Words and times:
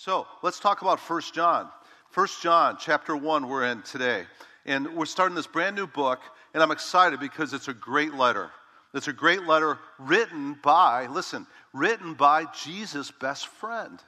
So 0.00 0.28
let's 0.44 0.60
talk 0.60 0.82
about 0.82 1.00
1 1.00 1.22
John. 1.34 1.68
1 2.14 2.28
John, 2.40 2.76
chapter 2.78 3.16
1, 3.16 3.48
we're 3.48 3.64
in 3.64 3.82
today. 3.82 4.26
And 4.64 4.94
we're 4.94 5.06
starting 5.06 5.34
this 5.34 5.48
brand 5.48 5.74
new 5.74 5.88
book, 5.88 6.20
and 6.54 6.62
I'm 6.62 6.70
excited 6.70 7.18
because 7.18 7.52
it's 7.52 7.66
a 7.66 7.74
great 7.74 8.14
letter. 8.14 8.52
It's 8.94 9.08
a 9.08 9.12
great 9.12 9.42
letter 9.42 9.76
written 9.98 10.56
by, 10.62 11.08
listen, 11.08 11.48
written 11.72 12.14
by 12.14 12.44
Jesus' 12.62 13.10
best 13.10 13.48
friend. 13.48 13.98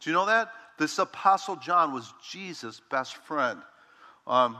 Do 0.00 0.08
you 0.08 0.14
know 0.14 0.24
that? 0.24 0.52
This 0.78 0.98
Apostle 0.98 1.56
John 1.56 1.92
was 1.92 2.14
Jesus' 2.30 2.80
best 2.90 3.16
friend. 3.18 3.60
Um, 4.26 4.56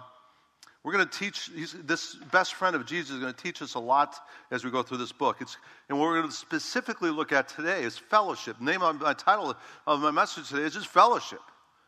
we're 0.86 0.92
going 0.92 1.08
to 1.08 1.18
teach, 1.18 1.50
this 1.84 2.14
best 2.30 2.54
friend 2.54 2.76
of 2.76 2.86
Jesus 2.86 3.10
is 3.10 3.20
going 3.20 3.34
to 3.34 3.42
teach 3.42 3.60
us 3.60 3.74
a 3.74 3.80
lot 3.80 4.14
as 4.52 4.64
we 4.64 4.70
go 4.70 4.84
through 4.84 4.98
this 4.98 5.10
book. 5.10 5.38
It's, 5.40 5.56
and 5.88 5.98
what 5.98 6.04
we're 6.04 6.18
going 6.20 6.30
to 6.30 6.36
specifically 6.36 7.10
look 7.10 7.32
at 7.32 7.48
today 7.48 7.82
is 7.82 7.98
fellowship. 7.98 8.56
The 8.60 8.66
name 8.66 8.82
of 8.82 9.00
my 9.00 9.12
title 9.12 9.56
of 9.84 10.00
my 10.00 10.12
message 10.12 10.48
today 10.48 10.62
is 10.62 10.74
just 10.74 10.86
fellowship. 10.86 11.40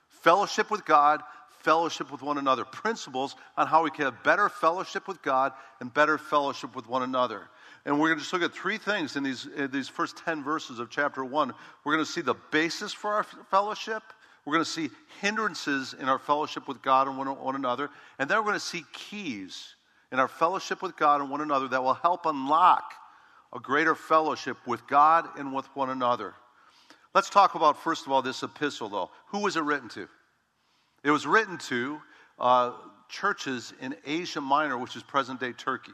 Fellowship 0.08 0.68
with 0.68 0.84
God, 0.84 1.22
fellowship 1.60 2.10
with 2.10 2.22
one 2.22 2.38
another. 2.38 2.64
Principles 2.64 3.36
on 3.56 3.68
how 3.68 3.84
we 3.84 3.92
can 3.92 4.06
have 4.06 4.20
better 4.24 4.48
fellowship 4.48 5.06
with 5.06 5.22
God 5.22 5.52
and 5.78 5.94
better 5.94 6.18
fellowship 6.18 6.74
with 6.74 6.88
one 6.88 7.04
another. 7.04 7.42
And 7.84 8.00
we're 8.00 8.08
going 8.08 8.18
to 8.18 8.22
just 8.24 8.32
look 8.32 8.42
at 8.42 8.52
three 8.52 8.78
things 8.78 9.14
in 9.14 9.22
these, 9.22 9.46
in 9.46 9.70
these 9.70 9.88
first 9.88 10.16
10 10.24 10.42
verses 10.42 10.80
of 10.80 10.90
chapter 10.90 11.24
1. 11.24 11.54
We're 11.84 11.94
going 11.94 12.04
to 12.04 12.10
see 12.10 12.20
the 12.20 12.34
basis 12.50 12.92
for 12.92 13.12
our 13.12 13.22
fellowship. 13.22 14.02
We're 14.48 14.54
going 14.54 14.64
to 14.64 14.70
see 14.70 14.88
hindrances 15.20 15.94
in 16.00 16.08
our 16.08 16.18
fellowship 16.18 16.68
with 16.68 16.80
God 16.80 17.06
and 17.06 17.18
one, 17.18 17.26
one 17.26 17.54
another. 17.54 17.90
And 18.18 18.30
then 18.30 18.38
we're 18.38 18.44
going 18.44 18.54
to 18.54 18.60
see 18.60 18.82
keys 18.94 19.74
in 20.10 20.18
our 20.18 20.26
fellowship 20.26 20.80
with 20.80 20.96
God 20.96 21.20
and 21.20 21.28
one 21.28 21.42
another 21.42 21.68
that 21.68 21.84
will 21.84 21.92
help 21.92 22.24
unlock 22.24 22.94
a 23.52 23.60
greater 23.60 23.94
fellowship 23.94 24.56
with 24.66 24.86
God 24.86 25.28
and 25.36 25.54
with 25.54 25.66
one 25.76 25.90
another. 25.90 26.32
Let's 27.14 27.28
talk 27.28 27.56
about, 27.56 27.82
first 27.82 28.06
of 28.06 28.12
all, 28.12 28.22
this 28.22 28.42
epistle, 28.42 28.88
though. 28.88 29.10
Who 29.26 29.40
was 29.40 29.58
it 29.58 29.64
written 29.64 29.90
to? 29.90 30.08
It 31.04 31.10
was 31.10 31.26
written 31.26 31.58
to 31.58 32.00
uh, 32.38 32.72
churches 33.10 33.74
in 33.82 33.96
Asia 34.06 34.40
Minor, 34.40 34.78
which 34.78 34.96
is 34.96 35.02
present 35.02 35.40
day 35.40 35.52
Turkey. 35.52 35.92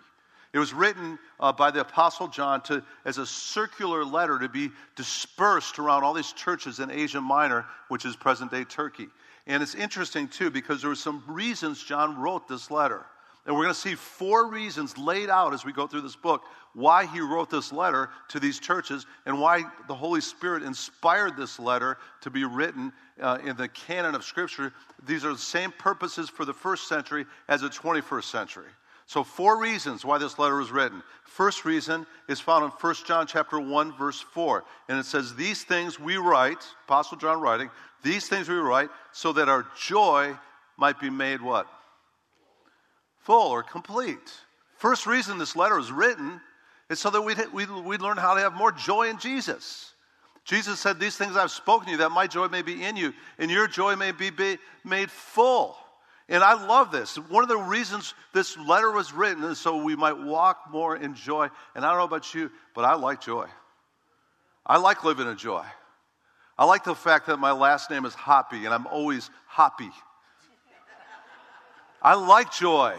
It 0.54 0.60
was 0.60 0.72
written 0.72 1.18
uh, 1.40 1.52
by 1.52 1.72
the 1.72 1.80
Apostle 1.80 2.28
John 2.28 2.62
to, 2.62 2.80
as 3.04 3.18
a 3.18 3.26
circular 3.26 4.04
letter 4.04 4.38
to 4.38 4.48
be 4.48 4.70
dispersed 4.94 5.80
around 5.80 6.04
all 6.04 6.14
these 6.14 6.32
churches 6.32 6.78
in 6.78 6.92
Asia 6.92 7.20
Minor, 7.20 7.66
which 7.88 8.04
is 8.04 8.14
present 8.14 8.52
day 8.52 8.62
Turkey. 8.62 9.08
And 9.48 9.64
it's 9.64 9.74
interesting, 9.74 10.28
too, 10.28 10.50
because 10.50 10.80
there 10.80 10.90
were 10.90 10.94
some 10.94 11.24
reasons 11.26 11.82
John 11.82 12.16
wrote 12.20 12.46
this 12.46 12.70
letter. 12.70 13.04
And 13.46 13.56
we're 13.56 13.64
going 13.64 13.74
to 13.74 13.80
see 13.80 13.96
four 13.96 14.46
reasons 14.46 14.96
laid 14.96 15.28
out 15.28 15.54
as 15.54 15.64
we 15.64 15.72
go 15.72 15.88
through 15.88 16.02
this 16.02 16.16
book 16.16 16.44
why 16.72 17.06
he 17.06 17.20
wrote 17.20 17.50
this 17.50 17.72
letter 17.72 18.10
to 18.28 18.38
these 18.38 18.60
churches 18.60 19.06
and 19.26 19.40
why 19.40 19.64
the 19.88 19.94
Holy 19.94 20.20
Spirit 20.20 20.62
inspired 20.62 21.36
this 21.36 21.58
letter 21.58 21.98
to 22.20 22.30
be 22.30 22.44
written 22.44 22.92
uh, 23.20 23.38
in 23.44 23.56
the 23.56 23.68
canon 23.68 24.14
of 24.14 24.22
Scripture. 24.22 24.72
These 25.04 25.24
are 25.24 25.32
the 25.32 25.38
same 25.38 25.72
purposes 25.72 26.30
for 26.30 26.44
the 26.44 26.54
first 26.54 26.88
century 26.88 27.26
as 27.48 27.62
the 27.62 27.68
21st 27.68 28.24
century. 28.24 28.68
So, 29.06 29.22
four 29.22 29.60
reasons 29.60 30.04
why 30.04 30.18
this 30.18 30.38
letter 30.38 30.56
was 30.56 30.70
written. 30.70 31.02
First 31.24 31.64
reason 31.64 32.06
is 32.28 32.40
found 32.40 32.64
in 32.64 32.70
1 32.70 32.94
John 33.06 33.26
chapter 33.26 33.60
1, 33.60 33.96
verse 33.96 34.20
4. 34.20 34.64
And 34.88 34.98
it 34.98 35.04
says, 35.04 35.34
These 35.34 35.64
things 35.64 36.00
we 36.00 36.16
write, 36.16 36.64
Apostle 36.86 37.18
John 37.18 37.40
writing, 37.40 37.70
these 38.02 38.28
things 38.28 38.48
we 38.48 38.56
write 38.56 38.88
so 39.12 39.32
that 39.34 39.48
our 39.48 39.66
joy 39.78 40.34
might 40.76 41.00
be 41.00 41.10
made 41.10 41.42
what? 41.42 41.66
Full 43.20 43.50
or 43.50 43.62
complete. 43.62 44.32
First 44.78 45.06
reason 45.06 45.38
this 45.38 45.56
letter 45.56 45.76
was 45.76 45.92
written 45.92 46.40
is 46.90 46.98
so 46.98 47.10
that 47.10 47.22
we'd, 47.22 47.38
we'd, 47.52 47.70
we'd 47.70 48.02
learn 48.02 48.16
how 48.16 48.34
to 48.34 48.40
have 48.40 48.54
more 48.54 48.72
joy 48.72 49.08
in 49.08 49.18
Jesus. 49.18 49.92
Jesus 50.44 50.78
said, 50.80 50.98
These 50.98 51.16
things 51.16 51.36
I've 51.36 51.50
spoken 51.50 51.86
to 51.86 51.92
you, 51.92 51.98
that 51.98 52.10
my 52.10 52.26
joy 52.26 52.48
may 52.48 52.62
be 52.62 52.82
in 52.84 52.96
you, 52.96 53.12
and 53.38 53.50
your 53.50 53.66
joy 53.66 53.96
may 53.96 54.12
be, 54.12 54.30
be 54.30 54.58
made 54.84 55.10
full. 55.10 55.76
And 56.28 56.42
I 56.42 56.54
love 56.66 56.90
this. 56.90 57.16
One 57.16 57.42
of 57.42 57.48
the 57.48 57.56
reasons 57.58 58.14
this 58.32 58.56
letter 58.56 58.90
was 58.90 59.12
written 59.12 59.44
is 59.44 59.58
so 59.58 59.82
we 59.82 59.94
might 59.94 60.18
walk 60.18 60.70
more 60.70 60.96
in 60.96 61.14
joy. 61.14 61.48
And 61.74 61.84
I 61.84 61.90
don't 61.90 61.98
know 61.98 62.04
about 62.04 62.34
you, 62.34 62.50
but 62.74 62.84
I 62.84 62.94
like 62.94 63.20
joy. 63.20 63.46
I 64.66 64.78
like 64.78 65.04
living 65.04 65.28
in 65.28 65.36
joy. 65.36 65.64
I 66.58 66.64
like 66.64 66.84
the 66.84 66.94
fact 66.94 67.26
that 67.26 67.38
my 67.38 67.52
last 67.52 67.90
name 67.90 68.06
is 68.06 68.14
Hoppy 68.14 68.64
and 68.64 68.72
I'm 68.72 68.86
always 68.86 69.28
happy. 69.48 69.90
I 72.00 72.14
like 72.14 72.52
joy. 72.52 72.94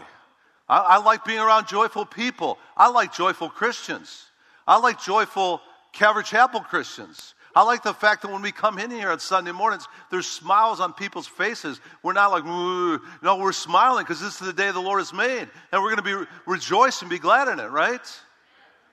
I, 0.68 0.78
I 0.78 0.96
like 0.98 1.24
being 1.24 1.38
around 1.38 1.66
joyful 1.68 2.04
people. 2.04 2.58
I 2.76 2.90
like 2.90 3.12
joyful 3.12 3.48
Christians. 3.48 4.24
I 4.66 4.78
like 4.78 5.00
joyful 5.00 5.60
Calvary 5.92 6.24
Chapel 6.24 6.60
Christians. 6.60 7.34
I 7.56 7.62
like 7.62 7.82
the 7.82 7.94
fact 7.94 8.20
that 8.20 8.30
when 8.30 8.42
we 8.42 8.52
come 8.52 8.78
in 8.78 8.90
here 8.90 9.10
on 9.10 9.18
Sunday 9.18 9.50
mornings, 9.50 9.88
there's 10.10 10.26
smiles 10.26 10.78
on 10.78 10.92
people's 10.92 11.26
faces. 11.26 11.80
We're 12.02 12.12
not 12.12 12.30
like, 12.30 12.44
no, 12.44 13.36
we're 13.38 13.52
smiling 13.52 14.04
because 14.04 14.20
this 14.20 14.34
is 14.34 14.46
the 14.46 14.52
day 14.52 14.70
the 14.72 14.78
Lord 14.78 14.98
has 15.00 15.14
made. 15.14 15.48
And 15.72 15.82
we're 15.82 15.88
going 15.88 15.96
to 15.96 16.02
be 16.02 16.12
re- 16.12 16.26
rejoice 16.44 17.00
and 17.00 17.08
be 17.08 17.18
glad 17.18 17.48
in 17.48 17.58
it, 17.58 17.70
right? 17.70 18.02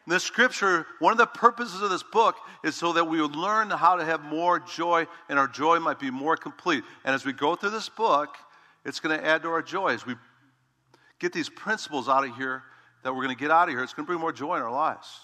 The 0.07 0.17
scripture, 0.17 0.87
one 0.99 1.11
of 1.11 1.17
the 1.17 1.25
purposes 1.25 1.81
of 1.81 1.89
this 1.89 2.03
book 2.03 2.37
is 2.63 2.73
so 2.73 2.93
that 2.93 3.03
we 3.03 3.21
would 3.21 3.35
learn 3.35 3.69
how 3.69 3.97
to 3.97 4.05
have 4.05 4.23
more 4.23 4.61
joy 4.61 5.07
and 5.27 5.37
our 5.37 5.49
joy 5.49 5.79
might 5.79 5.99
be 5.99 6.09
more 6.09 6.37
complete. 6.37 6.85
And 7.03 7.13
as 7.13 7.25
we 7.25 7.33
go 7.33 7.57
through 7.57 7.71
this 7.71 7.89
book, 7.89 8.37
it's 8.85 9.01
going 9.01 9.19
to 9.19 9.25
add 9.25 9.41
to 9.41 9.49
our 9.49 9.61
joy. 9.61 9.89
As 9.89 10.05
we 10.05 10.15
get 11.19 11.33
these 11.33 11.49
principles 11.49 12.07
out 12.07 12.25
of 12.25 12.33
here 12.37 12.63
that 13.03 13.13
we're 13.13 13.23
going 13.23 13.35
to 13.35 13.41
get 13.41 13.51
out 13.51 13.67
of 13.67 13.75
here, 13.75 13.83
it's 13.83 13.93
going 13.93 14.05
to 14.05 14.09
bring 14.09 14.21
more 14.21 14.31
joy 14.31 14.55
in 14.55 14.61
our 14.61 14.71
lives. 14.71 15.19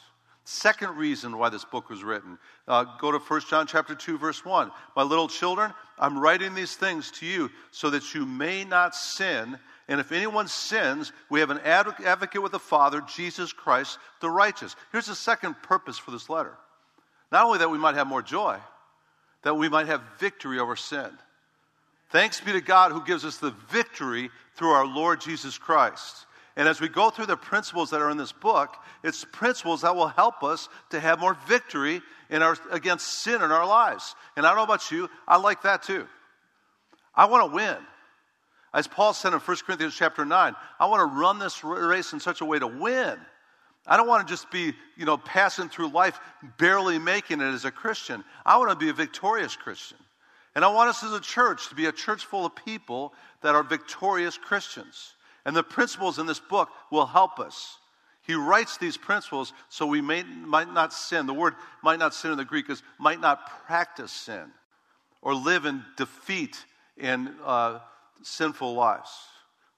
Second 0.46 0.98
reason 0.98 1.38
why 1.38 1.50
this 1.50 1.66
book 1.66 1.90
was 1.90 2.04
written. 2.04 2.40
Uh, 2.68 2.86
go 3.00 3.12
to 3.12 3.20
1 3.20 3.42
John 3.50 3.68
chapter 3.68 3.94
2, 3.94 4.18
verse 4.18 4.44
1. 4.44 4.72
My 4.96 5.04
little 5.04 5.28
children, 5.28 5.74
I'm 5.98 6.18
writing 6.18 6.56
these 6.56 6.76
things 6.76 7.12
to 7.12 7.26
you 7.26 7.52
so 7.72 7.90
that 7.92 8.14
you 8.16 8.26
may 8.26 8.64
not 8.64 8.96
sin. 8.96 9.60
And 9.88 10.00
if 10.00 10.12
anyone 10.12 10.48
sins, 10.48 11.12
we 11.30 11.40
have 11.40 11.52
an 11.52 11.60
advocate 11.60 12.42
with 12.42 12.52
the 12.52 12.60
Father, 12.60 13.02
Jesus 13.02 13.54
Christ, 13.54 14.00
the 14.22 14.30
righteous. 14.30 14.76
Here's 14.92 15.06
the 15.06 15.16
second 15.16 15.56
purpose 15.62 15.98
for 15.98 16.12
this 16.12 16.30
letter. 16.30 16.58
Not 17.32 17.46
only 17.46 17.60
that 17.60 17.70
we 17.70 17.78
might 17.78 17.96
have 17.96 18.08
more 18.08 18.24
joy, 18.24 18.58
that 19.44 19.56
we 19.56 19.70
might 19.70 19.88
have 19.88 20.02
victory 20.20 20.60
over 20.60 20.76
sin. 20.76 21.10
Thanks 22.10 22.42
be 22.42 22.54
to 22.54 22.62
God 22.62 22.92
who 22.92 23.06
gives 23.06 23.24
us 23.24 23.38
the 23.38 23.54
victory 23.70 24.32
through 24.56 24.72
our 24.72 24.86
Lord 24.86 25.22
Jesus 25.22 25.58
Christ. 25.58 26.26
And 26.59 26.68
as 26.68 26.81
we 26.81 26.90
go 26.90 27.09
through 27.09 27.28
the 27.28 27.38
principles 27.38 27.92
that 27.92 28.02
are 28.02 28.09
in 28.09 28.18
this 28.18 28.34
book, 28.34 28.75
it's 29.02 29.24
principles 29.24 29.84
that 29.84 29.96
will 29.96 30.09
help 30.09 30.44
us 30.44 30.68
to 30.90 31.00
have 31.00 31.18
more 31.18 31.38
victory 31.47 32.02
in 32.30 32.42
our, 32.42 32.58
against 32.70 33.08
sin 33.08 33.36
in 33.36 33.50
our 33.50 33.66
lives. 33.66 34.14
And 34.36 34.46
I 34.46 34.50
don't 34.50 34.58
know 34.58 34.64
about 34.66 34.92
you, 34.92 35.09
I 35.25 35.38
like 35.38 35.62
that 35.62 35.84
too. 35.84 36.06
I 37.16 37.28
want 37.28 37.50
to 37.50 37.56
win. 37.56 37.78
As 38.74 38.90
Paul 38.90 39.14
said 39.14 39.31
in 39.31 39.40
1 39.40 39.58
Corinthians 39.66 39.96
chapter 39.96 40.25
9, 40.25 40.53
I 40.81 40.86
want 40.88 41.00
to 41.00 41.18
run 41.18 41.40
this 41.40 41.64
race 41.64 42.12
in 42.12 42.20
such 42.20 42.42
a 42.42 42.46
way 42.46 42.59
to 42.59 42.68
win. 42.68 43.18
I 43.88 43.96
don't 43.96 44.09
want 44.09 44.28
to 44.28 44.34
just 44.34 44.52
be, 44.52 44.74
you 44.97 45.06
know, 45.06 45.16
passing 45.16 45.70
through 45.70 45.94
life 45.94 46.20
barely 46.58 47.00
making 47.00 47.40
it 47.40 47.53
as 47.53 47.64
a 47.64 47.72
Christian. 47.72 48.22
I 48.46 48.58
want 48.58 48.70
to 48.72 48.76
be 48.76 48.90
a 48.90 48.94
victorious 48.94 49.56
Christian. 49.56 49.97
And 50.56 50.66
I 50.66 50.68
want 50.68 50.90
us 50.90 51.06
as 51.06 51.14
a 51.14 51.22
church 51.22 51.70
to 51.70 51.76
be 51.76 51.86
a 51.86 51.94
church 51.94 52.26
full 52.26 52.46
of 52.46 52.53
people 52.53 53.14
that 53.44 53.56
are 53.56 53.64
victorious 53.64 54.38
Christians. 54.38 55.14
And 55.50 55.58
the 55.58 55.64
principles 55.64 56.20
in 56.20 56.28
this 56.28 56.40
book 56.40 56.70
will 56.92 57.08
help 57.08 57.40
us. 57.40 57.80
He 58.22 58.36
writes 58.36 58.78
these 58.78 58.98
principles 58.98 59.52
so 59.68 59.88
we 59.88 60.00
may, 60.00 60.22
might 60.22 60.72
not 60.72 60.94
sin. 60.94 61.26
The 61.26 61.34
word 61.34 61.56
might 61.82 61.98
not 61.98 62.14
sin 62.14 62.30
in 62.30 62.38
the 62.38 62.46
Greek 62.46 62.70
is 62.70 62.84
might 63.00 63.20
not 63.20 63.66
practice 63.66 64.12
sin 64.12 64.52
or 65.24 65.34
live 65.34 65.66
in 65.66 65.84
defeat 65.98 66.64
in 66.98 67.34
uh, 67.44 67.80
sinful 68.22 68.76
lives. 68.76 69.09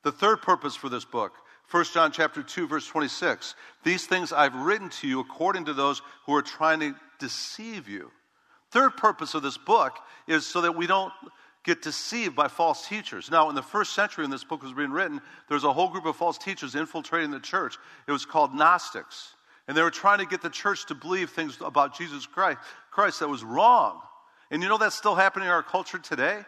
The 0.04 0.12
third 0.12 0.42
purpose 0.42 0.76
for 0.76 0.90
this 0.90 1.06
book, 1.06 1.32
1 1.70 1.86
John 1.94 2.12
chapter 2.12 2.44
2 2.44 2.68
verse 2.68 2.88
26. 2.88 3.56
These 3.86 4.08
things 4.08 4.34
I've 4.34 4.56
written 4.56 4.90
to 4.90 5.08
you 5.08 5.22
according 5.22 5.64
to 5.68 5.74
those 5.74 6.02
who 6.26 6.36
are 6.36 6.42
trying 6.42 6.82
to 6.82 6.96
deceive 7.18 7.88
you. 7.88 8.12
Third 8.72 8.98
purpose 8.98 9.36
of 9.36 9.42
this 9.42 9.58
book 9.58 9.94
is 10.28 10.46
so 10.46 10.60
that 10.60 10.76
we 10.76 10.86
don't 10.86 11.14
get 11.64 11.82
deceived 11.82 12.36
by 12.36 12.48
false 12.48 12.88
teachers. 12.88 13.30
Now, 13.30 13.50
in 13.50 13.56
the 13.56 13.62
first 13.62 13.94
century, 13.94 14.24
when 14.24 14.32
this 14.32 14.44
book 14.44 14.64
was 14.64 14.74
being 14.74 14.92
written, 14.92 15.22
there 15.48 15.56
was 15.56 15.64
a 15.64 15.74
whole 15.74 15.90
group 15.90 16.06
of 16.06 16.16
false 16.16 16.38
teachers 16.38 16.76
infiltrating 16.76 17.32
the 17.32 17.40
church. 17.40 17.78
It 18.08 18.12
was 18.12 18.26
called 18.26 18.56
Gnostics. 18.56 19.36
And 19.68 19.78
they 19.78 19.84
were 19.84 19.92
trying 19.92 20.20
to 20.20 20.26
get 20.26 20.42
the 20.42 20.50
church 20.50 20.88
to 20.88 20.96
believe 20.96 21.30
things 21.30 21.58
about 21.62 21.96
Jesus 21.96 22.26
Christ, 22.26 22.60
Christ 22.90 23.20
that 23.20 23.30
was 23.30 23.44
wrong. 23.44 24.02
And 24.50 24.62
you 24.62 24.70
know 24.70 24.78
that's 24.78 24.96
still 24.96 25.16
happening 25.16 25.46
in 25.46 25.52
our 25.52 25.64
culture 25.64 26.00
today? 26.00 26.40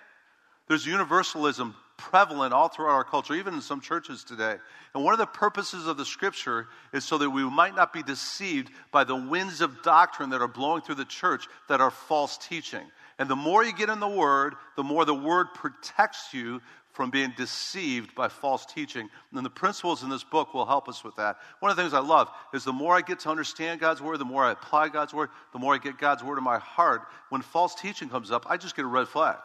There's 0.67 0.85
universalism 0.85 1.75
prevalent 1.97 2.53
all 2.53 2.67
throughout 2.67 2.93
our 2.93 3.03
culture, 3.03 3.35
even 3.35 3.53
in 3.53 3.61
some 3.61 3.79
churches 3.79 4.23
today. 4.23 4.55
And 4.93 5.03
one 5.03 5.13
of 5.13 5.19
the 5.19 5.25
purposes 5.25 5.87
of 5.87 5.95
the 5.95 6.05
scripture 6.05 6.67
is 6.91 7.05
so 7.05 7.17
that 7.17 7.29
we 7.29 7.43
might 7.43 7.75
not 7.75 7.93
be 7.93 8.03
deceived 8.03 8.71
by 8.91 9.03
the 9.03 9.15
winds 9.15 9.61
of 9.61 9.83
doctrine 9.83 10.31
that 10.31 10.41
are 10.41 10.47
blowing 10.47 10.81
through 10.81 10.95
the 10.95 11.05
church 11.05 11.47
that 11.69 11.81
are 11.81 11.91
false 11.91 12.37
teaching. 12.37 12.83
And 13.19 13.29
the 13.29 13.35
more 13.35 13.63
you 13.63 13.73
get 13.73 13.89
in 13.89 13.99
the 13.99 14.07
Word, 14.07 14.55
the 14.75 14.83
more 14.83 15.05
the 15.05 15.13
Word 15.13 15.47
protects 15.53 16.33
you 16.33 16.61
from 16.93 17.09
being 17.09 17.33
deceived 17.35 18.13
by 18.13 18.27
false 18.27 18.65
teaching. 18.65 19.09
And 19.33 19.45
the 19.45 19.49
principles 19.49 20.03
in 20.03 20.09
this 20.09 20.23
book 20.23 20.53
will 20.53 20.65
help 20.65 20.87
us 20.87 21.03
with 21.03 21.15
that. 21.15 21.37
One 21.59 21.71
of 21.71 21.75
the 21.75 21.81
things 21.83 21.93
I 21.93 21.99
love 21.99 22.29
is 22.53 22.63
the 22.63 22.73
more 22.73 22.95
I 22.95 23.01
get 23.01 23.19
to 23.21 23.29
understand 23.29 23.79
God's 23.79 24.01
Word, 24.01 24.19
the 24.19 24.25
more 24.25 24.43
I 24.43 24.51
apply 24.51 24.89
God's 24.89 25.13
Word, 25.13 25.29
the 25.53 25.59
more 25.59 25.73
I 25.73 25.79
get 25.79 25.97
God's 25.97 26.23
Word 26.23 26.37
in 26.37 26.43
my 26.43 26.59
heart. 26.59 27.01
When 27.29 27.41
false 27.41 27.75
teaching 27.75 28.09
comes 28.09 28.31
up, 28.31 28.45
I 28.47 28.57
just 28.57 28.75
get 28.75 28.85
a 28.85 28.87
red 28.87 29.07
flag. 29.07 29.37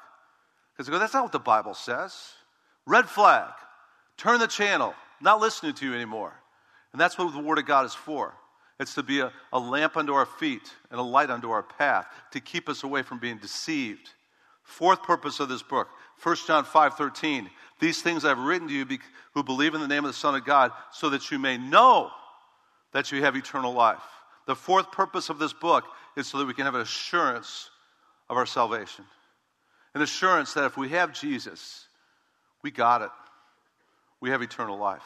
Because 0.74 0.88
I 0.88 0.92
go, 0.92 0.98
that's 0.98 1.14
not 1.14 1.24
what 1.24 1.32
the 1.32 1.38
Bible 1.38 1.74
says. 1.74 2.32
Red 2.86 3.06
flag. 3.06 3.50
Turn 4.16 4.40
the 4.40 4.46
channel. 4.46 4.94
Not 5.20 5.40
listening 5.40 5.74
to 5.74 5.86
you 5.86 5.94
anymore. 5.94 6.34
And 6.92 7.00
that's 7.00 7.18
what 7.18 7.32
the 7.32 7.38
Word 7.38 7.58
of 7.58 7.66
God 7.66 7.86
is 7.86 7.94
for. 7.94 8.34
It's 8.80 8.94
to 8.94 9.02
be 9.02 9.20
a, 9.20 9.32
a 9.52 9.58
lamp 9.58 9.96
unto 9.96 10.12
our 10.12 10.26
feet 10.26 10.72
and 10.90 11.00
a 11.00 11.02
light 11.02 11.30
unto 11.30 11.50
our 11.50 11.62
path, 11.62 12.06
to 12.32 12.40
keep 12.40 12.68
us 12.68 12.84
away 12.84 13.02
from 13.02 13.18
being 13.18 13.38
deceived. 13.38 14.10
Fourth 14.62 15.02
purpose 15.02 15.40
of 15.40 15.48
this 15.48 15.62
book 15.62 15.88
1 16.22 16.36
John 16.46 16.64
5 16.64 16.94
13. 16.94 17.50
These 17.80 18.02
things 18.02 18.24
I've 18.24 18.38
written 18.38 18.68
to 18.68 18.74
you 18.74 18.86
who 19.34 19.42
believe 19.42 19.74
in 19.74 19.80
the 19.80 19.88
name 19.88 20.04
of 20.04 20.10
the 20.10 20.16
Son 20.16 20.34
of 20.34 20.44
God, 20.44 20.72
so 20.92 21.10
that 21.10 21.30
you 21.30 21.38
may 21.38 21.56
know 21.56 22.10
that 22.92 23.12
you 23.12 23.22
have 23.22 23.36
eternal 23.36 23.72
life. 23.72 24.02
The 24.46 24.56
fourth 24.56 24.90
purpose 24.90 25.28
of 25.28 25.38
this 25.38 25.52
book 25.52 25.84
is 26.16 26.26
so 26.26 26.38
that 26.38 26.46
we 26.46 26.54
can 26.54 26.64
have 26.64 26.74
an 26.74 26.80
assurance 26.80 27.70
of 28.28 28.36
our 28.36 28.46
salvation. 28.46 29.04
An 29.94 30.02
assurance 30.02 30.54
that 30.54 30.64
if 30.64 30.76
we 30.76 30.90
have 30.90 31.12
Jesus, 31.12 31.86
we 32.62 32.70
got 32.70 33.02
it. 33.02 33.10
We 34.20 34.30
have 34.30 34.42
eternal 34.42 34.78
life. 34.78 35.02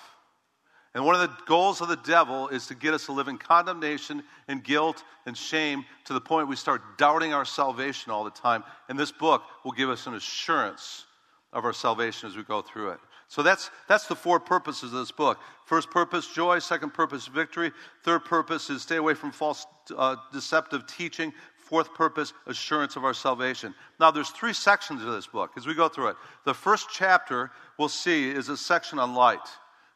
And 0.94 1.06
one 1.06 1.14
of 1.14 1.22
the 1.22 1.34
goals 1.46 1.80
of 1.80 1.88
the 1.88 1.96
devil 1.96 2.48
is 2.48 2.66
to 2.66 2.74
get 2.74 2.92
us 2.92 3.06
to 3.06 3.12
live 3.12 3.28
in 3.28 3.38
condemnation 3.38 4.22
and 4.48 4.62
guilt 4.62 5.02
and 5.24 5.36
shame 5.36 5.86
to 6.04 6.12
the 6.12 6.20
point 6.20 6.48
we 6.48 6.56
start 6.56 6.98
doubting 6.98 7.32
our 7.32 7.46
salvation 7.46 8.12
all 8.12 8.24
the 8.24 8.30
time. 8.30 8.62
And 8.90 8.98
this 8.98 9.10
book 9.10 9.42
will 9.64 9.72
give 9.72 9.88
us 9.88 10.06
an 10.06 10.14
assurance 10.14 11.06
of 11.54 11.64
our 11.64 11.72
salvation 11.72 12.28
as 12.28 12.36
we 12.36 12.42
go 12.42 12.60
through 12.60 12.90
it. 12.90 13.00
So 13.28 13.42
that's, 13.42 13.70
that's 13.88 14.06
the 14.06 14.14
four 14.14 14.38
purposes 14.38 14.92
of 14.92 14.98
this 14.98 15.10
book. 15.10 15.38
First 15.64 15.90
purpose, 15.90 16.28
joy. 16.28 16.58
Second 16.58 16.92
purpose, 16.92 17.26
victory. 17.26 17.72
Third 18.04 18.26
purpose 18.26 18.68
is 18.68 18.82
stay 18.82 18.96
away 18.96 19.14
from 19.14 19.32
false, 19.32 19.66
uh, 19.96 20.16
deceptive 20.30 20.86
teaching. 20.86 21.32
Fourth 21.56 21.94
purpose, 21.94 22.34
assurance 22.46 22.96
of 22.96 23.06
our 23.06 23.14
salvation. 23.14 23.74
Now, 23.98 24.10
there's 24.10 24.28
three 24.28 24.52
sections 24.52 25.02
of 25.02 25.10
this 25.12 25.26
book 25.26 25.52
as 25.56 25.66
we 25.66 25.72
go 25.72 25.88
through 25.88 26.08
it. 26.08 26.16
The 26.44 26.52
first 26.52 26.88
chapter 26.92 27.50
we'll 27.78 27.88
see 27.88 28.28
is 28.28 28.50
a 28.50 28.56
section 28.58 28.98
on 28.98 29.14
light. 29.14 29.40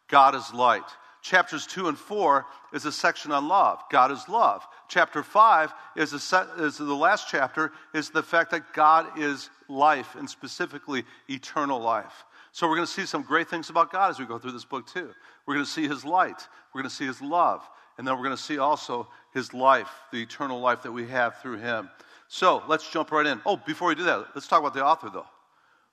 God 0.08 0.34
is 0.34 0.52
light. 0.54 0.84
Chapters 1.22 1.66
2 1.66 1.88
and 1.88 1.98
4 1.98 2.46
is 2.72 2.84
a 2.84 2.92
section 2.92 3.32
on 3.32 3.48
love. 3.48 3.82
God 3.90 4.12
is 4.12 4.28
love. 4.28 4.64
Chapter 4.88 5.24
5 5.24 5.74
is, 5.96 6.12
is 6.12 6.78
the 6.78 6.84
last 6.84 7.26
chapter, 7.28 7.72
is 7.92 8.10
the 8.10 8.22
fact 8.22 8.52
that 8.52 8.72
God 8.72 9.18
is 9.18 9.50
life, 9.68 10.14
and 10.14 10.30
specifically 10.30 11.04
eternal 11.28 11.80
life. 11.80 12.24
So 12.52 12.68
we're 12.68 12.76
going 12.76 12.86
to 12.86 12.92
see 12.92 13.06
some 13.06 13.22
great 13.22 13.48
things 13.48 13.70
about 13.70 13.90
God 13.90 14.10
as 14.10 14.20
we 14.20 14.24
go 14.24 14.38
through 14.38 14.52
this 14.52 14.64
book, 14.64 14.86
too. 14.86 15.10
We're 15.46 15.54
going 15.54 15.66
to 15.66 15.70
see 15.70 15.88
his 15.88 16.04
light, 16.04 16.46
we're 16.72 16.82
going 16.82 16.90
to 16.90 16.94
see 16.94 17.06
his 17.06 17.20
love, 17.20 17.68
and 17.98 18.06
then 18.06 18.16
we're 18.16 18.22
going 18.24 18.36
to 18.36 18.42
see 18.42 18.58
also 18.58 19.08
his 19.34 19.52
life, 19.52 19.90
the 20.12 20.22
eternal 20.22 20.60
life 20.60 20.82
that 20.84 20.92
we 20.92 21.08
have 21.08 21.40
through 21.40 21.58
him. 21.58 21.90
So 22.28 22.62
let's 22.68 22.88
jump 22.88 23.10
right 23.10 23.26
in. 23.26 23.40
Oh, 23.44 23.56
before 23.56 23.88
we 23.88 23.96
do 23.96 24.04
that, 24.04 24.28
let's 24.34 24.46
talk 24.46 24.60
about 24.60 24.74
the 24.74 24.84
author, 24.84 25.10
though 25.12 25.26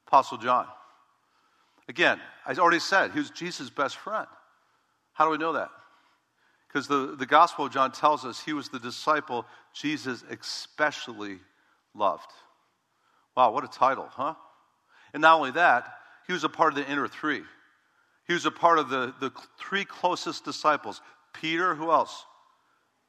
Apostle 0.07 0.37
John. 0.37 0.67
Again, 1.87 2.19
I 2.45 2.53
already 2.53 2.79
said 2.79 3.11
he 3.11 3.19
was 3.19 3.29
Jesus' 3.29 3.69
best 3.69 3.97
friend. 3.97 4.27
How 5.13 5.25
do 5.25 5.31
we 5.31 5.37
know 5.37 5.53
that? 5.53 5.69
Because 6.67 6.87
the, 6.87 7.15
the 7.17 7.25
Gospel 7.25 7.65
of 7.65 7.73
John 7.73 7.91
tells 7.91 8.25
us 8.25 8.41
he 8.41 8.53
was 8.53 8.69
the 8.69 8.79
disciple 8.79 9.45
Jesus 9.73 10.23
especially 10.29 11.37
loved. 11.93 12.31
Wow, 13.35 13.51
what 13.51 13.63
a 13.63 13.67
title, 13.67 14.07
huh? 14.09 14.35
And 15.13 15.21
not 15.21 15.37
only 15.37 15.51
that, 15.51 15.97
he 16.25 16.33
was 16.33 16.43
a 16.43 16.49
part 16.49 16.73
of 16.73 16.83
the 16.83 16.91
inner 16.91 17.07
three. 17.07 17.43
He 18.27 18.33
was 18.33 18.45
a 18.45 18.51
part 18.51 18.79
of 18.79 18.89
the, 18.89 19.13
the 19.19 19.31
three 19.59 19.85
closest 19.85 20.45
disciples 20.45 21.01
Peter, 21.33 21.75
who 21.75 21.91
else? 21.91 22.25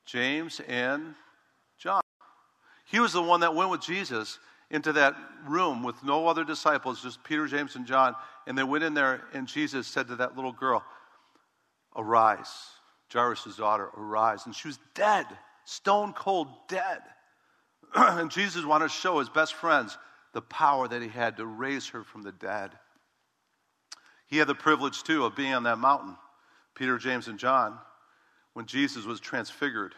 James 0.06 0.60
and 0.66 1.14
John. 1.78 2.02
He 2.86 3.00
was 3.00 3.12
the 3.12 3.22
one 3.22 3.40
that 3.40 3.54
went 3.54 3.70
with 3.70 3.80
Jesus 3.80 4.38
into 4.74 4.92
that 4.92 5.14
room 5.46 5.82
with 5.82 6.02
no 6.02 6.26
other 6.26 6.44
disciples, 6.44 7.00
just 7.00 7.22
Peter, 7.22 7.46
James, 7.46 7.76
and 7.76 7.86
John. 7.86 8.14
And 8.46 8.58
they 8.58 8.64
went 8.64 8.82
in 8.82 8.92
there, 8.92 9.22
and 9.32 9.46
Jesus 9.46 9.86
said 9.86 10.08
to 10.08 10.16
that 10.16 10.36
little 10.36 10.52
girl, 10.52 10.84
Arise. 11.96 12.52
Jairus' 13.12 13.56
daughter, 13.56 13.90
arise. 13.96 14.44
And 14.46 14.54
she 14.54 14.66
was 14.66 14.80
dead, 14.94 15.26
stone 15.64 16.12
cold 16.12 16.48
dead. 16.68 17.00
and 17.94 18.28
Jesus 18.28 18.64
wanted 18.64 18.86
to 18.86 18.94
show 18.94 19.20
his 19.20 19.28
best 19.28 19.54
friends 19.54 19.96
the 20.32 20.42
power 20.42 20.88
that 20.88 21.00
he 21.00 21.08
had 21.08 21.36
to 21.36 21.46
raise 21.46 21.86
her 21.90 22.02
from 22.02 22.22
the 22.22 22.32
dead. 22.32 22.72
He 24.26 24.38
had 24.38 24.48
the 24.48 24.54
privilege, 24.56 25.04
too, 25.04 25.24
of 25.24 25.36
being 25.36 25.54
on 25.54 25.62
that 25.62 25.78
mountain, 25.78 26.16
Peter, 26.74 26.98
James, 26.98 27.28
and 27.28 27.38
John, 27.38 27.78
when 28.54 28.66
Jesus 28.66 29.04
was 29.04 29.20
transfigured 29.20 29.94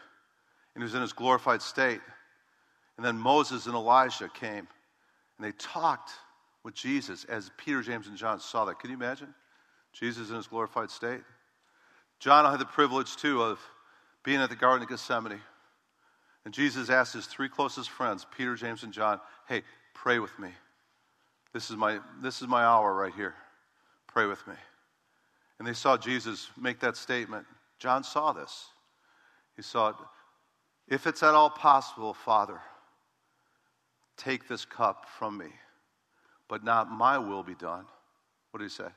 and 0.75 0.83
he 0.83 0.85
was 0.85 0.93
in 0.93 1.01
his 1.01 1.13
glorified 1.13 1.63
state. 1.63 2.01
And 2.97 3.05
then 3.05 3.17
Moses 3.17 3.67
and 3.67 3.75
Elijah 3.75 4.29
came 4.29 4.67
and 5.37 5.45
they 5.45 5.51
talked 5.53 6.11
with 6.63 6.73
Jesus 6.73 7.25
as 7.25 7.51
Peter, 7.57 7.81
James, 7.81 8.07
and 8.07 8.17
John 8.17 8.39
saw 8.39 8.65
that. 8.65 8.79
Can 8.79 8.89
you 8.89 8.95
imagine? 8.95 9.33
Jesus 9.93 10.29
in 10.29 10.35
his 10.35 10.47
glorified 10.47 10.89
state. 10.89 11.21
John 12.19 12.49
had 12.49 12.59
the 12.59 12.65
privilege, 12.65 13.15
too, 13.15 13.41
of 13.41 13.59
being 14.23 14.41
at 14.41 14.49
the 14.49 14.55
Garden 14.55 14.83
of 14.83 14.89
Gethsemane. 14.89 15.39
And 16.43 16.53
Jesus 16.53 16.89
asked 16.89 17.13
his 17.13 17.27
three 17.27 17.49
closest 17.49 17.89
friends, 17.89 18.25
Peter, 18.35 18.55
James, 18.55 18.83
and 18.83 18.91
John, 18.91 19.19
hey, 19.47 19.61
pray 19.93 20.19
with 20.19 20.37
me. 20.39 20.49
This 21.53 21.69
is 21.69 21.75
my, 21.75 21.99
this 22.21 22.41
is 22.41 22.47
my 22.47 22.63
hour 22.63 22.93
right 22.93 23.13
here. 23.13 23.35
Pray 24.07 24.25
with 24.25 24.45
me. 24.47 24.55
And 25.59 25.67
they 25.67 25.73
saw 25.73 25.97
Jesus 25.97 26.49
make 26.59 26.79
that 26.79 26.97
statement. 26.97 27.45
John 27.79 28.03
saw 28.03 28.33
this. 28.33 28.65
He 29.55 29.61
saw 29.61 29.89
it. 29.89 29.95
If 30.87 31.07
it's 31.07 31.23
at 31.23 31.33
all 31.33 31.49
possible, 31.49 32.13
Father, 32.13 32.59
Take 34.17 34.47
this 34.47 34.65
cup 34.65 35.05
from 35.17 35.37
me, 35.37 35.47
but 36.47 36.63
not 36.63 36.89
my 36.89 37.17
will 37.17 37.43
be 37.43 37.55
done. 37.55 37.85
What 38.51 38.59
did 38.59 38.65
he 38.65 38.69
say? 38.69 38.89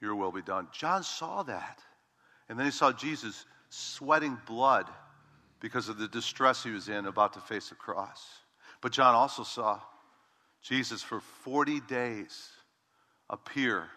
Your 0.00 0.14
will 0.14 0.32
be 0.32 0.42
done. 0.42 0.68
John 0.72 1.02
saw 1.02 1.42
that. 1.42 1.80
And 2.48 2.58
then 2.58 2.66
he 2.66 2.72
saw 2.72 2.92
Jesus 2.92 3.44
sweating 3.70 4.38
blood 4.46 4.86
because 5.60 5.88
of 5.88 5.98
the 5.98 6.08
distress 6.08 6.62
he 6.62 6.70
was 6.70 6.88
in 6.88 7.06
about 7.06 7.32
to 7.32 7.40
face 7.40 7.70
the 7.70 7.74
cross. 7.74 8.24
But 8.80 8.92
John 8.92 9.14
also 9.14 9.42
saw 9.42 9.80
Jesus 10.62 11.02
for 11.02 11.20
40 11.20 11.80
days 11.80 12.50
appear 13.30 13.88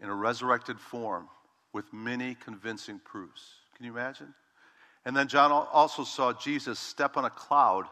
in 0.00 0.08
a 0.08 0.14
resurrected 0.14 0.78
form 0.78 1.28
with 1.72 1.90
many 1.92 2.34
convincing 2.34 3.00
proofs. 3.04 3.42
Can 3.76 3.86
you 3.86 3.92
imagine? 3.92 4.34
And 5.04 5.16
then 5.16 5.28
John 5.28 5.52
also 5.52 6.04
saw 6.04 6.32
Jesus 6.32 6.78
step 6.78 7.16
on 7.16 7.24
a 7.24 7.30
cloud 7.30 7.86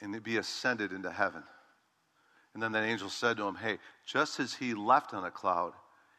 and 0.00 0.22
be 0.22 0.36
ascended 0.36 0.92
into 0.92 1.10
heaven. 1.10 1.42
And 2.54 2.62
then 2.62 2.72
that 2.72 2.84
angel 2.84 3.08
said 3.08 3.36
to 3.36 3.46
him, 3.46 3.54
Hey, 3.54 3.78
just 4.06 4.40
as 4.40 4.54
he 4.54 4.74
left 4.74 5.14
on 5.14 5.24
a 5.24 5.30
cloud, 5.30 5.72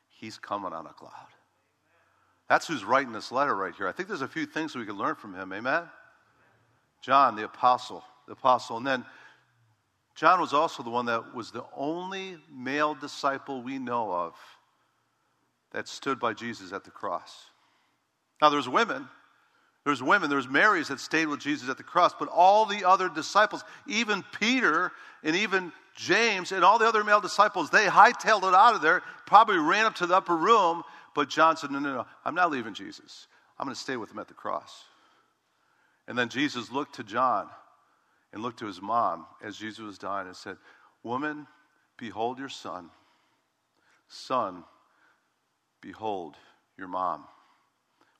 he's 0.10 0.38
coming 0.38 0.74
on 0.74 0.86
a 0.86 0.94
cloud. 0.94 1.12
That's 2.48 2.68
who's 2.68 2.84
writing 2.84 3.14
this 3.14 3.32
letter 3.32 3.56
right 3.56 3.74
here. 3.76 3.88
I 3.88 3.92
think 3.92 4.08
there's 4.08 4.22
a 4.22 4.28
few 4.28 4.46
things 4.46 4.76
we 4.76 4.86
can 4.86 4.98
learn 4.98 5.16
from 5.16 5.34
him. 5.34 5.54
Amen? 5.54 5.84
John, 7.02 7.36
the 7.36 7.46
apostle, 7.46 8.04
the 8.26 8.34
apostle. 8.34 8.78
And 8.78 8.88
then 8.88 9.06
John 10.16 10.42
was 10.42 10.54
also 10.54 10.84
the 10.84 10.90
one 10.90 11.06
that 11.06 11.34
was 11.34 11.52
the 11.52 11.64
only 11.76 12.38
male 12.52 12.96
disciple 12.96 13.62
we 13.62 13.78
know 13.78 14.12
of 14.12 14.36
that 15.72 15.88
stood 15.88 16.20
by 16.20 16.34
Jesus 16.34 16.74
at 16.74 16.84
the 16.84 16.92
cross. 16.92 17.46
Now, 18.42 18.50
there's 18.50 18.68
women, 18.68 19.08
there's 19.90 20.04
women, 20.04 20.30
there's 20.30 20.48
Marys 20.48 20.90
that 20.90 21.00
stayed 21.00 21.26
with 21.26 21.40
Jesus 21.40 21.68
at 21.68 21.78
the 21.78 21.84
cross, 21.84 22.14
but 22.14 22.30
all 22.30 22.68
the 22.68 22.86
other 22.86 23.10
disciples, 23.10 23.64
even 23.88 24.24
Peter 24.40 24.92
and 25.24 25.36
even 25.36 25.72
James 25.96 26.52
and 26.52 26.64
all 26.64 26.78
the 26.78 26.86
other 26.86 27.04
male 27.04 27.20
disciples, 27.20 27.72
they 27.72 27.88
hightailed 27.88 28.48
it 28.48 28.54
out 28.54 28.76
of 28.76 28.82
there, 28.82 29.02
probably 29.26 29.58
ran 29.58 29.88
up 29.88 29.96
to 29.96 30.06
the 30.06 30.16
upper 30.16 30.38
room, 30.38 30.84
but 31.16 31.28
John 31.28 31.58
said, 31.58 31.72
No, 31.72 31.80
no, 31.80 31.94
no, 31.94 32.06
I'm 32.24 32.36
not 32.36 32.52
leaving 32.52 32.76
Jesus. 32.76 33.26
I'm 33.58 33.66
going 33.66 33.74
to 33.74 33.82
stay 33.82 33.98
with 33.98 34.12
him 34.12 34.20
at 34.20 34.28
the 34.28 34.36
cross. 34.36 34.84
And 36.08 36.16
then 36.16 36.30
Jesus 36.30 36.72
looked 36.72 36.96
to 36.96 37.04
John 37.04 37.48
and 38.32 38.44
looked 38.44 38.60
to 38.60 38.68
his 38.68 38.82
mom 38.84 39.26
as 39.44 39.58
Jesus 39.58 39.80
was 39.80 39.98
dying 39.98 40.28
and 40.28 40.36
said, 40.36 40.58
Woman, 41.02 41.48
behold 41.98 42.38
your 42.38 42.50
son. 42.50 42.92
Son, 44.08 44.64
behold 45.82 46.36
your 46.78 46.88
mom. 46.88 47.26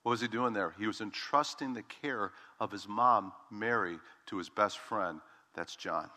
What 0.02 0.10
was 0.10 0.20
he 0.20 0.28
doing 0.28 0.52
there? 0.52 0.74
He 0.78 0.86
was 0.86 1.00
entrusting 1.00 1.74
the 1.74 1.82
care 1.82 2.32
of 2.58 2.70
his 2.70 2.88
mom, 2.88 3.32
Mary, 3.50 3.98
to 4.26 4.38
his 4.38 4.48
best 4.48 4.78
friend. 4.78 5.20
That's 5.54 5.76
John. 5.76 6.08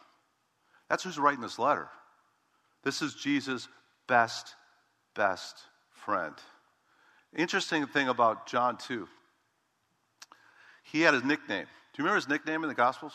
That's 0.89 1.03
who's 1.03 1.19
writing 1.19 1.41
this 1.41 1.59
letter. 1.59 1.89
This 2.83 3.01
is 3.01 3.13
Jesus' 3.15 3.67
best, 4.07 4.55
best 5.15 5.57
friend. 5.89 6.35
Interesting 7.35 7.87
thing 7.87 8.07
about 8.07 8.47
John, 8.47 8.77
too. 8.77 9.07
He 10.83 11.01
had 11.01 11.13
his 11.13 11.23
nickname. 11.23 11.65
Do 11.65 12.01
you 12.01 12.05
remember 12.05 12.15
his 12.15 12.29
nickname 12.29 12.63
in 12.63 12.69
the 12.69 12.75
Gospels? 12.75 13.13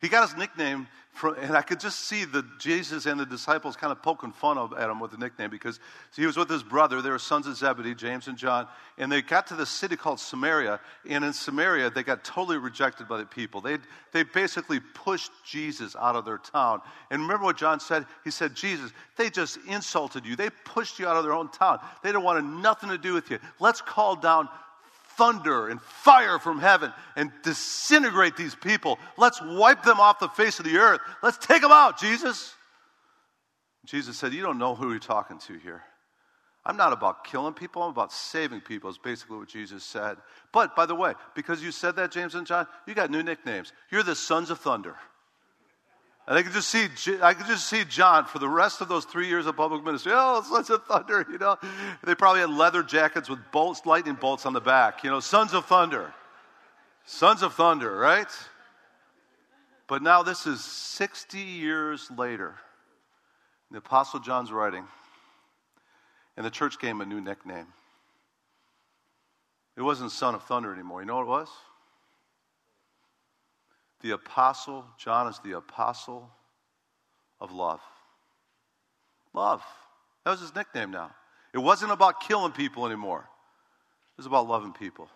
He 0.00 0.08
got 0.08 0.28
his 0.28 0.38
nickname 0.38 0.86
from, 1.12 1.34
and 1.34 1.56
I 1.56 1.62
could 1.62 1.80
just 1.80 2.00
see 2.00 2.24
the 2.24 2.44
Jesus 2.60 3.06
and 3.06 3.18
the 3.18 3.26
disciples 3.26 3.74
kind 3.74 3.90
of 3.90 4.00
poking 4.00 4.30
fun 4.30 4.56
at 4.78 4.88
him 4.88 5.00
with 5.00 5.10
the 5.10 5.16
nickname 5.16 5.50
because 5.50 5.80
he 6.14 6.24
was 6.24 6.36
with 6.36 6.48
his 6.48 6.62
brother. 6.62 7.02
They 7.02 7.10
were 7.10 7.18
sons 7.18 7.48
of 7.48 7.56
Zebedee, 7.56 7.96
James 7.96 8.28
and 8.28 8.38
John, 8.38 8.68
and 8.96 9.10
they 9.10 9.20
got 9.20 9.48
to 9.48 9.56
this 9.56 9.68
city 9.68 9.96
called 9.96 10.20
Samaria. 10.20 10.78
And 11.08 11.24
in 11.24 11.32
Samaria, 11.32 11.90
they 11.90 12.04
got 12.04 12.22
totally 12.22 12.58
rejected 12.58 13.08
by 13.08 13.18
the 13.18 13.26
people. 13.26 13.60
They 13.60 13.78
they 14.12 14.22
basically 14.22 14.78
pushed 14.78 15.32
Jesus 15.44 15.96
out 15.96 16.14
of 16.14 16.24
their 16.24 16.38
town. 16.38 16.80
And 17.10 17.22
remember 17.22 17.44
what 17.44 17.56
John 17.56 17.80
said? 17.80 18.06
He 18.22 18.30
said, 18.30 18.54
"Jesus, 18.54 18.92
they 19.16 19.30
just 19.30 19.58
insulted 19.66 20.24
you. 20.24 20.36
They 20.36 20.50
pushed 20.64 21.00
you 21.00 21.08
out 21.08 21.16
of 21.16 21.24
their 21.24 21.34
own 21.34 21.48
town. 21.48 21.80
They 22.04 22.10
didn't 22.10 22.22
want 22.22 22.44
nothing 22.46 22.90
to 22.90 22.98
do 22.98 23.14
with 23.14 23.28
you. 23.32 23.40
Let's 23.58 23.80
call 23.80 24.14
down 24.14 24.48
thunder 25.18 25.68
and 25.68 25.82
fire 25.82 26.38
from 26.38 26.60
heaven 26.60 26.92
and 27.16 27.30
disintegrate 27.42 28.36
these 28.36 28.54
people. 28.54 28.98
Let's 29.18 29.42
wipe 29.42 29.82
them 29.82 30.00
off 30.00 30.20
the 30.20 30.28
face 30.28 30.58
of 30.58 30.64
the 30.64 30.78
earth. 30.78 31.00
Let's 31.22 31.36
take 31.36 31.60
them 31.60 31.72
out, 31.72 31.98
Jesus. 31.98 32.54
Jesus 33.84 34.16
said, 34.16 34.32
You 34.32 34.42
don't 34.42 34.58
know 34.58 34.74
who 34.74 34.90
you're 34.90 34.98
talking 34.98 35.38
to 35.40 35.58
here. 35.58 35.82
I'm 36.64 36.76
not 36.76 36.92
about 36.92 37.24
killing 37.24 37.54
people, 37.54 37.82
I'm 37.82 37.90
about 37.90 38.12
saving 38.12 38.60
people, 38.60 38.90
is 38.90 38.98
basically 38.98 39.38
what 39.38 39.48
Jesus 39.48 39.82
said. 39.82 40.18
But 40.52 40.76
by 40.76 40.86
the 40.86 40.94
way, 40.94 41.14
because 41.34 41.62
you 41.62 41.72
said 41.72 41.96
that, 41.96 42.12
James 42.12 42.34
and 42.34 42.46
John, 42.46 42.66
you 42.86 42.94
got 42.94 43.10
new 43.10 43.22
nicknames. 43.22 43.72
You're 43.90 44.02
the 44.02 44.14
sons 44.14 44.50
of 44.50 44.58
thunder. 44.58 44.96
And 46.28 46.36
I 46.36 46.42
could 46.42 46.52
just 46.52 46.68
see, 46.68 46.86
I 47.22 47.32
could 47.32 47.46
just 47.46 47.66
see 47.70 47.84
John 47.84 48.26
for 48.26 48.38
the 48.38 48.50
rest 48.50 48.82
of 48.82 48.88
those 48.88 49.06
three 49.06 49.28
years 49.28 49.46
of 49.46 49.56
public 49.56 49.82
ministry. 49.82 50.12
Oh, 50.14 50.42
sons 50.42 50.68
of 50.68 50.84
thunder, 50.84 51.26
you 51.32 51.38
know. 51.38 51.56
They 52.04 52.14
probably 52.14 52.42
had 52.42 52.50
leather 52.50 52.82
jackets 52.82 53.30
with 53.30 53.38
bolts, 53.50 53.86
lightning 53.86 54.14
bolts 54.14 54.44
on 54.44 54.52
the 54.52 54.60
back. 54.60 55.02
You 55.02 55.08
know, 55.08 55.20
sons 55.20 55.54
of 55.54 55.64
thunder, 55.64 56.12
sons 57.06 57.42
of 57.42 57.54
thunder, 57.54 57.96
right? 57.96 58.28
But 59.86 60.02
now 60.02 60.22
this 60.22 60.46
is 60.46 60.62
60 60.62 61.38
years 61.38 62.10
later. 62.14 62.56
The 63.70 63.78
Apostle 63.78 64.20
John's 64.20 64.52
writing, 64.52 64.84
and 66.36 66.44
the 66.44 66.50
church 66.50 66.78
gave 66.78 66.90
him 66.90 67.00
a 67.00 67.06
new 67.06 67.22
nickname. 67.22 67.68
It 69.78 69.82
wasn't 69.82 70.10
Son 70.10 70.34
of 70.34 70.42
Thunder 70.42 70.74
anymore. 70.74 71.00
You 71.00 71.06
know 71.06 71.16
what 71.16 71.22
it 71.22 71.28
was? 71.28 71.48
The 74.00 74.12
apostle, 74.12 74.84
John 74.98 75.28
is 75.28 75.38
the 75.40 75.56
apostle 75.56 76.30
of 77.40 77.52
love. 77.52 77.80
Love. 79.34 79.62
That 80.24 80.32
was 80.32 80.40
his 80.40 80.54
nickname 80.54 80.90
now. 80.90 81.10
It 81.54 81.58
wasn't 81.58 81.92
about 81.92 82.20
killing 82.20 82.52
people 82.52 82.86
anymore, 82.86 83.20
it 83.20 84.18
was 84.18 84.26
about 84.26 84.48
loving 84.48 84.72
people. 84.72 85.08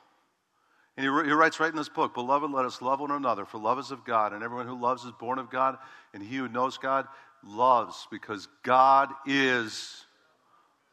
And 0.96 1.06
he, 1.06 1.28
he 1.28 1.32
writes 1.32 1.58
right 1.58 1.70
in 1.70 1.76
this 1.76 1.88
book 1.88 2.14
Beloved, 2.14 2.50
let 2.50 2.64
us 2.64 2.82
love 2.82 3.00
one 3.00 3.10
another, 3.10 3.44
for 3.44 3.58
love 3.58 3.78
is 3.78 3.90
of 3.90 4.04
God, 4.04 4.32
and 4.32 4.42
everyone 4.42 4.66
who 4.66 4.78
loves 4.78 5.04
is 5.04 5.12
born 5.12 5.38
of 5.38 5.50
God, 5.50 5.78
and 6.12 6.22
he 6.22 6.36
who 6.36 6.48
knows 6.48 6.76
God 6.78 7.06
loves 7.44 8.06
because 8.10 8.48
God 8.62 9.10
is 9.26 10.04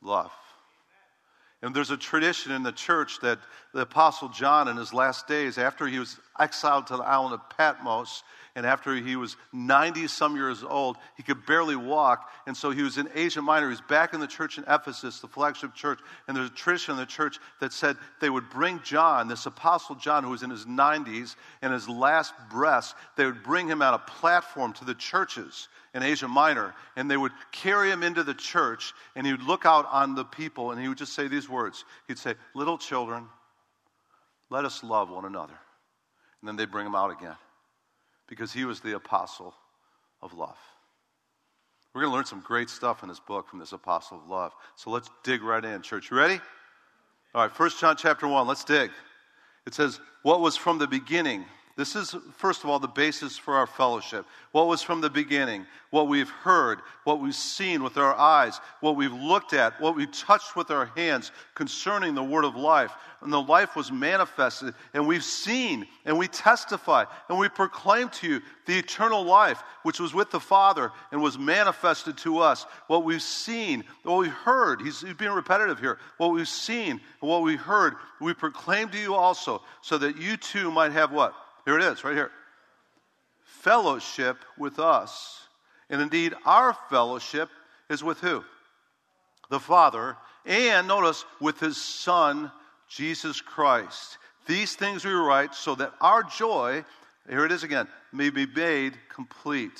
love. 0.01 0.31
And 1.62 1.75
there's 1.75 1.92
a 1.92 1.98
tradition 1.98 2.54
in 2.54 2.63
the 2.63 2.72
church 2.72 3.20
that 3.22 3.39
the 3.74 3.82
Apostle 3.82 4.30
John, 4.30 4.70
in 4.70 4.78
his 4.78 4.94
last 4.94 5.28
days, 5.28 5.58
after 5.58 5.88
he 5.88 6.00
was 6.00 6.18
exiled 6.39 6.88
to 6.88 6.98
the 6.98 7.04
island 7.04 7.34
of 7.34 7.58
Patmos, 7.58 8.24
and 8.56 8.66
after 8.66 8.96
he 8.96 9.16
was 9.16 9.36
90 9.54 10.08
some 10.08 10.36
years 10.36 10.63
old, 10.63 10.98
he 11.18 11.24
could 11.24 11.46
barely 11.46 11.75
walk. 11.75 12.30
And 12.48 12.56
so 12.56 12.72
he 12.72 12.82
was 12.82 12.98
in 12.98 13.10
Asia 13.13 13.42
Minor. 13.42 13.70
He's 13.70 13.82
back 13.82 14.13
in 14.13 14.22
the 14.22 14.28
church 14.28 14.58
in 14.58 14.63
Ephesus, 14.68 15.20
the 15.20 15.28
flagship 15.28 15.75
church. 15.75 16.00
And 16.28 16.36
there's 16.36 16.50
a 16.50 16.54
tradition 16.54 16.94
in 16.94 16.98
the 16.98 17.06
church 17.06 17.39
that 17.60 17.74
said 17.74 17.98
they 18.22 18.30
would 18.30 18.50
bring 18.50 18.82
John, 18.84 19.28
this 19.28 19.46
Apostle 19.46 19.96
John, 19.96 20.24
who 20.24 20.32
was 20.32 20.44
in 20.44 20.50
his 20.50 20.66
90s, 20.66 21.36
and 21.62 21.74
his 21.74 21.88
last 21.88 22.34
breaths, 22.50 22.96
they 23.18 23.25
would 23.25 23.44
bring 23.44 23.68
him 23.68 23.82
on 23.82 23.94
a 23.94 24.00
platform 24.00 24.74
to 24.74 24.86
the 24.86 24.96
churches 24.96 25.68
in 25.93 26.03
Asia 26.03 26.27
Minor, 26.27 26.74
and 26.96 27.10
they 27.10 27.17
would 27.17 27.31
carry 27.51 27.89
him 27.89 28.03
into 28.03 28.24
the 28.24 28.34
church, 28.34 28.93
and 29.15 29.25
he 29.25 29.34
would 29.34 29.43
look 29.43 29.65
out 29.65 29.88
on 29.91 30.15
the 30.15 30.25
people, 30.25 30.72
and 30.72 30.81
he 30.81 30.88
would 30.88 30.98
just 30.98 31.13
say 31.13 31.27
these 31.27 31.50
words. 31.50 31.86
He'd 32.08 32.17
say, 32.17 32.36
Little 32.53 32.77
children, 32.77 33.27
let 34.50 34.65
us 34.65 34.84
love 34.84 35.10
one 35.10 35.25
another. 35.25 35.58
And 36.41 36.48
then 36.48 36.55
they'd 36.55 36.72
bring 36.72 36.86
him 36.86 36.96
out 36.96 37.12
again 37.12 37.36
because 38.27 38.53
he 38.53 38.65
was 38.65 38.79
the 38.79 38.96
apostle 38.96 39.53
of 40.22 40.34
love. 40.34 40.58
We're 41.93 42.01
going 42.01 42.12
to 42.12 42.15
learn 42.15 42.25
some 42.25 42.41
great 42.41 42.69
stuff 42.69 43.01
in 43.03 43.10
this 43.10 43.19
book 43.19 43.50
from 43.50 43.60
this 43.60 43.74
apostle 43.74 44.17
of 44.17 44.29
love. 44.29 44.53
So 44.75 44.91
let's 44.91 45.10
dig 45.24 45.41
right 45.41 45.63
in, 45.63 45.81
church. 45.81 46.12
You 46.12 46.17
ready? 46.17 46.39
All 47.34 47.41
right, 47.41 47.51
First 47.51 47.79
John 47.79 47.96
chapter 47.98 48.27
1, 48.27 48.48
let's 48.48 48.63
dig. 48.63 48.91
It 49.65 49.74
says, 49.74 50.00
What 50.24 50.41
was 50.41 50.55
from 50.55 50.77
the 50.77 50.88
beginning 50.88 51.46
this 51.79 51.95
is, 51.95 52.13
first 52.36 52.65
of 52.65 52.69
all, 52.69 52.77
the 52.77 52.89
basis 52.89 53.38
for 53.38 53.55
our 53.55 53.65
fellowship. 53.65 54.25
What 54.51 54.67
was 54.67 54.81
from 54.81 55.00
the 55.00 55.09
beginning, 55.09 55.65
what 55.91 56.09
we've 56.09 56.29
heard, 56.29 56.79
what 57.05 57.21
we've 57.21 57.33
seen 57.33 57.83
with 57.83 57.98
our 57.98 58.13
eyes, 58.13 58.59
what 58.81 58.98
we've 58.98 59.13
looked 59.13 59.53
at, 59.53 59.79
what 59.79 59.95
we've 59.95 60.12
touched 60.12 60.57
with 60.57 60.71
our 60.71 60.88
hands 60.98 61.31
concerning 61.55 62.15
the 62.15 62.24
word 62.24 62.43
of 62.43 62.57
life. 62.57 62.91
And 63.21 63.31
the 63.31 63.41
life 63.41 63.77
was 63.77 63.93
manifested, 63.93 64.74
and 64.93 65.07
we've 65.07 65.24
seen, 65.24 65.88
and 66.03 66.17
we 66.17 66.27
testify, 66.27 67.05
and 67.29 67.39
we 67.39 67.48
proclaim 67.48 68.09
to 68.09 68.27
you 68.27 68.41
the 68.65 68.77
eternal 68.77 69.24
life 69.24 69.63
which 69.83 70.01
was 70.01 70.13
with 70.13 70.31
the 70.31 70.39
Father 70.39 70.91
and 71.13 71.21
was 71.21 71.39
manifested 71.39 72.17
to 72.17 72.39
us. 72.39 72.65
What 72.88 73.05
we've 73.05 73.21
seen, 73.21 73.86
what 74.03 74.17
we've 74.17 74.31
heard, 74.31 74.81
he's, 74.81 75.00
he's 75.00 75.13
being 75.13 75.31
repetitive 75.31 75.79
here. 75.79 75.98
What 76.17 76.33
we've 76.33 76.48
seen 76.48 77.00
what 77.21 77.43
we 77.43 77.55
heard, 77.55 77.95
we 78.19 78.33
proclaim 78.33 78.89
to 78.89 78.98
you 78.98 79.15
also, 79.15 79.62
so 79.81 79.98
that 79.98 80.17
you 80.17 80.36
too 80.36 80.71
might 80.71 80.91
have 80.91 81.12
what? 81.13 81.33
Here 81.69 81.77
it 81.77 81.83
is, 81.83 82.03
right 82.03 82.15
here. 82.15 82.31
Fellowship 83.43 84.38
with 84.57 84.79
us. 84.79 85.39
And 85.91 86.01
indeed, 86.01 86.33
our 86.43 86.75
fellowship 86.89 87.47
is 87.91 88.03
with 88.03 88.19
who? 88.21 88.43
The 89.51 89.59
Father. 89.59 90.17
And 90.47 90.88
notice, 90.88 91.25
with 91.39 91.59
His 91.59 91.77
Son, 91.77 92.51
Jesus 92.88 93.39
Christ. 93.39 94.17
These 94.47 94.73
things 94.73 95.05
we 95.05 95.11
write 95.11 95.53
so 95.53 95.75
that 95.75 95.93
our 96.01 96.23
joy, 96.23 96.83
here 97.29 97.45
it 97.45 97.51
is 97.51 97.61
again, 97.61 97.88
may 98.11 98.31
be 98.31 98.47
made 98.47 98.97
complete. 99.13 99.79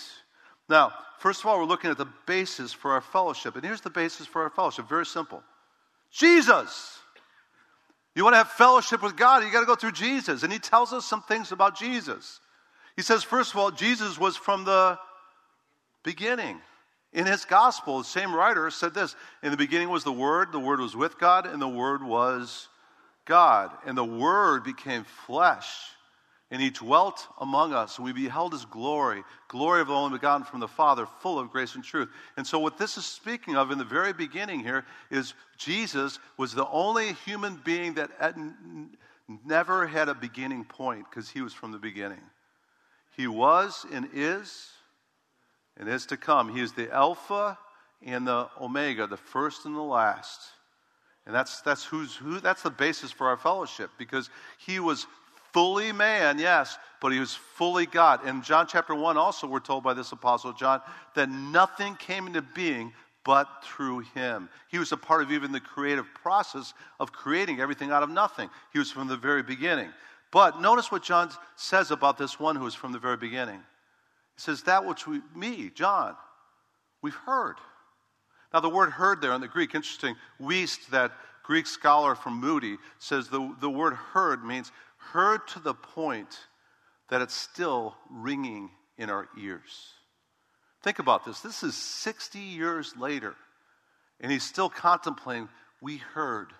Now, 0.69 0.91
first 1.17 1.39
of 1.39 1.48
all, 1.48 1.58
we're 1.58 1.65
looking 1.65 1.89
at 1.89 1.98
the 1.98 2.13
basis 2.27 2.72
for 2.72 2.91
our 2.91 3.01
fellowship. 3.01 3.55
And 3.55 3.65
here's 3.65 3.81
the 3.81 3.89
basis 3.89 4.27
for 4.27 4.43
our 4.43 4.51
fellowship 4.51 4.88
very 4.88 5.08
simple 5.08 5.41
Jesus. 6.12 6.99
You 8.20 8.26
want 8.26 8.34
to 8.34 8.40
have 8.40 8.50
fellowship 8.50 9.02
with 9.02 9.16
God, 9.16 9.46
you 9.46 9.50
got 9.50 9.62
to 9.62 9.66
go 9.66 9.78
through 9.78 9.94
Jesus. 9.94 10.44
And 10.44 10.52
he 10.52 10.60
tells 10.60 10.92
us 10.92 11.06
some 11.06 11.22
things 11.22 11.54
about 11.54 11.78
Jesus. 11.78 12.42
He 12.98 13.02
says, 13.02 13.24
first 13.24 13.54
of 13.54 13.60
all, 13.62 13.72
Jesus 13.72 14.20
was 14.20 14.36
from 14.36 14.66
the 14.66 15.00
beginning. 16.04 16.60
In 17.14 17.26
his 17.26 17.46
gospel, 17.46 18.00
the 18.00 18.04
same 18.04 18.36
writer 18.36 18.70
said 18.72 18.94
this 18.94 19.16
In 19.42 19.52
the 19.52 19.58
beginning 19.58 19.88
was 19.88 20.04
the 20.04 20.12
Word, 20.12 20.52
the 20.52 20.60
Word 20.60 20.82
was 20.82 20.98
with 20.98 21.18
God, 21.18 21.46
and 21.46 21.62
the 21.62 21.70
Word 21.70 22.04
was 22.04 22.68
God. 23.24 23.72
And 23.86 23.98
the 23.98 24.04
Word 24.04 24.66
became 24.66 25.06
flesh 25.26 25.66
and 26.51 26.62
he 26.62 26.72
dwelt 26.72 27.27
among 27.39 27.74
us, 27.74 27.98
and 27.98 28.06
we 28.06 28.12
beheld 28.12 28.53
his 28.53 28.65
glory, 28.65 29.24
glory 29.48 29.82
of 29.82 29.88
the 29.88 29.94
only 29.94 30.18
begotten 30.18 30.46
from 30.46 30.60
the 30.60 30.68
Father, 30.68 31.06
full 31.22 31.38
of 31.38 31.51
grace 31.51 31.75
and 31.75 31.84
truth. 31.84 32.10
And 32.38 32.48
so, 32.48 32.58
what 32.58 32.77
this 32.77 32.98
is 32.98 33.06
speaking 33.06 33.56
of 33.56 33.70
in 33.70 33.77
the 33.77 33.84
very 33.84 34.13
beginning 34.13 34.62
here 34.62 34.86
is 35.12 35.36
Jesus 35.58 36.18
was 36.38 36.53
the 36.53 36.68
only 36.68 37.13
human 37.25 37.62
being 37.63 37.94
that 37.96 38.36
never 39.46 39.86
had 39.86 40.10
a 40.10 40.15
beginning 40.15 40.65
point 40.65 41.06
because 41.10 41.29
he 41.29 41.41
was 41.41 41.53
from 41.53 41.72
the 41.72 41.77
beginning. 41.77 42.22
He 43.15 43.27
was 43.27 43.86
and 43.91 44.10
is 44.13 44.70
and 45.77 45.88
is 45.88 46.08
to 46.08 46.18
come. 46.18 46.53
He 46.53 46.62
is 46.62 46.74
the 46.74 46.91
Alpha 46.91 47.58
and 48.03 48.27
the 48.27 48.50
Omega, 48.60 49.06
the 49.06 49.18
first 49.18 49.65
and 49.65 49.75
the 49.75 49.82
last. 49.82 50.39
And 51.25 51.36
that's, 51.36 51.62
that's, 51.62 51.86
who's, 51.86 52.15
who, 52.15 52.39
that's 52.39 52.63
the 52.63 52.72
basis 52.72 53.12
for 53.12 53.27
our 53.27 53.38
fellowship 53.38 53.91
because 53.98 54.29
he 54.58 54.79
was 54.79 55.06
fully 55.53 55.91
man, 55.91 56.39
yes, 56.39 56.77
but 57.01 57.12
he 57.12 57.20
was 57.20 57.34
fully 57.34 57.86
God. 57.86 58.27
In 58.27 58.41
John 58.41 58.68
chapter 58.68 58.96
1, 58.96 59.18
also, 59.18 59.48
we're 59.48 59.60
told 59.60 59.84
by 59.84 59.94
this 59.94 60.12
apostle 60.12 60.53
John 60.53 60.82
that 61.15 61.29
nothing 61.29 61.96
came 61.96 62.27
into 62.27 62.41
being 62.41 62.94
but 63.25 63.48
through 63.63 64.00
him. 64.15 64.50
He 64.70 64.79
was 64.79 64.91
a 64.91 64.98
part 64.98 65.22
of 65.22 65.32
even 65.32 65.51
the 65.51 65.60
creative 65.60 66.06
process 66.13 66.74
of 67.00 67.12
creating 67.12 67.60
everything 67.60 67.91
out 67.91 68.03
of 68.03 68.10
nothing. 68.10 68.50
He 68.74 68.79
was 68.79 68.91
from 68.91 69.08
the 69.08 69.18
very 69.18 69.44
beginning. 69.44 69.89
But 70.32 70.62
notice 70.62 70.91
what 70.91 71.03
John 71.03 71.29
says 71.56 71.91
about 71.91 72.18
this 72.18 72.39
one 72.39 72.56
who 72.56 72.63
was 72.63 72.75
from 72.75 72.91
the 72.91 73.00
very 73.00 73.18
beginning. 73.18 73.60
He 74.36 74.41
says, 74.41 74.63
That 74.63 74.86
which 74.86 75.06
we, 75.08 75.22
me, 75.36 75.70
John, 75.74 76.15
we've 77.01 77.15
heard. 77.15 77.56
Now, 78.53 78.62
the 78.62 78.70
word 78.70 78.89
heard 78.89 79.22
there 79.22 79.34
in 79.34 79.41
the 79.41 79.48
Greek, 79.48 79.75
interesting, 79.75 80.15
Wuest, 80.41 80.88
that 80.89 81.12
Greek 81.44 81.68
scholar 81.68 82.15
from 82.15 82.39
Moody, 82.39 82.77
says 83.00 83.27
the, 83.27 83.53
the 83.60 83.70
word 83.70 83.94
heard 83.94 84.44
means 84.44 84.72
heard 85.00 85.48
to 85.50 85.60
the 85.60 85.74
point 85.74 86.38
that 87.10 87.22
it's 87.22 87.34
still 87.34 87.96
ringing 88.10 88.70
in 88.98 89.10
our 89.10 89.27
ears. 89.39 89.94
Think 90.84 91.00
about 91.00 91.25
this. 91.25 91.39
This 91.41 91.63
is 91.63 91.75
60 91.75 92.39
years 92.39 92.96
later, 92.98 93.36
and 94.22 94.32
he's 94.32 94.44
still 94.44 94.70
contemplating. 94.70 95.50
We 95.82 95.98
heard 95.98 96.53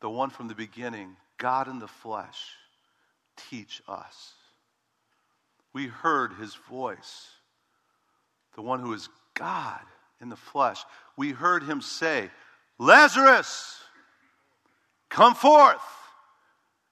the 0.00 0.10
one 0.10 0.30
from 0.30 0.48
the 0.48 0.54
beginning, 0.54 1.16
God 1.38 1.68
in 1.68 1.78
the 1.78 1.88
flesh, 1.88 2.52
teach 3.50 3.82
us. 3.88 4.34
we 5.72 5.88
heard 5.88 6.34
his 6.34 6.54
voice, 6.70 7.28
the 8.54 8.62
one 8.62 8.78
who 8.78 8.92
is 8.92 9.08
God 9.34 9.80
in 10.20 10.28
the 10.28 10.36
flesh. 10.36 10.78
We 11.16 11.32
heard 11.32 11.64
him 11.64 11.80
say, 11.80 12.30
Lazarus, 12.78 13.80
come 15.08 15.34
forth. 15.34 15.80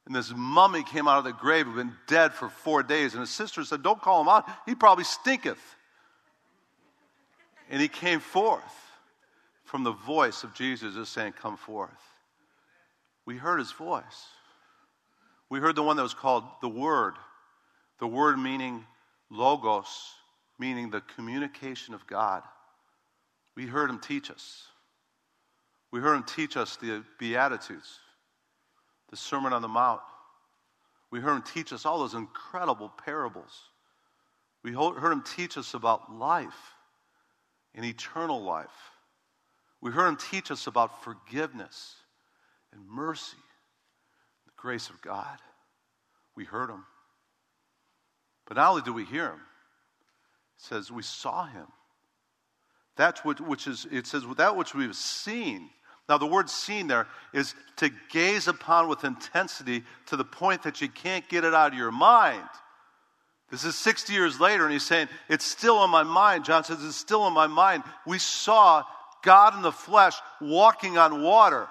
And 0.07 0.15
this 0.15 0.33
mummy 0.35 0.83
came 0.83 1.07
out 1.07 1.19
of 1.19 1.25
the 1.25 1.33
grave, 1.33 1.67
had 1.67 1.77
been 1.77 1.95
dead 2.09 2.35
for 2.35 2.49
four 2.49 2.83
days. 2.83 3.13
And 3.13 3.21
his 3.21 3.31
sister 3.31 3.65
said, 3.65 3.83
Don't 3.83 4.01
call 4.01 4.21
him 4.23 4.29
out. 4.29 4.49
He 4.67 4.75
probably 4.75 5.05
stinketh. 5.05 5.61
And 7.71 7.81
he 7.81 7.89
came 7.89 8.21
forth 8.21 8.63
from 9.65 9.85
the 9.85 9.93
voice 9.93 10.45
of 10.45 10.55
Jesus, 10.55 10.95
just 10.95 11.13
saying, 11.13 11.33
Come 11.33 11.57
forth. 11.57 11.91
We 13.25 13.37
heard 13.37 13.59
his 13.59 13.73
voice. 13.73 14.27
We 15.49 15.61
heard 15.61 15.77
the 15.77 15.83
one 15.83 15.97
that 15.97 16.03
was 16.03 16.15
called 16.15 16.45
the 16.61 16.69
Word. 16.69 17.15
The 18.01 18.07
Word 18.07 18.39
meaning 18.39 18.85
logos, 19.31 20.15
meaning 20.59 20.91
the 20.91 21.01
communication 21.01 21.95
of 21.95 22.07
God. 22.07 22.43
We 23.55 23.67
heard 23.67 23.91
him 23.91 24.01
teach 24.01 24.31
us. 24.31 24.65
We 25.91 26.01
heard 26.01 26.17
him 26.17 26.25
teach 26.25 26.57
us 26.57 26.77
the 26.77 27.05
Beatitudes, 27.19 27.99
the 29.13 29.17
Sermon 29.19 29.53
on 29.53 29.61
the 29.61 29.69
Mount. 29.69 30.01
We 31.11 31.21
heard 31.21 31.37
him 31.37 31.43
teach 31.43 31.73
us 31.73 31.85
all 31.85 31.99
those 31.99 32.15
incredible 32.15 32.91
parables. 33.05 33.69
We 34.65 34.73
heard 34.73 35.13
him 35.13 35.23
teach 35.23 35.59
us 35.59 35.75
about 35.75 36.17
life 36.17 36.75
and 37.75 37.85
eternal 37.85 38.43
life. 38.43 38.71
We 39.83 39.91
heard 39.91 40.09
him 40.09 40.17
teach 40.17 40.51
us 40.51 40.67
about 40.67 41.05
forgiveness 41.05 41.95
and 42.73 42.89
mercy, 42.89 43.37
the 44.47 44.53
grace 44.57 44.89
of 44.89 45.03
God. 45.03 45.39
We 46.35 46.45
heard 46.47 46.71
him. 46.71 46.85
But 48.47 48.57
not 48.57 48.71
only 48.71 48.83
do 48.83 48.95
we 48.95 49.05
hear 49.05 49.27
him, 49.27 49.41
it 50.57 50.63
says 50.65 50.91
we 50.91 51.03
saw 51.03 51.45
him. 51.45 51.67
That's 52.97 53.23
what, 53.23 53.43
which 53.43 53.67
is, 53.67 53.87
it 53.91 54.07
says, 54.07 54.25
that 54.39 54.57
which 54.57 54.75
we've 54.75 54.97
seen. 54.97 55.69
Now, 56.09 56.19
the 56.19 56.27
word 56.27 56.51
seen 56.51 56.89
there 56.89 57.07
is 57.33 57.55
to 57.77 57.91
gaze 58.11 58.49
upon 58.49 58.89
with 58.89 59.05
intensity 59.05 59.85
to 60.07 60.17
the 60.17 60.25
point 60.25 60.65
that 60.65 60.81
you 60.81 60.89
can't 60.89 61.29
get 61.29 61.45
it 61.45 61.55
out 61.55 61.73
of 61.73 61.79
your 61.79 61.93
mind. 61.93 62.49
This 63.51 63.65
is 63.65 63.77
60 63.77 64.13
years 64.13 64.41
later, 64.41 64.65
and 64.65 64.73
he's 64.73 64.85
saying, 64.85 65.09
It's 65.29 65.45
still 65.45 65.85
in 65.85 65.91
my 65.91 66.03
mind. 66.03 66.45
John 66.45 66.65
says, 66.65 66.83
It's 66.85 66.97
still 66.97 67.27
in 67.27 67.35
my 67.35 67.47
mind. 67.47 67.85
We 68.07 68.19
saw 68.19 68.83
God 69.23 69.55
in 69.55 69.63
the 69.63 69.73
flesh 69.73 70.17
walking 70.41 70.99
on 70.99 71.23
water 71.23 71.63
in 71.63 71.69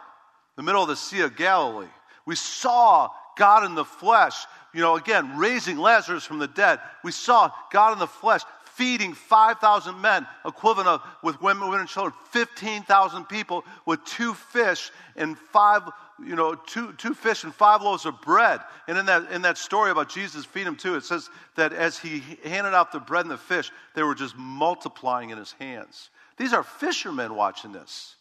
the 0.57 0.63
middle 0.63 0.83
of 0.83 0.89
the 0.89 0.95
Sea 0.95 1.21
of 1.21 1.35
Galilee. 1.35 1.87
We 2.25 2.35
saw 2.35 3.09
God 3.37 3.65
in 3.65 3.75
the 3.75 3.85
flesh, 3.85 4.35
you 4.73 4.81
know, 4.81 4.95
again, 4.95 5.37
raising 5.37 5.77
Lazarus 5.77 6.23
from 6.23 6.39
the 6.39 6.47
dead. 6.47 6.79
We 7.03 7.11
saw 7.11 7.51
God 7.71 7.93
in 7.93 7.99
the 7.99 8.07
flesh 8.07 8.41
feeding 8.81 9.13
5,000 9.13 10.01
men, 10.01 10.25
equivalent 10.43 10.89
of, 10.89 11.03
with 11.21 11.39
women, 11.39 11.65
women 11.65 11.81
and 11.81 11.87
children, 11.87 12.15
15,000 12.31 13.25
people 13.25 13.63
with 13.85 14.03
two 14.05 14.33
fish 14.33 14.89
and 15.15 15.37
five, 15.37 15.83
you 16.25 16.35
know, 16.35 16.55
two, 16.55 16.91
two 16.93 17.13
fish 17.13 17.43
and 17.43 17.53
five 17.53 17.83
loaves 17.83 18.07
of 18.07 18.19
bread. 18.21 18.59
And 18.87 18.97
in 18.97 19.05
that, 19.05 19.31
in 19.31 19.43
that 19.43 19.59
story 19.59 19.91
about 19.91 20.09
Jesus 20.09 20.45
feeding 20.45 20.65
them 20.65 20.77
too, 20.77 20.95
it 20.95 21.03
says 21.03 21.29
that 21.57 21.73
as 21.73 21.99
he 21.99 22.23
handed 22.43 22.73
out 22.73 22.91
the 22.91 22.99
bread 22.99 23.23
and 23.23 23.29
the 23.29 23.37
fish, 23.37 23.71
they 23.93 24.01
were 24.01 24.15
just 24.15 24.35
multiplying 24.35 25.29
in 25.29 25.37
his 25.37 25.51
hands. 25.59 26.09
These 26.37 26.51
are 26.51 26.63
fishermen 26.63 27.35
watching 27.35 27.73
this. 27.73 28.15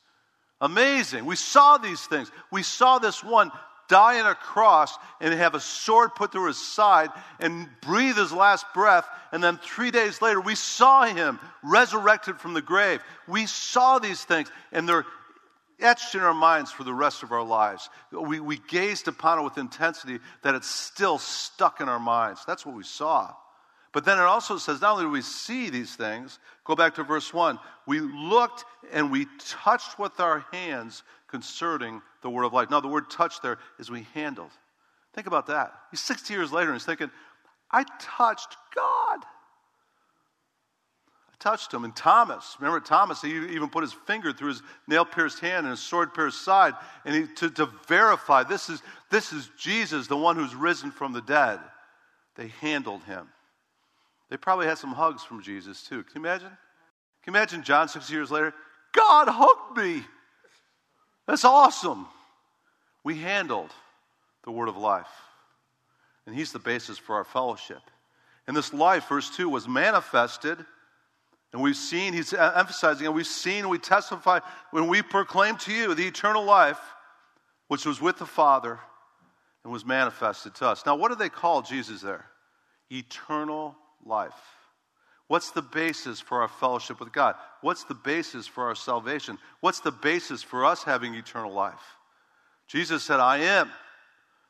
Amazing. 0.61 1.25
We 1.25 1.37
saw 1.37 1.79
these 1.79 2.03
things. 2.03 2.31
We 2.51 2.63
saw 2.63 2.99
this 2.99 3.25
one 3.25 3.51
die 3.91 4.21
on 4.21 4.27
a 4.27 4.35
cross 4.35 4.97
and 5.21 5.35
have 5.35 5.55
a 5.55 5.61
sword 5.61 6.15
put 6.15 6.33
through 6.33 6.47
his 6.47 6.57
side 6.57 7.11
and 7.41 7.69
breathe 7.83 8.17
his 8.17 8.33
last 8.33 8.65
breath. 8.73 9.07
And 9.33 9.43
then 9.45 9.59
three 9.59 9.91
days 9.91 10.23
later, 10.23 10.41
we 10.41 10.55
saw 10.55 11.05
him 11.05 11.39
resurrected 11.63 12.39
from 12.39 12.55
the 12.55 12.63
grave. 12.63 13.03
We 13.29 13.45
saw 13.47 13.99
these 13.99 14.25
things, 14.25 14.51
and 14.73 14.89
they're 14.89 15.05
etched 15.81 16.15
in 16.15 16.21
our 16.21 16.35
minds 16.35 16.71
for 16.71 16.85
the 16.85 16.95
rest 16.95 17.23
of 17.23 17.33
our 17.33 17.43
lives. 17.43 17.91
We, 18.13 18.39
we 18.39 18.59
gazed 18.69 19.09
upon 19.09 19.41
it 19.41 19.43
with 19.43 19.59
intensity 19.59 20.21
that 20.43 20.55
it's 20.55 20.71
still 20.71 21.19
stuck 21.19 21.81
in 21.81 21.89
our 21.89 22.01
minds. 22.01 22.45
That's 22.47 22.65
what 22.65 22.77
we 22.77 22.85
saw. 22.85 23.35
But 23.93 24.05
then 24.05 24.19
it 24.19 24.23
also 24.23 24.57
says 24.57 24.81
not 24.81 24.93
only 24.93 25.05
do 25.05 25.11
we 25.11 25.23
see 25.23 25.69
these 25.69 25.97
things, 25.97 26.39
go 26.65 26.77
back 26.77 26.95
to 26.95 27.03
verse 27.03 27.35
1, 27.35 27.59
we 27.87 28.01
looked 28.01 28.65
and 28.93 29.11
we 29.11 29.27
touched 29.39 29.99
with 29.99 30.21
our 30.21 30.45
hands 30.53 31.03
concerning 31.27 32.01
the 32.23 32.31
word 32.31 32.45
of 32.45 32.53
life. 32.53 32.71
Now, 32.71 32.81
the 32.81 32.89
word 32.89 33.11
touch 33.11 33.41
there 33.41 33.59
is 33.79 33.91
we 33.91 34.07
handled. 34.15 34.51
Think 35.13 35.27
about 35.27 35.49
that. 35.49 35.73
He's 35.91 36.01
60 36.01 36.33
years 36.33 36.53
later 36.53 36.71
and 36.71 36.79
he's 36.79 36.87
thinking, 36.87 37.11
I 37.71 37.85
touched 37.99 38.57
God. 38.77 39.19
I 41.29 41.37
touched 41.41 41.75
him. 41.75 41.83
And 41.83 41.95
Thomas, 41.95 42.57
remember 42.61 42.79
Thomas, 42.79 43.21
he 43.21 43.31
even 43.31 43.71
put 43.71 43.83
his 43.83 43.93
finger 43.93 44.33
through 44.33 44.51
his 44.51 44.63
nail 44.87 45.05
pierced 45.05 45.41
hand 45.41 45.67
and 45.67 45.71
his 45.71 45.81
sword 45.81 46.15
pierced 46.15 46.45
side 46.45 46.75
and 47.05 47.15
he, 47.15 47.35
to, 47.37 47.51
to 47.51 47.69
verify 47.89 48.45
this 48.45 48.69
is, 48.69 48.83
this 49.11 49.33
is 49.33 49.51
Jesus, 49.59 50.07
the 50.07 50.17
one 50.17 50.37
who's 50.37 50.55
risen 50.55 50.93
from 50.93 51.13
the 51.13 51.23
dead. 51.23 51.59
They 52.37 52.49
handled 52.61 53.03
him. 53.03 53.27
They 54.31 54.37
probably 54.37 54.67
had 54.67 54.79
some 54.79 54.93
hugs 54.93 55.23
from 55.23 55.43
Jesus 55.43 55.83
too. 55.83 56.05
Can 56.05 56.23
you 56.23 56.29
imagine? 56.29 56.49
Can 56.49 57.35
you 57.35 57.39
imagine 57.39 57.63
John 57.63 57.89
six 57.89 58.11
years 58.11 58.31
later? 58.31 58.55
God 58.93 59.29
hugged 59.29 59.77
me. 59.77 60.05
That's 61.27 61.45
awesome. 61.45 62.07
We 63.05 63.17
handled 63.17 63.71
the 64.45 64.53
word 64.53 64.69
of 64.69 64.77
life. 64.77 65.09
And 66.27 66.35
he's 66.35 66.53
the 66.53 66.59
basis 66.59 66.97
for 66.97 67.17
our 67.17 67.25
fellowship. 67.25 67.83
And 68.47 68.57
this 68.57 68.73
life, 68.73 69.09
verse 69.09 69.31
2, 69.37 69.49
was 69.49 69.69
manifested. 69.69 70.59
And 71.53 71.61
we've 71.61 71.77
seen, 71.77 72.13
he's 72.13 72.33
emphasizing, 72.33 73.07
and 73.07 73.15
we've 73.15 73.27
seen, 73.27 73.69
we 73.69 73.79
testify 73.79 74.41
when 74.71 74.87
we 74.87 75.03
proclaim 75.03 75.57
to 75.59 75.73
you 75.73 75.95
the 75.95 76.07
eternal 76.07 76.45
life, 76.45 76.81
which 77.69 77.85
was 77.85 78.01
with 78.01 78.19
the 78.19 78.27
Father 78.27 78.79
and 79.65 79.73
was 79.73 79.85
manifested 79.85 80.55
to 80.57 80.67
us. 80.67 80.87
Now, 80.87 80.95
what 80.95 81.09
do 81.11 81.17
they 81.17 81.29
call 81.29 81.63
Jesus 81.63 82.01
there? 82.01 82.27
Eternal 82.91 83.77
life. 84.05 84.33
What's 85.29 85.53
the 85.53 85.63
basis 85.63 86.21
for 86.21 86.43
our 86.43 86.49
fellowship 86.49 86.99
with 86.99 87.13
God? 87.13 87.37
What's 87.61 87.85
the 87.85 87.95
basis 87.95 88.47
for 88.47 88.65
our 88.65 88.75
salvation? 88.75 89.39
What's 89.61 89.81
the 89.81 89.93
basis 89.93 90.43
for 90.43 90.65
us 90.65 90.83
having 90.83 91.15
eternal 91.15 91.53
life? 91.53 91.81
Jesus 92.67 93.05
said, 93.05 93.21
I 93.21 93.39
am 93.39 93.71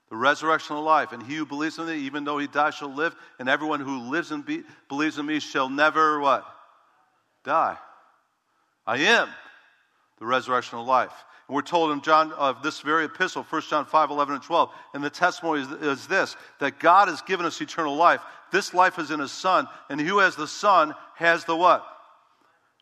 the 0.09 0.17
resurrection 0.17 0.77
of 0.77 0.85
life, 0.85 1.13
and 1.13 1.23
he 1.23 1.37
who 1.37 1.47
believes 1.47 1.79
in 1.79 1.87
me, 1.87 1.99
even 1.99 2.25
though 2.25 2.39
he 2.39 2.47
die, 2.47 2.71
shall 2.71 2.93
live, 2.93 3.15
and 3.39 3.49
everyone 3.49 3.81
who 3.81 4.11
lives 4.11 4.33
and 4.33 4.45
be, 4.45 4.63
believes 4.89 5.19
in 5.19 5.27
me 5.27 5.39
shall 5.39 5.69
never 5.69 6.19
what? 6.19 6.45
Die. 7.45 7.77
I 8.87 8.97
am 8.97 9.29
the 10.19 10.27
resurrection 10.27 10.79
of 10.79 10.87
life. 10.87 11.13
And 11.47 11.55
we're 11.55 11.63
told 11.63 11.93
in 11.93 12.01
John 12.01 12.33
of 12.33 12.63
this 12.63 12.81
very 12.81 13.05
epistle, 13.05 13.43
1 13.43 13.63
John 13.69 13.85
5, 13.87 14.11
11, 14.11 14.35
and 14.35 14.43
12, 14.43 14.71
and 14.95 15.05
the 15.05 15.11
testimony 15.11 15.63
is, 15.63 15.71
is 15.71 16.07
this 16.07 16.37
that 16.59 16.79
God 16.79 17.09
has 17.09 17.23
given 17.23 17.47
us 17.47 17.61
eternal 17.61 17.97
life. 17.97 18.21
This 18.51 18.75
life 18.75 18.99
is 18.99 19.11
in 19.11 19.21
his 19.21 19.33
Son, 19.33 19.69
and 19.89 20.01
he 20.01 20.07
who 20.07 20.19
has 20.19 20.37
the 20.37 20.49
Son 20.49 20.95
has 21.17 21.45
the 21.45 21.57
what? 21.57 21.85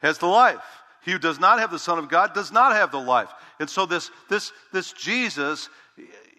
Has 0.00 0.18
the 0.18 0.26
life. 0.26 0.64
He 1.02 1.12
who 1.12 1.18
does 1.18 1.40
not 1.40 1.59
have 1.59 1.70
the 1.70 1.78
Son 1.78 1.98
of 1.98 2.09
God 2.09 2.35
does 2.35 2.52
not 2.52 2.72
have 2.72 2.90
the 2.90 3.00
life. 3.00 3.31
And 3.61 3.68
so 3.68 3.87
this, 3.87 4.11
this, 4.28 4.52
this 4.72 4.92
Jesus 4.92 5.68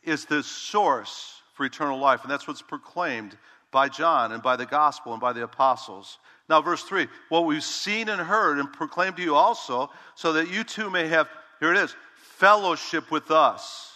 is 0.03 0.25
the 0.25 0.43
source 0.43 1.41
for 1.53 1.65
eternal 1.65 1.99
life, 1.99 2.23
and 2.23 2.31
that's 2.31 2.47
what's 2.47 2.61
proclaimed 2.61 3.37
by 3.71 3.89
John 3.89 4.31
and 4.31 4.41
by 4.41 4.55
the 4.55 4.65
gospel 4.65 5.13
and 5.13 5.21
by 5.21 5.33
the 5.33 5.43
apostles. 5.43 6.17
Now, 6.47 6.61
verse 6.61 6.83
3 6.83 7.07
what 7.29 7.45
we've 7.45 7.63
seen 7.63 8.09
and 8.09 8.21
heard 8.21 8.59
and 8.59 8.71
proclaimed 8.71 9.17
to 9.17 9.21
you 9.21 9.35
also, 9.35 9.89
so 10.15 10.33
that 10.33 10.49
you 10.49 10.63
too 10.63 10.89
may 10.89 11.07
have, 11.07 11.29
here 11.59 11.71
it 11.71 11.77
is, 11.77 11.95
fellowship 12.15 13.11
with 13.11 13.31
us. 13.31 13.88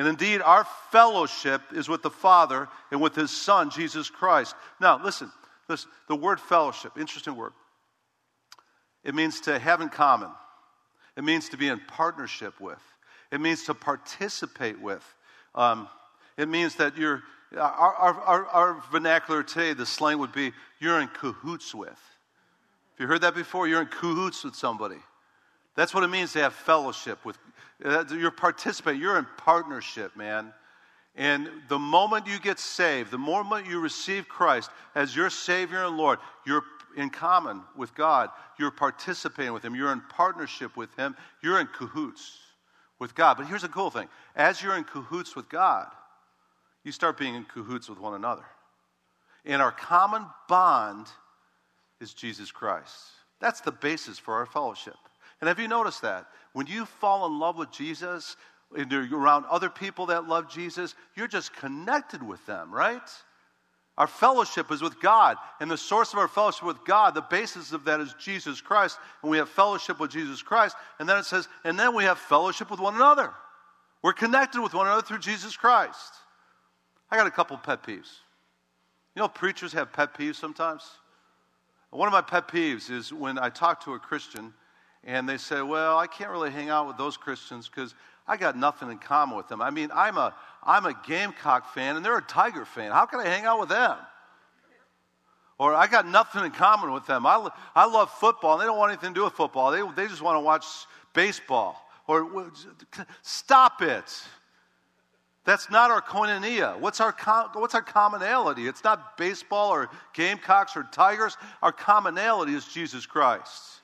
And 0.00 0.08
indeed, 0.08 0.40
our 0.40 0.66
fellowship 0.92 1.60
is 1.74 1.86
with 1.86 2.00
the 2.00 2.08
Father 2.08 2.68
and 2.90 3.02
with 3.02 3.14
His 3.14 3.30
Son, 3.30 3.68
Jesus 3.68 4.08
Christ. 4.08 4.54
Now, 4.80 4.98
listen, 5.04 5.30
listen 5.68 5.90
the 6.08 6.16
word 6.16 6.40
fellowship, 6.40 6.92
interesting 6.98 7.36
word. 7.36 7.52
It 9.04 9.14
means 9.14 9.42
to 9.42 9.58
have 9.58 9.82
in 9.82 9.90
common, 9.90 10.30
it 11.18 11.22
means 11.22 11.50
to 11.50 11.58
be 11.58 11.68
in 11.68 11.80
partnership 11.80 12.58
with, 12.62 12.80
it 13.30 13.42
means 13.42 13.64
to 13.64 13.74
participate 13.74 14.80
with. 14.80 15.04
Um, 15.54 15.86
it 16.38 16.48
means 16.48 16.76
that 16.76 16.96
you're, 16.96 17.22
our, 17.54 17.94
our, 17.94 18.46
our, 18.46 18.84
vernacular 18.90 19.42
today, 19.42 19.74
the 19.74 19.84
slang 19.84 20.18
would 20.20 20.32
be, 20.32 20.52
you're 20.78 20.98
in 20.98 21.08
cahoots 21.08 21.74
with. 21.74 21.88
Have 21.88 23.00
you 23.00 23.06
heard 23.06 23.20
that 23.20 23.34
before? 23.34 23.68
You're 23.68 23.82
in 23.82 23.88
cahoots 23.88 24.44
with 24.44 24.54
somebody. 24.54 24.96
That's 25.76 25.94
what 25.94 26.02
it 26.02 26.08
means 26.08 26.32
to 26.32 26.40
have 26.40 26.54
fellowship 26.54 27.24
with. 27.24 27.38
Uh, 27.84 28.04
you're 28.10 28.30
participating, 28.30 29.00
you're 29.00 29.18
in 29.18 29.26
partnership, 29.38 30.16
man. 30.16 30.52
And 31.16 31.48
the 31.68 31.78
moment 31.78 32.26
you 32.26 32.38
get 32.38 32.58
saved, 32.58 33.10
the 33.10 33.18
moment 33.18 33.66
you 33.66 33.80
receive 33.80 34.28
Christ 34.28 34.70
as 34.94 35.14
your 35.14 35.30
Savior 35.30 35.84
and 35.84 35.96
Lord, 35.96 36.18
you're 36.46 36.62
in 36.96 37.10
common 37.10 37.62
with 37.76 37.94
God. 37.94 38.30
You're 38.58 38.70
participating 38.70 39.52
with 39.52 39.64
Him. 39.64 39.74
You're 39.74 39.92
in 39.92 40.02
partnership 40.08 40.76
with 40.76 40.94
Him. 40.96 41.16
You're 41.42 41.60
in 41.60 41.66
cahoots 41.68 42.38
with 42.98 43.14
God. 43.14 43.36
But 43.36 43.46
here's 43.46 43.62
the 43.62 43.68
cool 43.68 43.90
thing 43.90 44.08
as 44.36 44.62
you're 44.62 44.76
in 44.76 44.84
cahoots 44.84 45.34
with 45.34 45.48
God, 45.48 45.88
you 46.84 46.92
start 46.92 47.18
being 47.18 47.34
in 47.34 47.44
cahoots 47.44 47.88
with 47.88 47.98
one 47.98 48.14
another. 48.14 48.44
And 49.44 49.62
our 49.62 49.72
common 49.72 50.26
bond 50.48 51.06
is 52.00 52.12
Jesus 52.12 52.50
Christ. 52.50 52.94
That's 53.40 53.60
the 53.60 53.72
basis 53.72 54.18
for 54.18 54.34
our 54.34 54.46
fellowship. 54.46 54.96
And 55.40 55.48
have 55.48 55.58
you 55.58 55.68
noticed 55.68 56.02
that? 56.02 56.26
When 56.52 56.66
you 56.66 56.84
fall 56.84 57.26
in 57.26 57.38
love 57.38 57.56
with 57.56 57.70
Jesus 57.70 58.36
and 58.76 58.90
you're 58.90 59.18
around 59.18 59.46
other 59.46 59.70
people 59.70 60.06
that 60.06 60.28
love 60.28 60.50
Jesus, 60.50 60.94
you're 61.14 61.28
just 61.28 61.54
connected 61.54 62.22
with 62.22 62.44
them, 62.46 62.72
right? 62.72 63.02
Our 63.98 64.06
fellowship 64.06 64.70
is 64.70 64.82
with 64.82 65.00
God. 65.00 65.36
And 65.60 65.70
the 65.70 65.76
source 65.76 66.12
of 66.12 66.18
our 66.18 66.28
fellowship 66.28 66.64
with 66.64 66.84
God, 66.84 67.14
the 67.14 67.22
basis 67.22 67.72
of 67.72 67.84
that 67.84 68.00
is 68.00 68.14
Jesus 68.18 68.60
Christ. 68.60 68.98
And 69.22 69.30
we 69.30 69.38
have 69.38 69.48
fellowship 69.48 70.00
with 70.00 70.10
Jesus 70.10 70.42
Christ. 70.42 70.76
And 70.98 71.08
then 71.08 71.18
it 71.18 71.24
says, 71.24 71.48
and 71.64 71.78
then 71.78 71.94
we 71.94 72.04
have 72.04 72.18
fellowship 72.18 72.70
with 72.70 72.80
one 72.80 72.94
another. 72.94 73.32
We're 74.02 74.12
connected 74.12 74.62
with 74.62 74.72
one 74.72 74.86
another 74.86 75.02
through 75.02 75.18
Jesus 75.18 75.56
Christ. 75.56 76.14
I 77.10 77.16
got 77.16 77.26
a 77.26 77.30
couple 77.30 77.56
pet 77.58 77.82
peeves. 77.82 78.08
You 79.14 79.20
know, 79.20 79.28
preachers 79.28 79.72
have 79.72 79.92
pet 79.92 80.14
peeves 80.14 80.36
sometimes. 80.36 80.82
One 81.90 82.06
of 82.06 82.12
my 82.12 82.22
pet 82.22 82.46
peeves 82.46 82.90
is 82.90 83.12
when 83.12 83.38
I 83.38 83.50
talk 83.50 83.84
to 83.84 83.94
a 83.94 83.98
Christian 83.98 84.54
and 85.04 85.28
they 85.28 85.36
say, 85.36 85.62
Well, 85.62 85.98
I 85.98 86.06
can't 86.06 86.30
really 86.30 86.50
hang 86.50 86.70
out 86.70 86.86
with 86.86 86.96
those 86.96 87.16
Christians 87.16 87.68
because 87.68 87.94
I 88.26 88.36
got 88.36 88.56
nothing 88.56 88.90
in 88.90 88.98
common 88.98 89.36
with 89.36 89.48
them. 89.48 89.60
I 89.60 89.70
mean, 89.70 89.90
I'm 89.92 90.16
a, 90.16 90.34
I'm 90.62 90.86
a 90.86 90.94
Gamecock 91.06 91.72
fan 91.74 91.96
and 91.96 92.04
they're 92.04 92.18
a 92.18 92.22
Tiger 92.22 92.64
fan. 92.64 92.92
How 92.92 93.06
can 93.06 93.20
I 93.20 93.26
hang 93.26 93.44
out 93.44 93.58
with 93.60 93.70
them? 93.70 93.96
Or 95.58 95.74
I 95.74 95.86
got 95.88 96.06
nothing 96.06 96.44
in 96.44 96.52
common 96.52 96.92
with 96.92 97.06
them. 97.06 97.26
I, 97.26 97.50
I 97.74 97.86
love 97.86 98.10
football 98.10 98.52
and 98.52 98.62
they 98.62 98.66
don't 98.66 98.78
want 98.78 98.92
anything 98.92 99.12
to 99.12 99.20
do 99.20 99.24
with 99.24 99.34
football. 99.34 99.70
They, 99.70 99.82
they 99.94 100.08
just 100.08 100.22
want 100.22 100.36
to 100.36 100.40
watch 100.40 100.64
baseball. 101.12 101.86
Or 102.06 102.50
stop 103.22 103.82
it. 103.82 104.22
That's 105.44 105.70
not 105.70 105.90
our 105.90 106.00
koinonia. 106.00 106.78
What's 106.78 107.00
our, 107.00 107.14
what's 107.54 107.74
our 107.74 107.82
commonality? 107.82 108.68
It's 108.68 108.84
not 108.84 109.16
baseball 109.16 109.70
or 109.70 109.90
Gamecocks 110.14 110.76
or 110.76 110.84
Tigers. 110.92 111.36
Our 111.62 111.72
commonality 111.72 112.54
is 112.54 112.66
Jesus 112.66 113.06
Christ. 113.06 113.79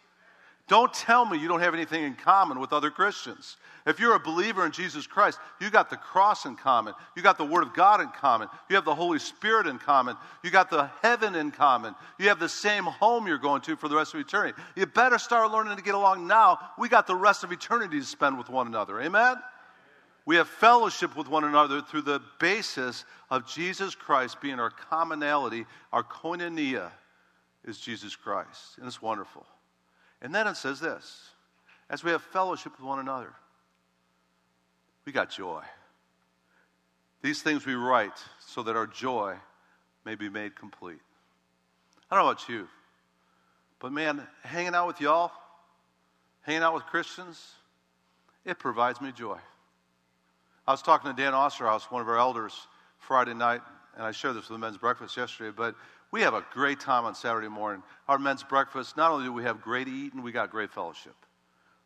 Don't 0.68 0.92
tell 0.92 1.24
me 1.24 1.38
you 1.38 1.46
don't 1.46 1.60
have 1.60 1.74
anything 1.74 2.02
in 2.02 2.14
common 2.14 2.58
with 2.58 2.72
other 2.72 2.90
Christians. 2.90 3.56
If 3.86 4.00
you're 4.00 4.16
a 4.16 4.20
believer 4.20 4.66
in 4.66 4.72
Jesus 4.72 5.06
Christ, 5.06 5.38
you 5.60 5.70
got 5.70 5.90
the 5.90 5.96
cross 5.96 6.44
in 6.44 6.56
common. 6.56 6.92
You 7.14 7.22
got 7.22 7.38
the 7.38 7.44
Word 7.44 7.62
of 7.62 7.72
God 7.72 8.00
in 8.00 8.08
common. 8.08 8.48
You 8.68 8.74
have 8.74 8.84
the 8.84 8.94
Holy 8.94 9.20
Spirit 9.20 9.68
in 9.68 9.78
common. 9.78 10.16
You 10.42 10.50
got 10.50 10.68
the 10.68 10.90
heaven 11.02 11.36
in 11.36 11.52
common. 11.52 11.94
You 12.18 12.28
have 12.28 12.40
the 12.40 12.48
same 12.48 12.82
home 12.82 13.28
you're 13.28 13.38
going 13.38 13.62
to 13.62 13.76
for 13.76 13.86
the 13.86 13.94
rest 13.94 14.12
of 14.14 14.20
eternity. 14.20 14.60
You 14.74 14.86
better 14.86 15.18
start 15.18 15.52
learning 15.52 15.76
to 15.76 15.82
get 15.84 15.94
along 15.94 16.26
now. 16.26 16.58
We 16.76 16.88
got 16.88 17.06
the 17.06 17.14
rest 17.14 17.44
of 17.44 17.52
eternity 17.52 18.00
to 18.00 18.04
spend 18.04 18.36
with 18.36 18.48
one 18.48 18.66
another. 18.66 19.00
Amen? 19.00 19.36
We 20.24 20.34
have 20.34 20.48
fellowship 20.48 21.16
with 21.16 21.28
one 21.28 21.44
another 21.44 21.80
through 21.80 22.02
the 22.02 22.20
basis 22.40 23.04
of 23.30 23.46
Jesus 23.46 23.94
Christ 23.94 24.40
being 24.40 24.58
our 24.58 24.70
commonality. 24.70 25.64
Our 25.92 26.02
koinonia 26.02 26.90
is 27.64 27.78
Jesus 27.78 28.16
Christ. 28.16 28.78
And 28.78 28.88
it's 28.88 29.00
wonderful. 29.00 29.46
And 30.26 30.34
then 30.34 30.48
it 30.48 30.56
says 30.56 30.80
this 30.80 31.30
as 31.88 32.02
we 32.02 32.10
have 32.10 32.20
fellowship 32.20 32.72
with 32.76 32.84
one 32.84 32.98
another, 32.98 33.32
we 35.04 35.12
got 35.12 35.30
joy. 35.30 35.62
These 37.22 37.42
things 37.42 37.64
we 37.64 37.74
write 37.74 38.18
so 38.44 38.64
that 38.64 38.74
our 38.74 38.88
joy 38.88 39.36
may 40.04 40.16
be 40.16 40.28
made 40.28 40.56
complete. 40.56 40.98
I 42.10 42.16
don't 42.16 42.24
know 42.24 42.30
about 42.32 42.48
you, 42.48 42.66
but 43.78 43.92
man, 43.92 44.20
hanging 44.42 44.74
out 44.74 44.88
with 44.88 45.00
y'all, 45.00 45.30
hanging 46.40 46.64
out 46.64 46.74
with 46.74 46.82
Christians, 46.86 47.40
it 48.44 48.58
provides 48.58 49.00
me 49.00 49.12
joy. 49.12 49.38
I 50.66 50.72
was 50.72 50.82
talking 50.82 51.14
to 51.14 51.22
Dan 51.22 51.34
Osterhaus, 51.34 51.84
one 51.84 52.02
of 52.02 52.08
our 52.08 52.18
elders, 52.18 52.66
Friday 52.98 53.34
night, 53.34 53.60
and 53.94 54.04
I 54.04 54.10
shared 54.10 54.34
this 54.34 54.48
with 54.48 54.58
the 54.58 54.66
men's 54.66 54.76
breakfast 54.76 55.16
yesterday, 55.16 55.54
but 55.56 55.76
we 56.12 56.22
have 56.22 56.34
a 56.34 56.44
great 56.52 56.80
time 56.80 57.04
on 57.04 57.14
Saturday 57.14 57.48
morning. 57.48 57.82
Our 58.08 58.18
men's 58.18 58.42
breakfast, 58.42 58.96
not 58.96 59.10
only 59.10 59.26
do 59.26 59.32
we 59.32 59.42
have 59.42 59.60
great 59.60 59.88
eating, 59.88 60.22
we 60.22 60.32
got 60.32 60.50
great 60.50 60.70
fellowship. 60.70 61.14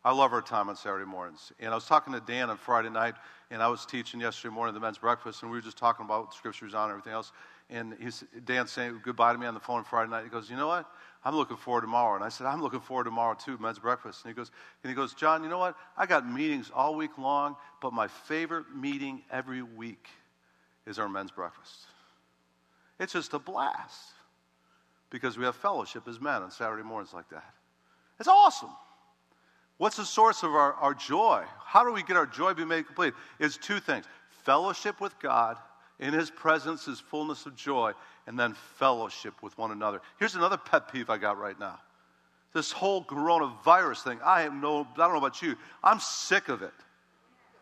I 0.03 0.13
love 0.13 0.33
our 0.33 0.41
time 0.41 0.69
on 0.69 0.75
Saturday 0.75 1.05
mornings. 1.05 1.51
And 1.59 1.71
I 1.71 1.75
was 1.75 1.85
talking 1.85 2.13
to 2.13 2.19
Dan 2.19 2.49
on 2.49 2.57
Friday 2.57 2.89
night, 2.89 3.15
and 3.51 3.61
I 3.61 3.67
was 3.67 3.85
teaching 3.85 4.19
yesterday 4.19 4.53
morning 4.53 4.73
the 4.73 4.79
men's 4.79 4.97
breakfast, 4.97 5.43
and 5.43 5.51
we 5.51 5.57
were 5.57 5.61
just 5.61 5.77
talking 5.77 6.05
about 6.05 6.33
scriptures 6.33 6.73
on 6.73 6.85
and 6.85 6.91
everything 6.91 7.13
else. 7.13 7.31
And 7.69 7.95
he's, 8.01 8.23
Dan's 8.45 8.71
saying 8.71 9.01
goodbye 9.03 9.33
to 9.33 9.37
me 9.37 9.45
on 9.45 9.53
the 9.53 9.59
phone 9.59 9.83
Friday 9.83 10.09
night. 10.09 10.23
He 10.23 10.29
goes, 10.29 10.49
You 10.49 10.55
know 10.55 10.67
what? 10.67 10.85
I'm 11.23 11.35
looking 11.35 11.57
forward 11.57 11.81
to 11.81 11.87
tomorrow. 11.87 12.15
And 12.15 12.23
I 12.23 12.29
said, 12.29 12.47
I'm 12.47 12.61
looking 12.61 12.79
forward 12.79 13.03
to 13.03 13.09
tomorrow 13.09 13.35
too, 13.35 13.57
men's 13.59 13.77
breakfast. 13.77 14.25
And 14.25 14.33
he 14.33 14.35
goes, 14.35 14.49
and 14.83 14.89
he 14.89 14.95
goes, 14.95 15.13
John, 15.13 15.43
you 15.43 15.49
know 15.49 15.59
what? 15.59 15.75
I 15.95 16.07
got 16.07 16.27
meetings 16.27 16.71
all 16.73 16.95
week 16.95 17.17
long, 17.17 17.55
but 17.79 17.93
my 17.93 18.07
favorite 18.07 18.75
meeting 18.75 19.21
every 19.31 19.61
week 19.61 20.07
is 20.87 20.97
our 20.97 21.07
men's 21.07 21.31
breakfast. 21.31 21.90
It's 23.01 23.13
just 23.13 23.33
a 23.33 23.39
blast 23.39 24.13
because 25.09 25.35
we 25.35 25.43
have 25.43 25.55
fellowship 25.55 26.07
as 26.07 26.21
men 26.21 26.43
on 26.43 26.51
Saturday 26.51 26.83
mornings 26.83 27.15
like 27.15 27.27
that. 27.29 27.43
It's 28.19 28.29
awesome. 28.29 28.69
What's 29.79 29.97
the 29.97 30.05
source 30.05 30.43
of 30.43 30.51
our, 30.51 30.73
our 30.73 30.93
joy? 30.93 31.43
How 31.65 31.83
do 31.83 31.91
we 31.91 32.03
get 32.03 32.15
our 32.15 32.27
joy 32.27 32.53
be 32.53 32.63
made 32.63 32.85
complete? 32.85 33.15
It's 33.39 33.57
two 33.57 33.79
things 33.79 34.05
fellowship 34.43 35.01
with 35.01 35.17
God, 35.19 35.57
in 35.99 36.13
His 36.13 36.29
presence 36.29 36.87
is 36.87 36.99
fullness 36.99 37.47
of 37.47 37.55
joy, 37.55 37.93
and 38.27 38.39
then 38.39 38.53
fellowship 38.77 39.33
with 39.41 39.57
one 39.57 39.71
another. 39.71 39.99
Here's 40.19 40.35
another 40.35 40.57
pet 40.57 40.93
peeve 40.93 41.09
I 41.09 41.17
got 41.17 41.39
right 41.39 41.59
now. 41.59 41.79
This 42.53 42.71
whole 42.71 43.03
coronavirus 43.03 44.03
thing, 44.03 44.19
I 44.23 44.43
am 44.43 44.61
no, 44.61 44.81
I 44.81 44.97
don't 44.97 45.13
know 45.13 45.17
about 45.17 45.41
you, 45.41 45.55
I'm 45.83 45.99
sick 45.99 46.49
of 46.49 46.61
it. 46.61 46.73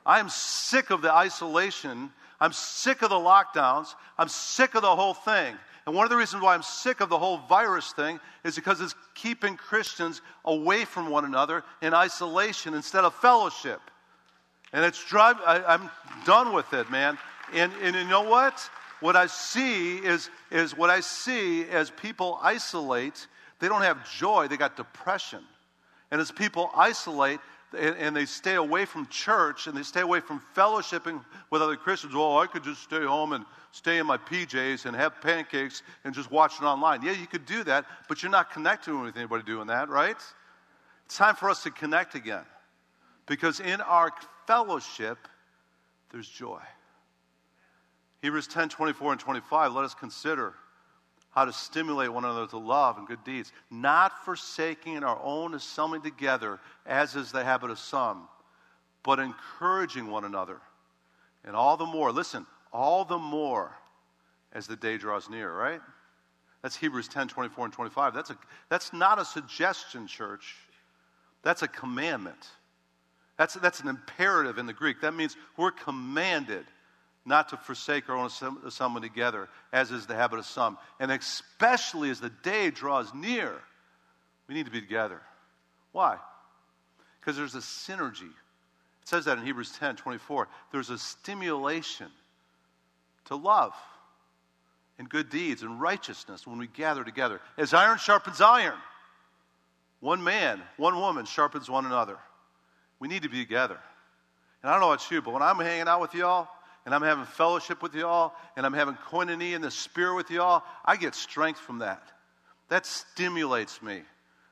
I 0.05 0.19
am 0.19 0.27
sick 0.27 0.89
of 0.89 1.01
the 1.01 1.13
isolation. 1.13 2.11
I'm 2.39 2.53
sick 2.53 3.01
of 3.01 3.09
the 3.09 3.15
lockdowns. 3.15 3.95
I'm 4.17 4.29
sick 4.29 4.75
of 4.75 4.81
the 4.81 4.95
whole 4.95 5.13
thing. 5.13 5.55
And 5.85 5.95
one 5.95 6.05
of 6.05 6.09
the 6.09 6.17
reasons 6.17 6.43
why 6.43 6.53
I'm 6.53 6.63
sick 6.63 7.01
of 7.01 7.09
the 7.09 7.17
whole 7.17 7.37
virus 7.49 7.91
thing 7.93 8.19
is 8.43 8.55
because 8.55 8.79
it's 8.79 8.95
keeping 9.15 9.57
Christians 9.57 10.21
away 10.45 10.85
from 10.85 11.09
one 11.09 11.25
another 11.25 11.63
in 11.81 11.93
isolation 11.93 12.73
instead 12.73 13.03
of 13.03 13.15
fellowship. 13.15 13.81
And 14.71 14.85
it's 14.85 15.03
driving, 15.03 15.41
I'm 15.45 15.89
done 16.25 16.53
with 16.53 16.71
it, 16.73 16.91
man. 16.91 17.17
And, 17.53 17.71
and 17.81 17.95
you 17.95 18.03
know 18.05 18.21
what? 18.21 18.69
What 18.99 19.15
I 19.15 19.25
see 19.27 19.97
is, 19.97 20.29
is 20.51 20.77
what 20.77 20.89
I 20.89 20.99
see 20.99 21.63
as 21.65 21.89
people 21.89 22.37
isolate, 22.41 23.27
they 23.59 23.67
don't 23.67 23.81
have 23.81 24.09
joy, 24.11 24.47
they 24.47 24.57
got 24.57 24.77
depression. 24.77 25.43
And 26.11 26.21
as 26.21 26.31
people 26.31 26.69
isolate, 26.75 27.39
and, 27.77 27.95
and, 27.97 28.15
they 28.15 28.25
stay 28.25 28.55
away 28.55 28.85
from 28.85 29.05
church 29.07 29.67
and 29.67 29.77
they 29.77 29.83
stay 29.83 30.01
away 30.01 30.19
from 30.19 30.41
fellowshipping 30.55 31.23
with 31.51 31.61
other 31.61 31.75
Christians. 31.75 32.13
Oh, 32.15 32.37
I 32.37 32.47
could 32.47 32.63
just 32.63 32.81
stay 32.81 33.03
home 33.03 33.33
and 33.33 33.45
stay 33.71 33.99
in 33.99 34.07
my 34.07 34.17
PJs 34.17 34.85
and 34.85 34.95
have 34.95 35.21
pancakes 35.21 35.83
and 36.03 36.13
just 36.13 36.31
watch 36.31 36.53
it 36.59 36.63
online. 36.63 37.03
Yeah, 37.03 37.11
you 37.11 37.27
could 37.27 37.45
do 37.45 37.63
that, 37.65 37.85
but 38.07 38.23
you're 38.23 38.31
not 38.31 38.51
connecting 38.51 38.99
with 39.01 39.15
anybody 39.15 39.43
doing 39.43 39.67
that, 39.67 39.89
right? 39.89 40.17
It's 41.05 41.17
time 41.17 41.35
for 41.35 41.49
us 41.49 41.63
to 41.63 41.71
connect 41.71 42.15
again. 42.15 42.45
Because 43.27 43.59
in 43.59 43.81
our 43.81 44.11
fellowship, 44.47 45.19
there's 46.11 46.27
joy. 46.27 46.61
Hebrews 48.21 48.47
10 48.47 48.69
24 48.69 49.13
and 49.13 49.21
25, 49.21 49.73
let 49.73 49.85
us 49.85 49.93
consider 49.93 50.55
how 51.31 51.45
to 51.45 51.53
stimulate 51.53 52.11
one 52.11 52.25
another 52.25 52.47
to 52.47 52.57
love 52.57 52.97
and 52.97 53.07
good 53.07 53.23
deeds, 53.23 53.51
not 53.69 54.25
forsaking 54.25 55.03
our 55.03 55.19
own 55.23 55.53
assembling 55.53 56.01
together, 56.01 56.59
as 56.85 57.15
is 57.15 57.31
the 57.31 57.43
habit 57.43 57.69
of 57.69 57.79
some, 57.79 58.27
but 59.03 59.19
encouraging 59.19 60.09
one 60.09 60.25
another. 60.25 60.59
And 61.45 61.55
all 61.55 61.77
the 61.77 61.85
more, 61.85 62.11
listen, 62.11 62.45
all 62.73 63.05
the 63.05 63.17
more 63.17 63.71
as 64.53 64.67
the 64.67 64.75
day 64.75 64.97
draws 64.97 65.29
near, 65.29 65.53
right? 65.53 65.81
That's 66.61 66.75
Hebrews 66.75 67.07
10 67.07 67.27
24 67.27 67.65
and 67.65 67.73
25. 67.73 68.13
That's, 68.13 68.31
a, 68.31 68.37
that's 68.69 68.91
not 68.91 69.19
a 69.19 69.25
suggestion, 69.25 70.07
church. 70.07 70.55
That's 71.43 71.61
a 71.61 71.67
commandment. 71.67 72.47
That's, 73.37 73.53
that's 73.53 73.79
an 73.79 73.87
imperative 73.87 74.57
in 74.57 74.65
the 74.65 74.73
Greek. 74.73 74.99
That 75.01 75.13
means 75.13 75.37
we're 75.55 75.71
commanded 75.71 76.65
not 77.29 77.49
to 77.49 77.57
forsake 77.57 78.09
our 78.09 78.17
own 78.17 78.29
assembly 78.65 79.01
together, 79.01 79.47
as 79.71 79.91
is 79.91 80.07
the 80.07 80.15
habit 80.15 80.39
of 80.39 80.45
some. 80.45 80.77
And 80.99 81.11
especially 81.11 82.09
as 82.09 82.19
the 82.19 82.31
day 82.43 82.71
draws 82.71 83.13
near, 83.13 83.53
we 84.47 84.55
need 84.55 84.65
to 84.65 84.71
be 84.71 84.81
together. 84.81 85.21
Why? 85.91 86.17
Because 87.19 87.37
there's 87.37 87.55
a 87.55 87.59
synergy. 87.59 88.23
It 88.23 89.07
says 89.07 89.25
that 89.25 89.37
in 89.37 89.45
Hebrews 89.45 89.71
10 89.79 89.95
24. 89.95 90.47
There's 90.71 90.89
a 90.89 90.97
stimulation 90.97 92.07
to 93.25 93.35
love 93.35 93.73
and 94.97 95.07
good 95.07 95.29
deeds 95.29 95.61
and 95.61 95.79
righteousness 95.79 96.47
when 96.47 96.57
we 96.57 96.67
gather 96.67 97.03
together. 97.03 97.39
As 97.57 97.75
iron 97.75 97.99
sharpens 97.99 98.41
iron, 98.41 98.77
one 99.99 100.23
man, 100.23 100.61
one 100.77 100.95
woman 100.95 101.25
sharpens 101.25 101.69
one 101.69 101.85
another. 101.85 102.17
We 102.99 103.07
need 103.07 103.21
to 103.21 103.29
be 103.29 103.43
together. 103.43 103.77
And 104.63 104.69
I 104.69 104.73
don't 104.73 104.81
know 104.81 104.91
about 104.91 105.09
you, 105.11 105.21
but 105.21 105.31
when 105.31 105.43
I'm 105.43 105.57
hanging 105.57 105.87
out 105.87 106.01
with 106.01 106.15
y'all, 106.15 106.47
and 106.89 106.95
I'm 106.95 107.03
having 107.03 107.25
fellowship 107.25 107.83
with 107.83 107.93
y'all, 107.93 108.33
and 108.57 108.65
I'm 108.65 108.73
having 108.73 108.95
koinonia 108.95 109.53
in 109.53 109.61
the 109.61 109.69
spirit 109.69 110.15
with 110.15 110.31
y'all, 110.31 110.63
I 110.83 110.97
get 110.97 111.13
strength 111.13 111.59
from 111.59 111.77
that. 111.79 112.01
That 112.69 112.83
stimulates 112.83 113.79
me. 113.83 114.01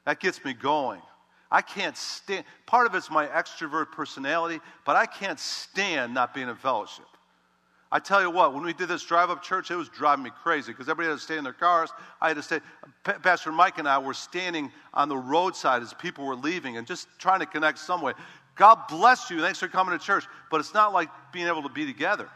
That 0.05 0.19
gets 0.19 0.45
me 0.45 0.53
going. 0.53 1.01
I 1.49 1.63
can't 1.63 1.97
stand, 1.97 2.45
part 2.67 2.85
of 2.85 2.93
it's 2.93 3.09
my 3.09 3.25
extrovert 3.25 3.91
personality, 3.91 4.59
but 4.85 4.95
I 4.95 5.07
can't 5.07 5.39
stand 5.39 6.13
not 6.13 6.35
being 6.35 6.47
in 6.47 6.55
fellowship. 6.57 7.07
I 7.91 7.97
tell 7.97 8.21
you 8.21 8.29
what, 8.29 8.53
when 8.53 8.63
we 8.63 8.73
did 8.73 8.89
this 8.89 9.03
drive 9.03 9.31
up 9.31 9.41
church, 9.41 9.71
it 9.71 9.75
was 9.75 9.89
driving 9.89 10.23
me 10.23 10.31
crazy 10.43 10.73
because 10.73 10.89
everybody 10.89 11.09
had 11.09 11.17
to 11.17 11.23
stay 11.23 11.37
in 11.39 11.43
their 11.43 11.53
cars. 11.53 11.89
I 12.21 12.27
had 12.27 12.35
to 12.35 12.43
stay. 12.43 12.59
Pastor 13.03 13.51
Mike 13.51 13.79
and 13.79 13.87
I 13.87 13.97
were 13.97 14.13
standing 14.13 14.71
on 14.93 15.09
the 15.09 15.17
roadside 15.17 15.81
as 15.81 15.93
people 15.95 16.25
were 16.25 16.35
leaving 16.35 16.77
and 16.77 16.85
just 16.85 17.07
trying 17.17 17.39
to 17.39 17.47
connect 17.47 17.79
some 17.79 18.01
way. 18.01 18.13
God 18.57 18.79
bless 18.89 19.29
you. 19.29 19.39
Thanks 19.41 19.59
for 19.59 19.67
coming 19.67 19.97
to 19.97 20.03
church. 20.03 20.25
But 20.49 20.59
it's 20.59 20.73
not 20.73 20.93
like 20.93 21.09
being 21.31 21.47
able 21.47 21.63
to 21.63 21.69
be 21.69 21.85
together. 21.85 22.29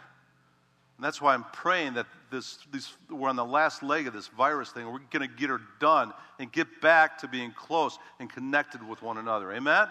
And 0.98 1.06
that's 1.06 1.20
why 1.20 1.34
I'm 1.34 1.46
praying 1.52 1.96
that 1.96 2.06
this, 2.30 2.60
this, 2.72 2.94
we're 3.10 3.30
on 3.30 3.36
the 3.36 3.44
last 3.44 3.82
leg 3.82 4.08
of 4.08 4.14
this 4.14 4.28
virus 4.28 4.70
thing. 4.70 4.86
We're 4.86 5.00
going 5.12 5.28
to 5.28 5.36
get 5.36 5.50
her 5.50 5.60
done 5.80 6.14
and 6.40 6.52
get 6.52 6.80
back 6.80 7.18
to 7.20 7.28
being 7.28 7.52
close 7.52 7.98
and 8.20 8.32
connected 8.32 8.88
with 8.88 9.02
one 9.02 9.18
another. 9.18 9.52
Amen? 9.52 9.88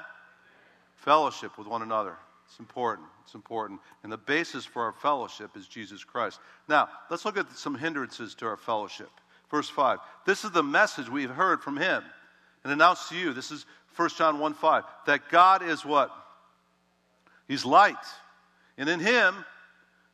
Fellowship 0.95 1.59
with 1.59 1.67
one 1.67 1.83
another. 1.83 2.15
It's 2.47 2.61
important. 2.61 3.09
It's 3.25 3.35
important. 3.35 3.81
And 4.03 4.13
the 4.13 4.19
basis 4.19 4.65
for 4.65 4.83
our 4.83 4.93
fellowship 4.93 5.57
is 5.57 5.67
Jesus 5.67 6.05
Christ. 6.05 6.39
Now, 6.69 6.89
let's 7.11 7.25
look 7.25 7.37
at 7.37 7.51
some 7.53 7.75
hindrances 7.75 8.35
to 8.37 8.47
our 8.47 8.57
fellowship. 8.57 9.11
Verse 9.51 9.69
5. 9.69 9.99
This 10.27 10.45
is 10.45 10.53
the 10.53 10.63
message 10.63 11.09
we've 11.09 11.31
heard 11.31 11.61
from 11.61 11.77
him 11.77 12.05
and 12.63 12.73
announced 12.73 13.09
to 13.09 13.17
you. 13.17 13.33
This 13.33 13.51
is 13.51 13.67
1 14.01 14.09
John 14.17 14.39
1 14.39 14.55
5. 14.55 14.85
That 15.05 15.29
God 15.29 15.63
is 15.63 15.85
what? 15.85 16.11
He's 17.47 17.67
light. 17.67 17.97
And 18.79 18.89
in 18.89 18.99
him, 18.99 19.45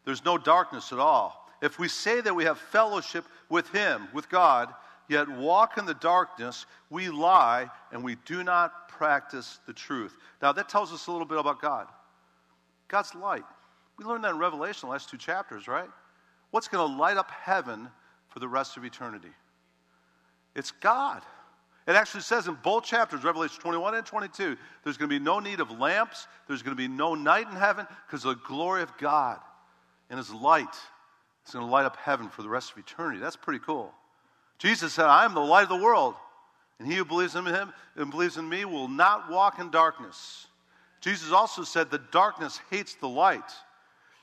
there's 0.04 0.24
no 0.24 0.36
darkness 0.36 0.92
at 0.92 0.98
all. 0.98 1.48
If 1.62 1.78
we 1.78 1.86
say 1.86 2.20
that 2.20 2.34
we 2.34 2.42
have 2.42 2.58
fellowship 2.58 3.24
with 3.48 3.68
him, 3.68 4.08
with 4.12 4.28
God, 4.28 4.74
yet 5.08 5.28
walk 5.28 5.78
in 5.78 5.86
the 5.86 5.94
darkness, 5.94 6.66
we 6.90 7.10
lie 7.10 7.70
and 7.92 8.02
we 8.02 8.16
do 8.24 8.42
not 8.42 8.88
practice 8.88 9.60
the 9.68 9.72
truth. 9.72 10.16
Now, 10.42 10.50
that 10.50 10.68
tells 10.68 10.92
us 10.92 11.06
a 11.06 11.12
little 11.12 11.24
bit 11.24 11.38
about 11.38 11.62
God. 11.62 11.86
God's 12.88 13.14
light. 13.14 13.44
We 14.00 14.04
learned 14.04 14.24
that 14.24 14.32
in 14.32 14.38
Revelation, 14.38 14.88
the 14.88 14.92
last 14.94 15.10
two 15.10 15.16
chapters, 15.16 15.68
right? 15.68 15.88
What's 16.50 16.66
going 16.66 16.90
to 16.90 16.96
light 16.96 17.18
up 17.18 17.30
heaven 17.30 17.88
for 18.30 18.40
the 18.40 18.48
rest 18.48 18.76
of 18.76 18.84
eternity? 18.84 19.30
It's 20.56 20.72
God. 20.72 21.22
It 21.86 21.94
actually 21.94 22.22
says 22.22 22.48
in 22.48 22.56
both 22.62 22.84
chapters, 22.84 23.22
Revelation 23.22 23.60
21 23.60 23.94
and 23.94 24.06
22, 24.06 24.56
there's 24.82 24.96
going 24.96 25.08
to 25.08 25.18
be 25.18 25.24
no 25.24 25.38
need 25.38 25.60
of 25.60 25.70
lamps, 25.70 26.26
there's 26.48 26.62
going 26.62 26.76
to 26.76 26.80
be 26.80 26.88
no 26.88 27.14
night 27.14 27.46
in 27.48 27.56
heaven 27.56 27.86
because 28.06 28.24
the 28.24 28.34
glory 28.34 28.82
of 28.82 28.96
God 28.98 29.38
and 30.10 30.18
His 30.18 30.32
light 30.32 30.74
is 31.46 31.52
going 31.52 31.64
to 31.64 31.70
light 31.70 31.84
up 31.84 31.96
heaven 31.96 32.28
for 32.28 32.42
the 32.42 32.48
rest 32.48 32.72
of 32.72 32.78
eternity. 32.78 33.20
That's 33.20 33.36
pretty 33.36 33.60
cool. 33.64 33.92
Jesus 34.58 34.92
said, 34.92 35.06
I 35.06 35.24
am 35.24 35.34
the 35.34 35.40
light 35.40 35.64
of 35.64 35.68
the 35.68 35.76
world, 35.76 36.14
and 36.78 36.88
he 36.88 36.96
who 36.96 37.04
believes 37.04 37.36
in 37.36 37.46
him 37.46 37.72
and 37.94 38.10
believes 38.10 38.36
in 38.36 38.48
me 38.48 38.64
will 38.64 38.88
not 38.88 39.30
walk 39.30 39.58
in 39.58 39.70
darkness. 39.70 40.46
Jesus 41.00 41.30
also 41.30 41.62
said 41.62 41.90
the 41.90 42.02
darkness 42.10 42.60
hates 42.70 42.94
the 42.94 43.08
light. 43.08 43.52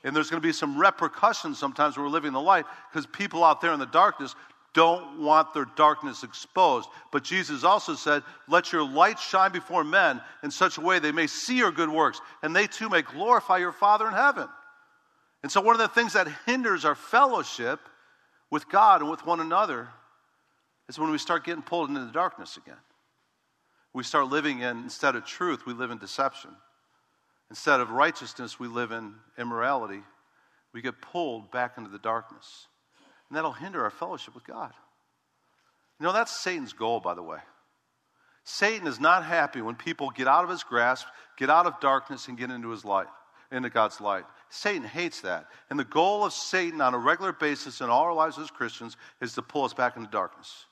And 0.02 0.14
there's 0.14 0.28
going 0.28 0.42
to 0.42 0.46
be 0.46 0.52
some 0.52 0.76
repercussions 0.76 1.58
sometimes 1.58 1.96
when 1.96 2.04
we're 2.04 2.12
living 2.12 2.34
the 2.34 2.40
light 2.40 2.66
because 2.90 3.06
people 3.06 3.42
out 3.42 3.62
there 3.62 3.72
in 3.72 3.80
the 3.80 3.86
darkness 3.86 4.34
don't 4.74 5.20
want 5.20 5.54
their 5.54 5.66
darkness 5.76 6.24
exposed. 6.24 6.88
But 7.12 7.24
Jesus 7.24 7.64
also 7.64 7.94
said, 7.94 8.22
Let 8.48 8.72
your 8.72 8.86
light 8.86 9.18
shine 9.18 9.52
before 9.52 9.84
men 9.84 10.20
in 10.42 10.50
such 10.50 10.76
a 10.76 10.80
way 10.80 10.98
they 10.98 11.12
may 11.12 11.28
see 11.28 11.56
your 11.56 11.72
good 11.72 11.88
works, 11.88 12.20
and 12.42 12.54
they 12.54 12.66
too 12.66 12.88
may 12.88 13.02
glorify 13.02 13.58
your 13.58 13.72
Father 13.72 14.06
in 14.06 14.12
heaven. 14.12 14.48
And 15.42 15.50
so, 15.50 15.60
one 15.60 15.74
of 15.74 15.80
the 15.80 15.88
things 15.88 16.14
that 16.14 16.28
hinders 16.44 16.84
our 16.84 16.94
fellowship 16.94 17.80
with 18.50 18.68
God 18.68 19.00
and 19.00 19.10
with 19.10 19.24
one 19.24 19.40
another 19.40 19.88
is 20.88 20.98
when 20.98 21.10
we 21.10 21.18
start 21.18 21.44
getting 21.44 21.62
pulled 21.62 21.88
into 21.88 22.04
the 22.04 22.12
darkness 22.12 22.56
again. 22.56 22.76
We 23.92 24.02
start 24.02 24.28
living 24.28 24.60
in, 24.60 24.78
instead 24.78 25.14
of 25.14 25.24
truth, 25.24 25.66
we 25.66 25.72
live 25.72 25.92
in 25.92 25.98
deception. 25.98 26.50
Instead 27.48 27.80
of 27.80 27.90
righteousness, 27.90 28.58
we 28.58 28.66
live 28.66 28.90
in 28.90 29.14
immorality. 29.38 30.02
We 30.72 30.82
get 30.82 31.00
pulled 31.00 31.52
back 31.52 31.74
into 31.78 31.90
the 31.90 31.98
darkness. 31.98 32.66
And 33.34 33.38
that'll 33.38 33.50
hinder 33.50 33.82
our 33.82 33.90
fellowship 33.90 34.32
with 34.32 34.46
God. 34.46 34.70
You 35.98 36.06
know, 36.06 36.12
that's 36.12 36.30
Satan's 36.30 36.72
goal, 36.72 37.00
by 37.00 37.14
the 37.14 37.22
way. 37.22 37.38
Satan 38.44 38.86
is 38.86 39.00
not 39.00 39.24
happy 39.24 39.60
when 39.60 39.74
people 39.74 40.10
get 40.10 40.28
out 40.28 40.44
of 40.44 40.50
his 40.50 40.62
grasp, 40.62 41.08
get 41.36 41.50
out 41.50 41.66
of 41.66 41.80
darkness, 41.80 42.28
and 42.28 42.38
get 42.38 42.52
into 42.52 42.68
his 42.68 42.84
light, 42.84 43.08
into 43.50 43.70
God's 43.70 44.00
light. 44.00 44.22
Satan 44.50 44.84
hates 44.84 45.22
that. 45.22 45.48
And 45.68 45.76
the 45.76 45.84
goal 45.84 46.24
of 46.24 46.32
Satan 46.32 46.80
on 46.80 46.94
a 46.94 46.98
regular 46.98 47.32
basis 47.32 47.80
in 47.80 47.90
all 47.90 48.04
our 48.04 48.14
lives 48.14 48.38
as 48.38 48.52
Christians 48.52 48.96
is 49.20 49.34
to 49.34 49.42
pull 49.42 49.64
us 49.64 49.74
back 49.74 49.96
into 49.96 50.08
darkness. 50.08 50.66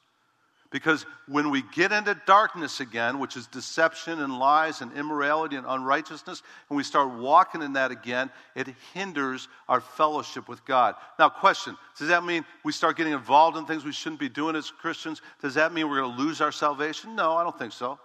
Because 0.72 1.04
when 1.28 1.50
we 1.50 1.62
get 1.74 1.92
into 1.92 2.18
darkness 2.26 2.80
again, 2.80 3.18
which 3.18 3.36
is 3.36 3.46
deception 3.46 4.20
and 4.22 4.38
lies 4.38 4.80
and 4.80 4.90
immorality 4.96 5.56
and 5.56 5.66
unrighteousness, 5.68 6.42
and 6.70 6.76
we 6.76 6.82
start 6.82 7.12
walking 7.12 7.60
in 7.60 7.74
that 7.74 7.90
again, 7.90 8.30
it 8.56 8.68
hinders 8.94 9.48
our 9.68 9.82
fellowship 9.82 10.48
with 10.48 10.64
God. 10.64 10.94
Now, 11.18 11.28
question 11.28 11.76
Does 11.98 12.08
that 12.08 12.24
mean 12.24 12.46
we 12.64 12.72
start 12.72 12.96
getting 12.96 13.12
involved 13.12 13.58
in 13.58 13.66
things 13.66 13.84
we 13.84 13.92
shouldn't 13.92 14.18
be 14.18 14.30
doing 14.30 14.56
as 14.56 14.70
Christians? 14.70 15.20
Does 15.42 15.54
that 15.54 15.74
mean 15.74 15.90
we're 15.90 16.00
going 16.00 16.16
to 16.16 16.22
lose 16.22 16.40
our 16.40 16.52
salvation? 16.52 17.14
No, 17.14 17.34
I 17.34 17.42
don't 17.42 17.58
think 17.58 17.74
so. 17.74 17.98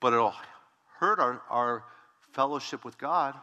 But 0.00 0.14
it'll 0.14 0.34
hurt 0.98 1.20
our, 1.20 1.40
our 1.48 1.84
fellowship 2.32 2.84
with 2.84 2.98
God. 2.98 3.36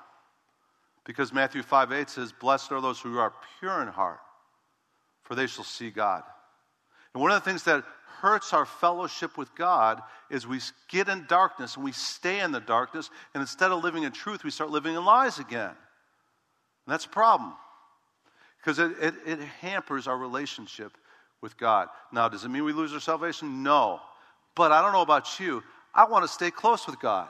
Because 1.06 1.32
Matthew 1.32 1.64
5 1.64 1.94
8 1.94 2.10
says, 2.10 2.34
Blessed 2.34 2.74
are 2.74 2.82
those 2.82 3.00
who 3.00 3.18
are 3.18 3.34
pure 3.60 3.82
in 3.82 3.88
heart, 3.88 4.20
for 5.24 5.36
they 5.36 5.48
shall 5.48 5.64
see 5.64 5.90
God. 5.90 6.24
And 7.14 7.22
one 7.22 7.32
of 7.32 7.44
the 7.44 7.50
things 7.50 7.64
that 7.64 7.84
hurts 8.20 8.54
our 8.54 8.66
fellowship 8.66 9.38
with 9.38 9.54
God 9.56 10.02
is 10.30 10.48
we 10.48 10.60
get 10.90 11.10
in 11.10 11.26
darkness 11.28 11.76
and 11.76 11.84
we 11.84 11.92
stay 11.92 12.40
in 12.40 12.52
the 12.52 12.60
darkness, 12.60 13.10
and 13.34 13.42
instead 13.42 13.72
of 13.72 13.84
living 13.84 14.04
in 14.04 14.12
truth, 14.12 14.44
we 14.44 14.50
start 14.50 14.70
living 14.70 14.96
in 14.96 15.04
lies 15.04 15.40
again. 15.40 15.70
And 16.86 16.88
that's 16.88 17.06
a 17.06 17.10
problem 17.10 17.54
because 18.58 18.80
it, 18.80 18.92
it, 19.02 19.14
it 19.26 19.40
hampers 19.40 20.08
our 20.08 20.18
relationship 20.18 20.94
with 21.42 21.58
God. 21.58 21.90
Now, 22.12 22.30
does 22.30 22.46
it 22.46 22.50
mean 22.50 22.64
we 22.64 22.74
lose 22.74 22.94
our 22.94 23.00
salvation? 23.00 23.62
No. 23.62 24.00
But 24.56 24.72
I 24.72 24.82
don't 24.82 24.94
know 24.94 25.02
about 25.02 25.40
you. 25.40 25.62
I 25.94 26.06
want 26.06 26.24
to 26.24 26.30
stay 26.30 26.50
close 26.50 26.88
with 26.88 27.00
God. 27.00 27.30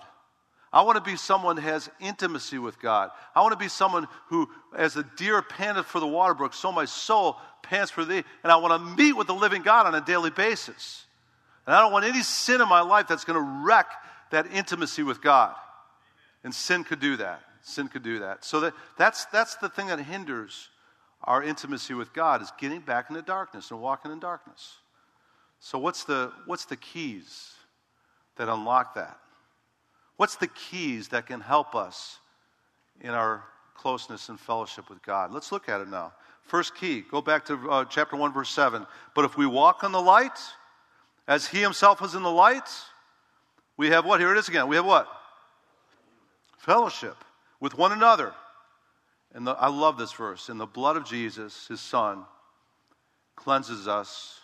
I 0.73 0.81
want 0.81 0.97
to 0.97 1.09
be 1.09 1.15
someone 1.15 1.55
who 1.55 1.67
has 1.67 1.87
intimacy 1.99 2.57
with 2.57 2.81
God. 2.81 3.11
I 3.35 3.41
want 3.41 3.51
to 3.51 3.57
be 3.57 3.67
someone 3.67 4.07
who, 4.29 4.49
as 4.75 4.95
a 4.95 5.03
deer 5.17 5.43
panteth 5.43 5.85
for 5.85 5.99
the 5.99 6.07
water 6.07 6.33
brook, 6.33 6.55
so 6.55 6.71
my 6.71 6.85
soul 6.85 7.37
pants 7.61 7.91
for 7.91 8.03
thee. 8.03 8.23
And 8.41 8.51
I 8.51 8.55
want 8.55 8.73
to 8.73 9.03
meet 9.03 9.13
with 9.13 9.27
the 9.27 9.35
living 9.35 9.61
God 9.61 9.85
on 9.85 9.93
a 9.93 10.01
daily 10.01 10.31
basis. 10.31 11.05
And 11.67 11.75
I 11.75 11.81
don't 11.81 11.91
want 11.91 12.05
any 12.05 12.23
sin 12.23 12.59
in 12.59 12.67
my 12.67 12.81
life 12.81 13.07
that's 13.07 13.23
going 13.23 13.37
to 13.37 13.63
wreck 13.63 13.85
that 14.31 14.51
intimacy 14.51 15.03
with 15.03 15.21
God. 15.21 15.55
And 16.43 16.53
sin 16.53 16.83
could 16.83 16.99
do 16.99 17.17
that. 17.17 17.41
Sin 17.61 17.87
could 17.87 18.03
do 18.03 18.19
that. 18.19 18.43
So 18.43 18.59
that, 18.61 18.73
that's, 18.97 19.25
that's 19.25 19.55
the 19.57 19.69
thing 19.69 19.87
that 19.87 19.99
hinders 19.99 20.69
our 21.23 21.43
intimacy 21.43 21.93
with 21.93 22.13
God 22.13 22.41
is 22.41 22.51
getting 22.59 22.81
back 22.81 23.09
into 23.09 23.21
darkness 23.21 23.69
and 23.69 23.79
walking 23.79 24.11
in 24.11 24.19
darkness. 24.19 24.77
So 25.59 25.77
what's 25.77 26.03
the, 26.03 26.33
what's 26.47 26.65
the 26.65 26.75
keys 26.75 27.51
that 28.37 28.49
unlock 28.49 28.95
that? 28.95 29.17
What's 30.17 30.35
the 30.35 30.47
keys 30.47 31.09
that 31.09 31.27
can 31.27 31.41
help 31.41 31.75
us 31.75 32.19
in 33.01 33.09
our 33.09 33.43
closeness 33.75 34.29
and 34.29 34.39
fellowship 34.39 34.89
with 34.89 35.01
God? 35.01 35.31
Let's 35.31 35.51
look 35.51 35.67
at 35.69 35.81
it 35.81 35.87
now. 35.87 36.13
First 36.43 36.75
key, 36.75 37.01
go 37.09 37.21
back 37.21 37.45
to 37.45 37.71
uh, 37.71 37.85
chapter 37.85 38.15
1, 38.15 38.33
verse 38.33 38.49
7. 38.49 38.85
But 39.15 39.25
if 39.25 39.37
we 39.37 39.45
walk 39.45 39.83
in 39.83 39.91
the 39.91 40.01
light, 40.01 40.37
as 41.27 41.47
he 41.47 41.61
himself 41.61 42.01
is 42.03 42.15
in 42.15 42.23
the 42.23 42.31
light, 42.31 42.69
we 43.77 43.87
have 43.87 44.05
what? 44.05 44.19
Here 44.19 44.33
it 44.33 44.37
is 44.37 44.49
again. 44.49 44.67
We 44.67 44.75
have 44.75 44.85
what? 44.85 45.07
Fellowship 46.57 47.15
with 47.59 47.77
one 47.77 47.91
another. 47.91 48.33
And 49.33 49.49
I 49.49 49.67
love 49.67 49.97
this 49.97 50.11
verse. 50.11 50.49
In 50.49 50.57
the 50.57 50.65
blood 50.65 50.95
of 50.95 51.05
Jesus, 51.05 51.67
his 51.67 51.81
son, 51.81 52.23
cleanses 53.35 53.87
us 53.87 54.39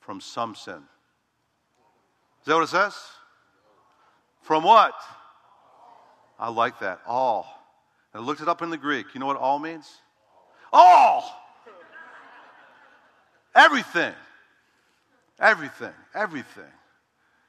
from 0.00 0.20
some 0.20 0.54
sin. 0.54 0.82
Is 2.40 2.46
that 2.46 2.54
what 2.54 2.64
it 2.64 2.68
says? 2.68 2.94
From 4.42 4.64
what? 4.64 4.94
I 6.38 6.48
like 6.50 6.80
that. 6.80 7.00
All. 7.06 7.46
I 8.14 8.18
looked 8.18 8.40
it 8.40 8.48
up 8.48 8.62
in 8.62 8.70
the 8.70 8.78
Greek. 8.78 9.06
You 9.14 9.20
know 9.20 9.26
what 9.26 9.36
all 9.36 9.58
means? 9.58 9.88
All. 10.72 11.36
Everything. 13.54 14.14
Everything. 15.38 15.92
Everything. 16.14 16.64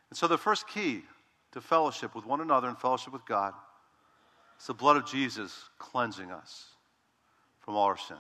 And 0.10 0.18
so 0.18 0.28
the 0.28 0.38
first 0.38 0.68
key 0.68 1.04
to 1.54 1.62
fellowship 1.62 2.16
with 2.16 2.26
one 2.26 2.42
another 2.42 2.68
and 2.68 2.78
fellowship 2.78 3.14
with 3.14 3.26
God 3.26 3.54
is 4.60 4.68
the 4.68 4.74
blood 4.74 4.98
of 4.98 5.06
Jesus 5.06 5.64
cleansing 5.80 6.32
us 6.32 6.66
from 7.60 7.76
all 7.76 7.86
our 7.86 7.98
sin. 7.98 8.18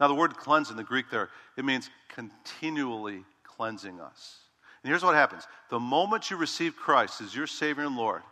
Now, 0.00 0.08
the 0.08 0.14
word 0.14 0.36
cleanse 0.36 0.70
in 0.70 0.76
the 0.76 0.84
Greek 0.84 1.10
there, 1.10 1.28
it 1.58 1.64
means 1.64 1.90
continually 2.08 3.22
cleansing 3.44 4.00
us. 4.00 4.38
And 4.82 4.90
here's 4.90 5.04
what 5.04 5.14
happens 5.14 5.46
the 5.68 5.80
moment 5.80 6.30
you 6.30 6.36
receive 6.36 6.76
Christ 6.76 7.20
as 7.20 7.34
your 7.34 7.46
Savior 7.46 7.84
and 7.84 7.96
Lord, 7.96 8.22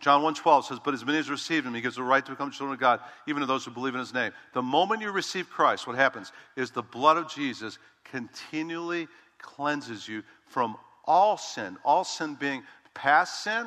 John 0.00 0.22
1.12 0.22 0.64
says, 0.64 0.78
But 0.78 0.94
as 0.94 1.04
many 1.04 1.18
as 1.18 1.30
receive 1.30 1.64
him, 1.64 1.74
he 1.74 1.80
gives 1.80 1.96
the 1.96 2.02
right 2.02 2.24
to 2.24 2.32
become 2.32 2.50
children 2.50 2.74
of 2.74 2.80
God, 2.80 3.00
even 3.26 3.40
to 3.40 3.46
those 3.46 3.64
who 3.64 3.70
believe 3.70 3.94
in 3.94 4.00
his 4.00 4.12
name. 4.12 4.32
The 4.52 4.62
moment 4.62 5.00
you 5.00 5.10
receive 5.10 5.48
Christ, 5.48 5.86
what 5.86 5.96
happens 5.96 6.32
is 6.56 6.70
the 6.70 6.82
blood 6.82 7.16
of 7.16 7.30
Jesus 7.30 7.78
continually 8.04 9.08
cleanses 9.38 10.06
you 10.06 10.22
from 10.46 10.76
all 11.04 11.38
sin, 11.38 11.76
all 11.84 12.04
sin 12.04 12.34
being 12.34 12.62
past 12.94 13.42
sin, 13.42 13.66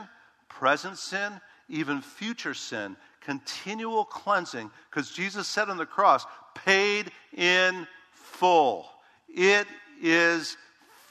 present 0.49 0.97
sin, 0.97 1.39
even 1.67 2.01
future 2.01 2.53
sin, 2.53 2.95
continual 3.21 4.05
cleansing, 4.05 4.69
because 4.89 5.11
Jesus 5.11 5.47
said 5.47 5.69
on 5.69 5.77
the 5.77 5.85
cross, 5.85 6.25
paid 6.53 7.11
in 7.35 7.87
full. 8.11 8.87
It 9.29 9.67
is 10.01 10.57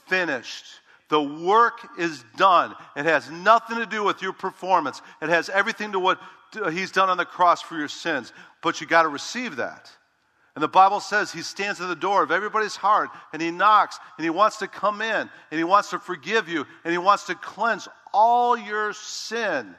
finished. 0.07 0.65
The 1.09 1.23
work 1.23 1.87
is 1.99 2.25
done. 2.37 2.75
It 2.97 3.07
has 3.07 3.31
nothing 3.31 3.79
to 3.79 3.87
do 3.87 4.05
with 4.05 4.21
your 4.21 4.33
performance. 4.33 5.01
It 5.23 5.31
has 5.31 5.49
everything 5.49 5.93
to 5.93 5.99
what 5.99 6.21
he's 6.71 6.93
done 6.93 7.09
on 7.09 7.17
the 7.17 7.25
cross 7.25 7.63
for 7.63 7.77
your 7.77 7.89
sins. 7.89 8.33
But 8.63 8.81
you 8.81 8.87
got 8.87 9.03
to 9.03 9.09
receive 9.09 9.57
that. 9.57 9.91
And 10.55 10.63
the 10.63 10.69
Bible 10.69 11.01
says 11.01 11.31
he 11.31 11.43
stands 11.43 11.81
at 11.81 11.89
the 11.89 11.95
door 11.95 12.23
of 12.23 12.33
everybody's 12.33 12.75
heart 12.75 13.11
and 13.33 13.41
he 13.41 13.51
knocks 13.51 13.99
and 14.17 14.25
he 14.25 14.31
wants 14.31 14.57
to 14.57 14.67
come 14.67 15.01
in 15.01 15.31
and 15.51 15.59
he 15.59 15.63
wants 15.63 15.91
to 15.91 15.99
forgive 16.01 16.49
you 16.49 16.67
and 16.85 16.91
he 16.91 16.99
wants 16.99 17.27
to 17.27 17.37
cleanse 17.37 17.87
all 18.13 18.59
your 18.59 18.93
sin. 18.93 19.75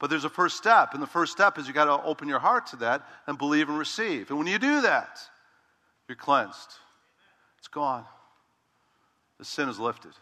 But 0.00 0.10
there's 0.10 0.24
a 0.24 0.28
first 0.28 0.56
step, 0.56 0.92
and 0.92 1.02
the 1.02 1.06
first 1.06 1.32
step 1.32 1.56
is 1.56 1.68
you 1.68 1.72
got 1.72 1.84
to 1.84 2.04
open 2.04 2.28
your 2.28 2.40
heart 2.40 2.66
to 2.68 2.76
that 2.76 3.06
and 3.26 3.38
believe 3.38 3.68
and 3.68 3.78
receive. 3.78 4.28
And 4.28 4.38
when 4.38 4.48
you 4.48 4.58
do 4.58 4.82
that, 4.82 5.20
you're 6.08 6.16
cleansed. 6.16 6.74
It's 7.58 7.68
gone. 7.68 8.04
The 9.38 9.44
sin 9.44 9.68
is 9.68 9.78
lifted. 9.78 10.12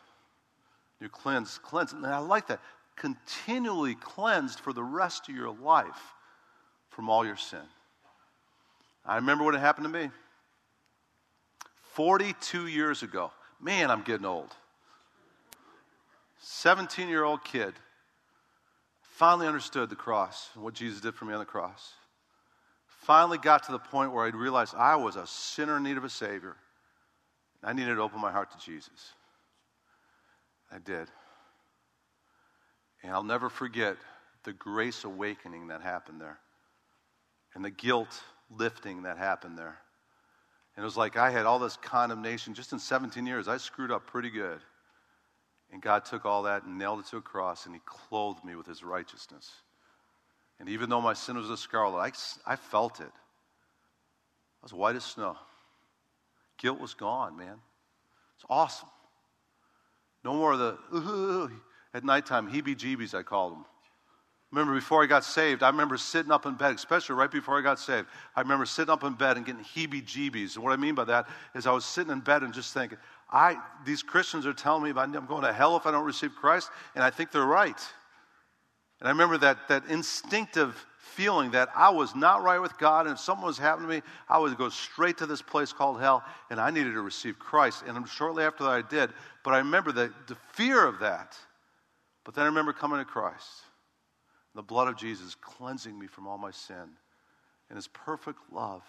You're 1.03 1.09
cleansed, 1.09 1.63
cleansed. 1.63 1.97
And 1.97 2.07
I 2.07 2.19
like 2.19 2.47
that. 2.47 2.61
Continually 2.95 3.97
cleansed 3.97 4.61
for 4.61 4.73
the 4.73 4.85
rest 4.85 5.29
of 5.29 5.35
your 5.35 5.51
life 5.51 6.15
from 6.91 7.11
all 7.11 7.27
your 7.27 7.37
sin. 7.37 7.65
I 9.05 9.17
remember 9.17 9.43
what 9.43 9.55
happened 9.55 9.87
to 9.87 9.93
me 9.93 10.11
42 11.95 12.69
years 12.69 13.03
ago. 13.03 13.33
Man, 13.61 13.91
I'm 13.91 14.03
getting 14.03 14.25
old. 14.25 14.55
17 16.39 17.09
year 17.09 17.25
old 17.25 17.43
kid 17.43 17.75
finally 19.01 19.49
understood 19.49 19.91
the 19.91 19.97
cross 19.97 20.51
and 20.55 20.63
what 20.63 20.75
Jesus 20.75 21.01
did 21.01 21.17
for 21.17 21.25
me 21.25 21.33
on 21.33 21.41
the 21.41 21.45
cross. 21.45 21.95
Finally 22.87 23.39
got 23.39 23.65
to 23.65 23.73
the 23.73 23.79
point 23.81 24.13
where 24.13 24.25
I 24.25 24.29
realized 24.29 24.77
I 24.77 24.95
was 24.95 25.17
a 25.17 25.27
sinner 25.27 25.79
in 25.79 25.83
need 25.83 25.97
of 25.97 26.05
a 26.05 26.09
Savior. 26.09 26.55
and 27.61 27.71
I 27.71 27.73
needed 27.73 27.97
to 27.97 28.03
open 28.03 28.21
my 28.21 28.31
heart 28.31 28.53
to 28.53 28.65
Jesus. 28.65 29.15
I 30.73 30.79
did. 30.79 31.09
And 33.03 33.13
I'll 33.13 33.23
never 33.23 33.49
forget 33.51 33.97
the 34.45 34.53
grace 34.53 35.05
awakening 35.05 35.69
that 35.69 35.83
happened 35.83 36.21
there 36.21 36.39
and 37.55 37.65
the 37.65 37.71
guilt 37.71 38.23
lifting 38.51 39.03
that 39.03 39.19
happened 39.19 39.59
there. 39.59 39.79
And 40.77 40.83
it 40.83 40.87
was 40.87 40.97
like 40.97 41.17
I 41.17 41.31
had 41.31 41.45
all 41.45 41.59
this 41.59 41.77
condemnation 41.77 42.55
just 42.55 42.73
in 42.73 42.79
17 42.79 43.27
years. 43.27 43.49
I 43.49 43.59
screwed 43.59 43.91
up 43.91 44.07
pretty 44.07 44.31
good. 44.31 44.61
And 45.71 45.83
God 45.83 46.05
took 46.05 46.25
all 46.25 46.45
that 46.45 46.65
and 46.65 46.79
nailed 46.79 47.01
it 47.01 47.07
to 47.07 47.17
a 47.17 47.23
cross, 47.23 47.67
and 47.67 47.75
He 47.75 47.81
clothed 47.85 48.45
me 48.45 48.57
with 48.57 48.67
His 48.67 48.83
righteousness. 48.83 49.51
And 50.61 50.69
even 50.69 50.91
though 50.91 51.01
my 51.01 51.15
sin 51.15 51.37
was 51.37 51.51
a 51.51 51.57
scarlet, 51.57 51.99
I, 51.99 52.53
I 52.53 52.57
felt 52.57 53.01
it. 53.01 53.07
I 53.07 54.63
was 54.63 54.73
white 54.73 54.97
as 54.97 55.05
snow. 55.05 55.37
Guilt 56.59 56.79
was 56.79 56.95
gone, 56.95 57.37
man. 57.37 57.57
It's 58.37 58.45
awesome. 58.49 58.89
No 60.25 60.35
more 60.35 60.53
of 60.53 60.59
the, 60.59 61.51
at 61.95 62.05
nighttime, 62.05 62.51
heebie 62.51 62.77
jeebies, 62.77 63.15
I 63.15 63.23
called 63.23 63.55
them. 63.55 63.65
Remember, 64.53 64.75
before 64.75 65.03
I 65.03 65.07
got 65.07 65.25
saved, 65.25 65.63
I 65.63 65.71
remember 65.71 65.97
sitting 65.97 66.31
up 66.31 66.45
in 66.45 66.55
bed, 66.55 66.75
especially 66.75 67.15
right 67.15 67.31
before 67.31 67.59
I 67.59 67.63
got 67.63 67.79
saved. 67.79 68.07
I 68.37 68.43
remember 68.43 68.67
sitting 68.67 68.93
up 68.93 69.03
in 69.03 69.15
bed 69.15 69.39
and 69.39 69.47
getting 69.47 69.65
heebie 69.65 70.05
jeebies. 70.05 70.57
And 70.57 70.65
what 70.65 70.75
I 70.75 70.77
mean 70.77 70.95
by 70.95 71.05
that 71.05 71.27
is 71.55 71.67
I 71.67 71.73
was 71.73 71.87
sitting 71.87 72.13
in 72.13 72.21
bed 72.21 72.43
and 72.43 72.53
just 72.53 72.75
thinking, 72.75 72.99
I, 73.31 73.57
these 73.87 74.03
Christians 74.03 74.45
are 74.45 74.53
telling 74.53 74.83
me 74.83 74.93
I'm 74.95 75.27
going 75.27 75.43
to 75.43 75.53
hell 75.55 75.75
if 75.79 75.87
I 75.87 75.91
don't 75.91 76.05
receive 76.05 76.35
Christ, 76.35 76.71
and 76.95 77.03
I 77.03 77.09
think 77.09 77.33
they're 77.33 77.47
right. 77.47 77.81
And 79.01 79.09
I 79.09 79.11
remember 79.11 79.39
that, 79.39 79.69
that 79.69 79.87
instinctive 79.87 80.87
feeling 81.03 81.51
that 81.51 81.69
I 81.75 81.91
was 81.91 82.15
not 82.15 82.43
right 82.43 82.61
with 82.61 82.79
God, 82.79 83.07
and 83.07 83.15
if 83.15 83.21
something 83.21 83.45
was 83.45 83.59
happening 83.59 83.89
to 83.89 83.95
me, 83.97 84.03
I 84.29 84.39
would 84.39 84.57
go 84.57 84.69
straight 84.69 85.19
to 85.19 85.27
this 85.27 85.43
place 85.43 85.73
called 85.73 86.01
hell, 86.01 86.25
and 86.49 86.61
I 86.61 86.71
needed 86.71 86.95
to 86.95 87.03
receive 87.03 87.39
Christ. 87.41 87.83
And 87.87 88.09
shortly 88.09 88.45
after 88.45 88.63
that, 88.65 88.71
I 88.71 88.83
did. 88.83 89.11
But 89.43 89.55
I 89.55 89.59
remember 89.59 89.91
the, 89.91 90.13
the 90.29 90.37
fear 90.53 90.87
of 90.87 91.01
that. 91.01 91.37
But 92.25 92.35
then 92.35 92.45
I 92.45 92.47
remember 92.47 92.73
coming 92.73 93.01
to 93.01 93.05
Christ, 93.05 93.63
the 94.55 94.63
blood 94.63 94.87
of 94.87 94.97
Jesus 94.97 95.35
cleansing 95.35 95.99
me 95.99 96.07
from 96.07 96.29
all 96.29 96.39
my 96.39 96.53
sin, 96.53 96.89
and 97.69 97.77
His 97.77 97.89
perfect 97.89 98.39
love 98.53 98.85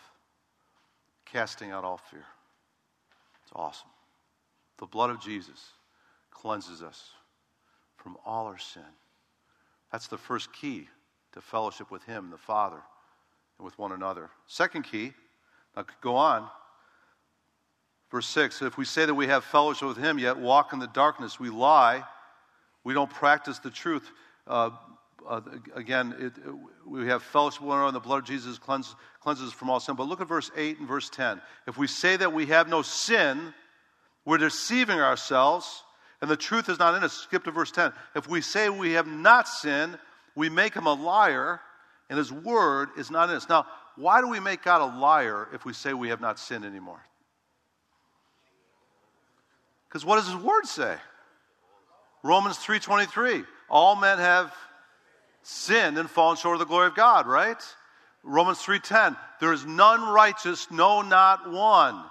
casting 1.25 1.71
out 1.71 1.83
all 1.83 1.97
fear. 1.97 2.25
It's 3.43 3.51
awesome. 3.55 3.89
The 4.77 4.85
blood 4.85 5.09
of 5.09 5.19
Jesus 5.19 5.71
cleanses 6.29 6.83
us 6.83 7.09
from 7.97 8.17
all 8.23 8.45
our 8.45 8.59
sin. 8.59 8.83
That's 9.91 10.07
the 10.07 10.17
first 10.17 10.53
key 10.53 10.87
to 11.33 11.41
fellowship 11.41 11.91
with 11.91 12.03
Him, 12.03 12.29
the 12.29 12.37
Father, 12.37 12.81
and 13.57 13.65
with 13.65 13.77
one 13.77 13.91
another. 13.91 14.29
Second 14.47 14.83
key, 14.83 15.13
now 15.75 15.85
go 16.01 16.15
on. 16.15 16.47
Verse 18.11 18.27
6 18.27 18.61
If 18.61 18.77
we 18.77 18.85
say 18.85 19.05
that 19.05 19.13
we 19.13 19.27
have 19.27 19.43
fellowship 19.43 19.87
with 19.87 19.97
Him, 19.97 20.19
yet 20.19 20.37
walk 20.37 20.73
in 20.73 20.79
the 20.79 20.87
darkness, 20.87 21.39
we 21.39 21.49
lie. 21.49 22.03
We 22.83 22.93
don't 22.93 23.09
practice 23.09 23.59
the 23.59 23.71
truth. 23.71 24.09
Uh, 24.45 24.71
uh, 25.27 25.41
again, 25.73 26.13
it, 26.19 26.33
it, 26.37 26.53
we 26.85 27.07
have 27.07 27.23
fellowship 27.23 27.61
with 27.61 27.69
one 27.69 27.77
another, 27.77 27.87
and 27.89 27.95
the 27.95 28.01
blood 28.01 28.19
of 28.19 28.25
Jesus 28.25 28.57
cleanses, 28.57 28.95
cleanses 29.21 29.53
from 29.53 29.69
all 29.69 29.79
sin. 29.79 29.95
But 29.95 30.07
look 30.07 30.21
at 30.21 30.27
verse 30.27 30.51
8 30.55 30.79
and 30.79 30.87
verse 30.87 31.09
10. 31.09 31.41
If 31.65 31.77
we 31.77 31.87
say 31.87 32.17
that 32.17 32.33
we 32.33 32.47
have 32.47 32.67
no 32.67 32.81
sin, 32.81 33.53
we're 34.25 34.37
deceiving 34.37 34.99
ourselves, 34.99 35.83
and 36.21 36.29
the 36.29 36.37
truth 36.37 36.69
is 36.69 36.77
not 36.77 36.95
in 36.95 37.03
us. 37.03 37.13
Skip 37.13 37.45
to 37.45 37.51
verse 37.51 37.71
10. 37.71 37.93
If 38.15 38.27
we 38.27 38.41
say 38.41 38.69
we 38.69 38.93
have 38.93 39.07
not 39.07 39.47
sinned, 39.47 39.97
we 40.35 40.49
make 40.49 40.73
him 40.73 40.87
a 40.87 40.93
liar, 40.93 41.59
and 42.09 42.17
his 42.17 42.31
word 42.31 42.89
is 42.97 43.11
not 43.11 43.29
in 43.29 43.35
us. 43.35 43.47
Now, 43.47 43.65
why 43.95 44.21
do 44.21 44.27
we 44.27 44.39
make 44.39 44.63
God 44.63 44.81
a 44.81 44.97
liar 44.97 45.47
if 45.53 45.65
we 45.65 45.73
say 45.73 45.93
we 45.93 46.09
have 46.09 46.21
not 46.21 46.39
sinned 46.39 46.65
anymore? 46.65 47.01
Because 49.87 50.03
what 50.03 50.15
does 50.15 50.25
his 50.27 50.35
word 50.35 50.65
say? 50.65 50.97
Romans 52.23 52.57
3:23. 52.57 53.45
All 53.69 53.95
men 53.95 54.17
have 54.17 54.55
sinned 55.43 55.97
and 55.97 56.09
fallen 56.09 56.37
short 56.37 56.55
of 56.55 56.59
the 56.59 56.65
glory 56.65 56.87
of 56.87 56.95
God, 56.95 57.27
right? 57.27 57.61
Romans 58.23 58.59
3:10. 58.63 59.17
There 59.39 59.53
is 59.53 59.65
none 59.65 60.07
righteous, 60.07 60.71
no 60.71 61.01
not 61.01 61.49
one. 61.49 62.03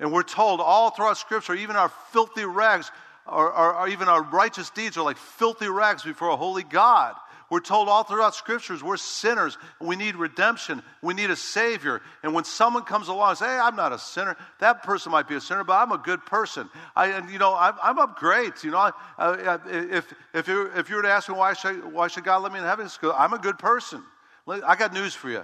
And 0.00 0.12
we're 0.12 0.22
told 0.22 0.60
all 0.60 0.90
throughout 0.90 1.18
Scripture, 1.18 1.54
even 1.54 1.76
our 1.76 1.90
filthy 2.10 2.44
rags, 2.44 2.90
or, 3.26 3.52
or, 3.52 3.74
or, 3.76 3.88
even 3.88 4.08
our 4.08 4.22
righteous 4.22 4.70
deeds 4.70 4.96
are 4.96 5.04
like 5.04 5.18
filthy 5.18 5.68
rags 5.68 6.02
before 6.02 6.30
a 6.30 6.36
holy 6.36 6.64
God. 6.64 7.14
We're 7.50 7.60
told 7.60 7.88
all 7.88 8.04
throughout 8.04 8.36
Scriptures 8.36 8.82
we're 8.82 8.96
sinners. 8.96 9.58
We 9.80 9.96
need 9.96 10.14
redemption. 10.14 10.82
We 11.02 11.14
need 11.14 11.30
a 11.30 11.36
Savior. 11.36 12.00
And 12.22 12.32
when 12.32 12.44
someone 12.44 12.84
comes 12.84 13.08
along 13.08 13.30
and 13.30 13.38
says, 13.38 13.48
Hey, 13.48 13.58
I'm 13.58 13.74
not 13.74 13.92
a 13.92 13.98
sinner, 13.98 14.36
that 14.60 14.84
person 14.84 15.10
might 15.10 15.26
be 15.26 15.34
a 15.34 15.40
sinner, 15.40 15.64
but 15.64 15.74
I'm 15.74 15.90
a 15.90 15.98
good 15.98 16.24
person. 16.24 16.70
I, 16.94 17.08
and, 17.08 17.28
you 17.28 17.40
know, 17.40 17.54
I'm, 17.54 17.74
I'm 17.82 17.98
up 17.98 18.16
great. 18.16 18.62
You 18.62 18.70
know, 18.70 18.92
uh, 19.18 19.58
if, 19.66 20.14
if, 20.32 20.46
you, 20.46 20.70
if 20.76 20.88
you 20.88 20.96
were 20.96 21.02
to 21.02 21.10
ask 21.10 21.28
me 21.28 21.34
why 21.34 21.52
should, 21.54 21.92
why 21.92 22.06
should 22.06 22.24
God 22.24 22.42
let 22.42 22.52
me 22.52 22.60
in 22.60 22.64
heaven, 22.64 22.88
I'm 23.16 23.32
a 23.32 23.38
good 23.38 23.58
person. 23.58 24.04
I 24.48 24.76
got 24.76 24.92
news 24.92 25.14
for 25.14 25.28
you. 25.28 25.42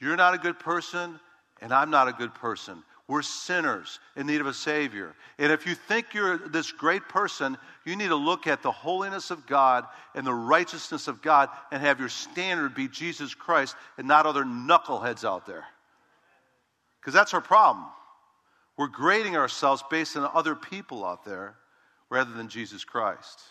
You're 0.00 0.16
not 0.16 0.34
a 0.34 0.38
good 0.38 0.58
person, 0.58 1.20
and 1.60 1.72
I'm 1.72 1.90
not 1.90 2.08
a 2.08 2.12
good 2.12 2.34
person. 2.34 2.82
We're 3.12 3.20
sinners 3.20 4.00
in 4.16 4.26
need 4.26 4.40
of 4.40 4.46
a 4.46 4.54
Savior. 4.54 5.14
And 5.38 5.52
if 5.52 5.66
you 5.66 5.74
think 5.74 6.14
you're 6.14 6.38
this 6.38 6.72
great 6.72 7.10
person, 7.10 7.58
you 7.84 7.94
need 7.94 8.08
to 8.08 8.16
look 8.16 8.46
at 8.46 8.62
the 8.62 8.72
holiness 8.72 9.30
of 9.30 9.46
God 9.46 9.84
and 10.14 10.26
the 10.26 10.32
righteousness 10.32 11.08
of 11.08 11.20
God 11.20 11.50
and 11.70 11.82
have 11.82 12.00
your 12.00 12.08
standard 12.08 12.74
be 12.74 12.88
Jesus 12.88 13.34
Christ 13.34 13.76
and 13.98 14.08
not 14.08 14.24
other 14.24 14.44
knuckleheads 14.44 15.28
out 15.28 15.44
there. 15.44 15.66
Because 17.02 17.12
that's 17.12 17.34
our 17.34 17.42
problem. 17.42 17.84
We're 18.78 18.86
grading 18.86 19.36
ourselves 19.36 19.84
based 19.90 20.16
on 20.16 20.30
other 20.32 20.54
people 20.54 21.04
out 21.04 21.22
there 21.22 21.56
rather 22.08 22.32
than 22.32 22.48
Jesus 22.48 22.82
Christ. 22.82 23.42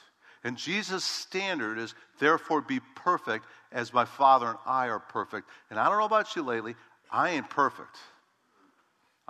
And 0.44 0.58
Jesus' 0.58 1.04
standard 1.04 1.78
is, 1.78 1.94
therefore, 2.20 2.62
be 2.62 2.80
perfect 2.96 3.46
as 3.72 3.94
my 3.94 4.06
Father 4.06 4.48
and 4.48 4.58
I 4.66 4.88
are 4.88 4.98
perfect. 4.98 5.48
And 5.70 5.80
I 5.80 5.88
don't 5.88 6.00
know 6.00 6.06
about 6.06 6.36
you 6.36 6.42
lately, 6.42 6.74
I 7.12 7.30
ain't 7.30 7.52
perfect. 7.52 8.00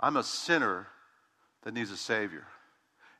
I'm 0.02 0.16
a 0.16 0.22
sinner 0.22 0.88
that 1.62 1.72
needs 1.72 1.92
a 1.92 1.96
Savior. 1.96 2.44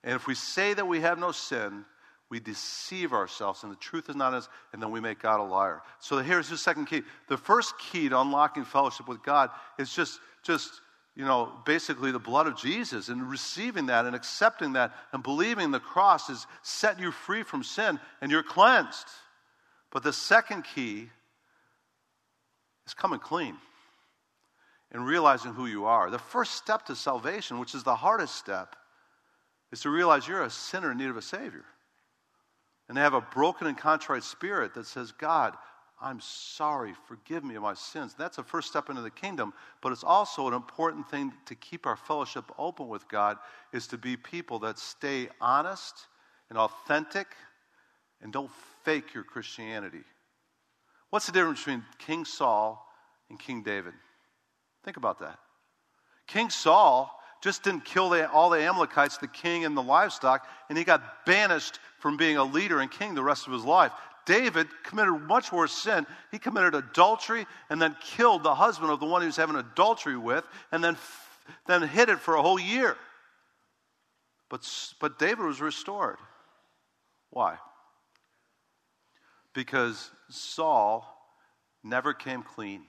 And 0.02 0.14
if 0.14 0.26
we 0.26 0.34
say 0.34 0.74
that 0.74 0.86
we 0.86 1.00
have 1.00 1.18
no 1.18 1.30
sin, 1.30 1.84
we 2.28 2.40
deceive 2.40 3.12
ourselves, 3.12 3.62
and 3.62 3.70
the 3.70 3.76
truth 3.76 4.08
is 4.08 4.16
not 4.16 4.34
us, 4.34 4.48
and 4.72 4.82
then 4.82 4.90
we 4.90 5.00
make 5.00 5.20
God 5.20 5.38
a 5.38 5.44
liar. 5.44 5.82
So 6.00 6.18
here's 6.18 6.48
the 6.48 6.56
second 6.56 6.86
key. 6.86 7.02
The 7.28 7.36
first 7.36 7.78
key 7.78 8.08
to 8.08 8.20
unlocking 8.20 8.64
fellowship 8.64 9.06
with 9.06 9.22
God 9.22 9.50
is 9.78 9.94
just, 9.94 10.18
just 10.42 10.80
you 11.14 11.24
know, 11.24 11.52
basically 11.64 12.10
the 12.10 12.18
blood 12.18 12.46
of 12.46 12.56
Jesus 12.56 13.10
and 13.10 13.30
receiving 13.30 13.86
that 13.86 14.06
and 14.06 14.16
accepting 14.16 14.72
that 14.72 14.92
and 15.12 15.22
believing 15.22 15.70
the 15.70 15.78
cross 15.78 16.28
has 16.28 16.46
set 16.62 16.98
you 16.98 17.12
free 17.12 17.42
from 17.42 17.62
sin 17.62 18.00
and 18.20 18.32
you're 18.32 18.42
cleansed. 18.42 19.06
But 19.90 20.02
the 20.02 20.12
second 20.12 20.64
key 20.64 21.10
is 22.86 22.94
coming 22.94 23.20
clean 23.20 23.56
and 24.92 25.06
realizing 25.06 25.54
who 25.54 25.66
you 25.66 25.86
are. 25.86 26.10
The 26.10 26.18
first 26.18 26.54
step 26.54 26.86
to 26.86 26.94
salvation, 26.94 27.58
which 27.58 27.74
is 27.74 27.82
the 27.82 27.96
hardest 27.96 28.36
step, 28.36 28.76
is 29.72 29.80
to 29.80 29.90
realize 29.90 30.28
you're 30.28 30.42
a 30.42 30.50
sinner 30.50 30.92
in 30.92 30.98
need 30.98 31.08
of 31.08 31.16
a 31.16 31.22
Savior. 31.22 31.64
And 32.88 32.96
to 32.96 33.02
have 33.02 33.14
a 33.14 33.22
broken 33.22 33.66
and 33.66 33.76
contrite 33.76 34.22
spirit 34.22 34.74
that 34.74 34.86
says, 34.86 35.12
God, 35.12 35.54
I'm 36.00 36.20
sorry, 36.20 36.94
forgive 37.06 37.42
me 37.42 37.54
of 37.54 37.62
my 37.62 37.74
sins. 37.74 38.14
That's 38.18 38.36
a 38.36 38.42
first 38.42 38.68
step 38.68 38.90
into 38.90 39.02
the 39.02 39.10
kingdom, 39.10 39.54
but 39.80 39.92
it's 39.92 40.04
also 40.04 40.46
an 40.48 40.52
important 40.52 41.08
thing 41.08 41.32
to 41.46 41.54
keep 41.54 41.86
our 41.86 41.96
fellowship 41.96 42.44
open 42.58 42.88
with 42.88 43.08
God 43.08 43.38
is 43.72 43.86
to 43.88 43.98
be 43.98 44.16
people 44.16 44.58
that 44.60 44.78
stay 44.78 45.28
honest 45.40 45.94
and 46.50 46.58
authentic 46.58 47.28
and 48.20 48.32
don't 48.32 48.50
fake 48.84 49.14
your 49.14 49.24
Christianity. 49.24 50.02
What's 51.10 51.26
the 51.26 51.32
difference 51.32 51.60
between 51.60 51.84
King 51.98 52.24
Saul 52.24 52.84
and 53.30 53.38
King 53.38 53.62
David? 53.62 53.94
Think 54.84 54.96
about 54.96 55.20
that. 55.20 55.38
King 56.26 56.50
Saul 56.50 57.10
just 57.42 57.62
didn't 57.64 57.84
kill 57.84 58.08
the, 58.10 58.30
all 58.30 58.50
the 58.50 58.60
Amalekites, 58.60 59.18
the 59.18 59.28
king 59.28 59.64
and 59.64 59.76
the 59.76 59.82
livestock, 59.82 60.46
and 60.68 60.78
he 60.78 60.84
got 60.84 61.26
banished 61.26 61.80
from 61.98 62.16
being 62.16 62.36
a 62.36 62.44
leader 62.44 62.80
and 62.80 62.90
king 62.90 63.14
the 63.14 63.22
rest 63.22 63.46
of 63.46 63.52
his 63.52 63.64
life. 63.64 63.92
David 64.24 64.68
committed 64.84 65.20
much 65.22 65.50
worse 65.50 65.72
sin. 65.72 66.06
He 66.30 66.38
committed 66.38 66.74
adultery 66.74 67.46
and 67.68 67.82
then 67.82 67.96
killed 68.00 68.44
the 68.44 68.54
husband 68.54 68.90
of 68.90 69.00
the 69.00 69.06
one 69.06 69.22
he 69.22 69.26
was 69.26 69.36
having 69.36 69.56
adultery 69.56 70.16
with, 70.16 70.44
and 70.70 70.82
then, 70.82 70.96
then 71.66 71.82
hid 71.82 72.08
it 72.08 72.20
for 72.20 72.36
a 72.36 72.42
whole 72.42 72.60
year. 72.60 72.96
But, 74.48 74.68
but 75.00 75.18
David 75.18 75.44
was 75.44 75.60
restored. 75.60 76.18
Why? 77.30 77.56
Because 79.54 80.10
Saul 80.28 81.06
never 81.82 82.12
came 82.14 82.42
clean. 82.42 82.82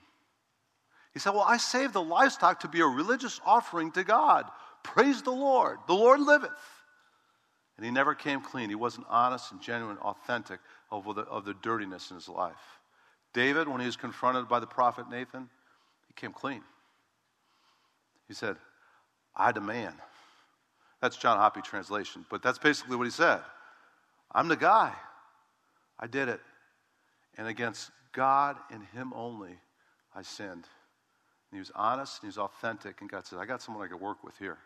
He 1.14 1.20
said, 1.20 1.32
Well, 1.32 1.46
I 1.48 1.58
saved 1.58 1.94
the 1.94 2.02
livestock 2.02 2.62
to 2.62 2.68
be 2.68 2.82
a 2.82 2.86
religious 2.86 3.40
offering 3.46 3.92
to 3.92 4.04
God. 4.04 4.46
Praise 4.84 5.22
the 5.22 5.32
Lord. 5.32 5.78
The 5.88 5.94
Lord 5.94 6.20
liveth. 6.20 6.52
And 7.78 7.86
he 7.86 7.92
never 7.92 8.14
came 8.14 8.42
clean. 8.42 8.70
He 8.70 8.76
wasn't 8.76 9.08
honest 9.10 9.52
and 9.52 9.62
genuine, 9.62 9.98
authentic 9.98 10.60
of 10.92 11.04
the, 11.16 11.22
of 11.22 11.46
the 11.46 11.56
dirtiness 11.56 12.12
in 12.12 12.16
his 12.16 12.30
life. 12.30 12.80
David, 13.34 13.68
when 13.68 13.80
he 13.80 13.86
was 13.86 13.96
confronted 13.96 14.48
by 14.48 14.60
the 14.60 14.68
prophet 14.68 15.10
Nathan, 15.10 15.50
he 16.08 16.14
came 16.14 16.34
clean. 16.34 16.62
He 18.28 18.34
said, 18.34 18.58
I 19.36 19.52
demand. 19.52 19.96
That's 21.02 21.18
John 21.18 21.38
Hoppy 21.38 21.62
translation, 21.62 22.26
but 22.30 22.44
that's 22.44 22.60
basically 22.60 22.96
what 22.96 23.06
he 23.06 23.12
said. 23.12 23.42
I'm 24.32 24.48
the 24.48 24.56
guy. 24.56 24.94
I 26.00 26.08
did 26.08 26.30
it. 26.30 26.40
And 27.38 27.48
against 27.48 27.92
God 28.12 28.58
and 28.72 28.84
Him 28.94 29.14
only, 29.16 29.58
I 30.16 30.22
sinned. 30.22 30.66
He 31.54 31.60
was 31.60 31.72
honest 31.76 32.22
and 32.22 32.24
he 32.24 32.28
was 32.28 32.38
authentic. 32.38 33.02
And 33.02 33.10
God 33.10 33.26
said, 33.26 33.40
I 33.40 33.46
got 33.46 33.62
someone 33.62 33.84
I 33.84 33.88
can 33.88 34.00
work 34.00 34.24
with 34.24 34.38
here. 34.38 34.58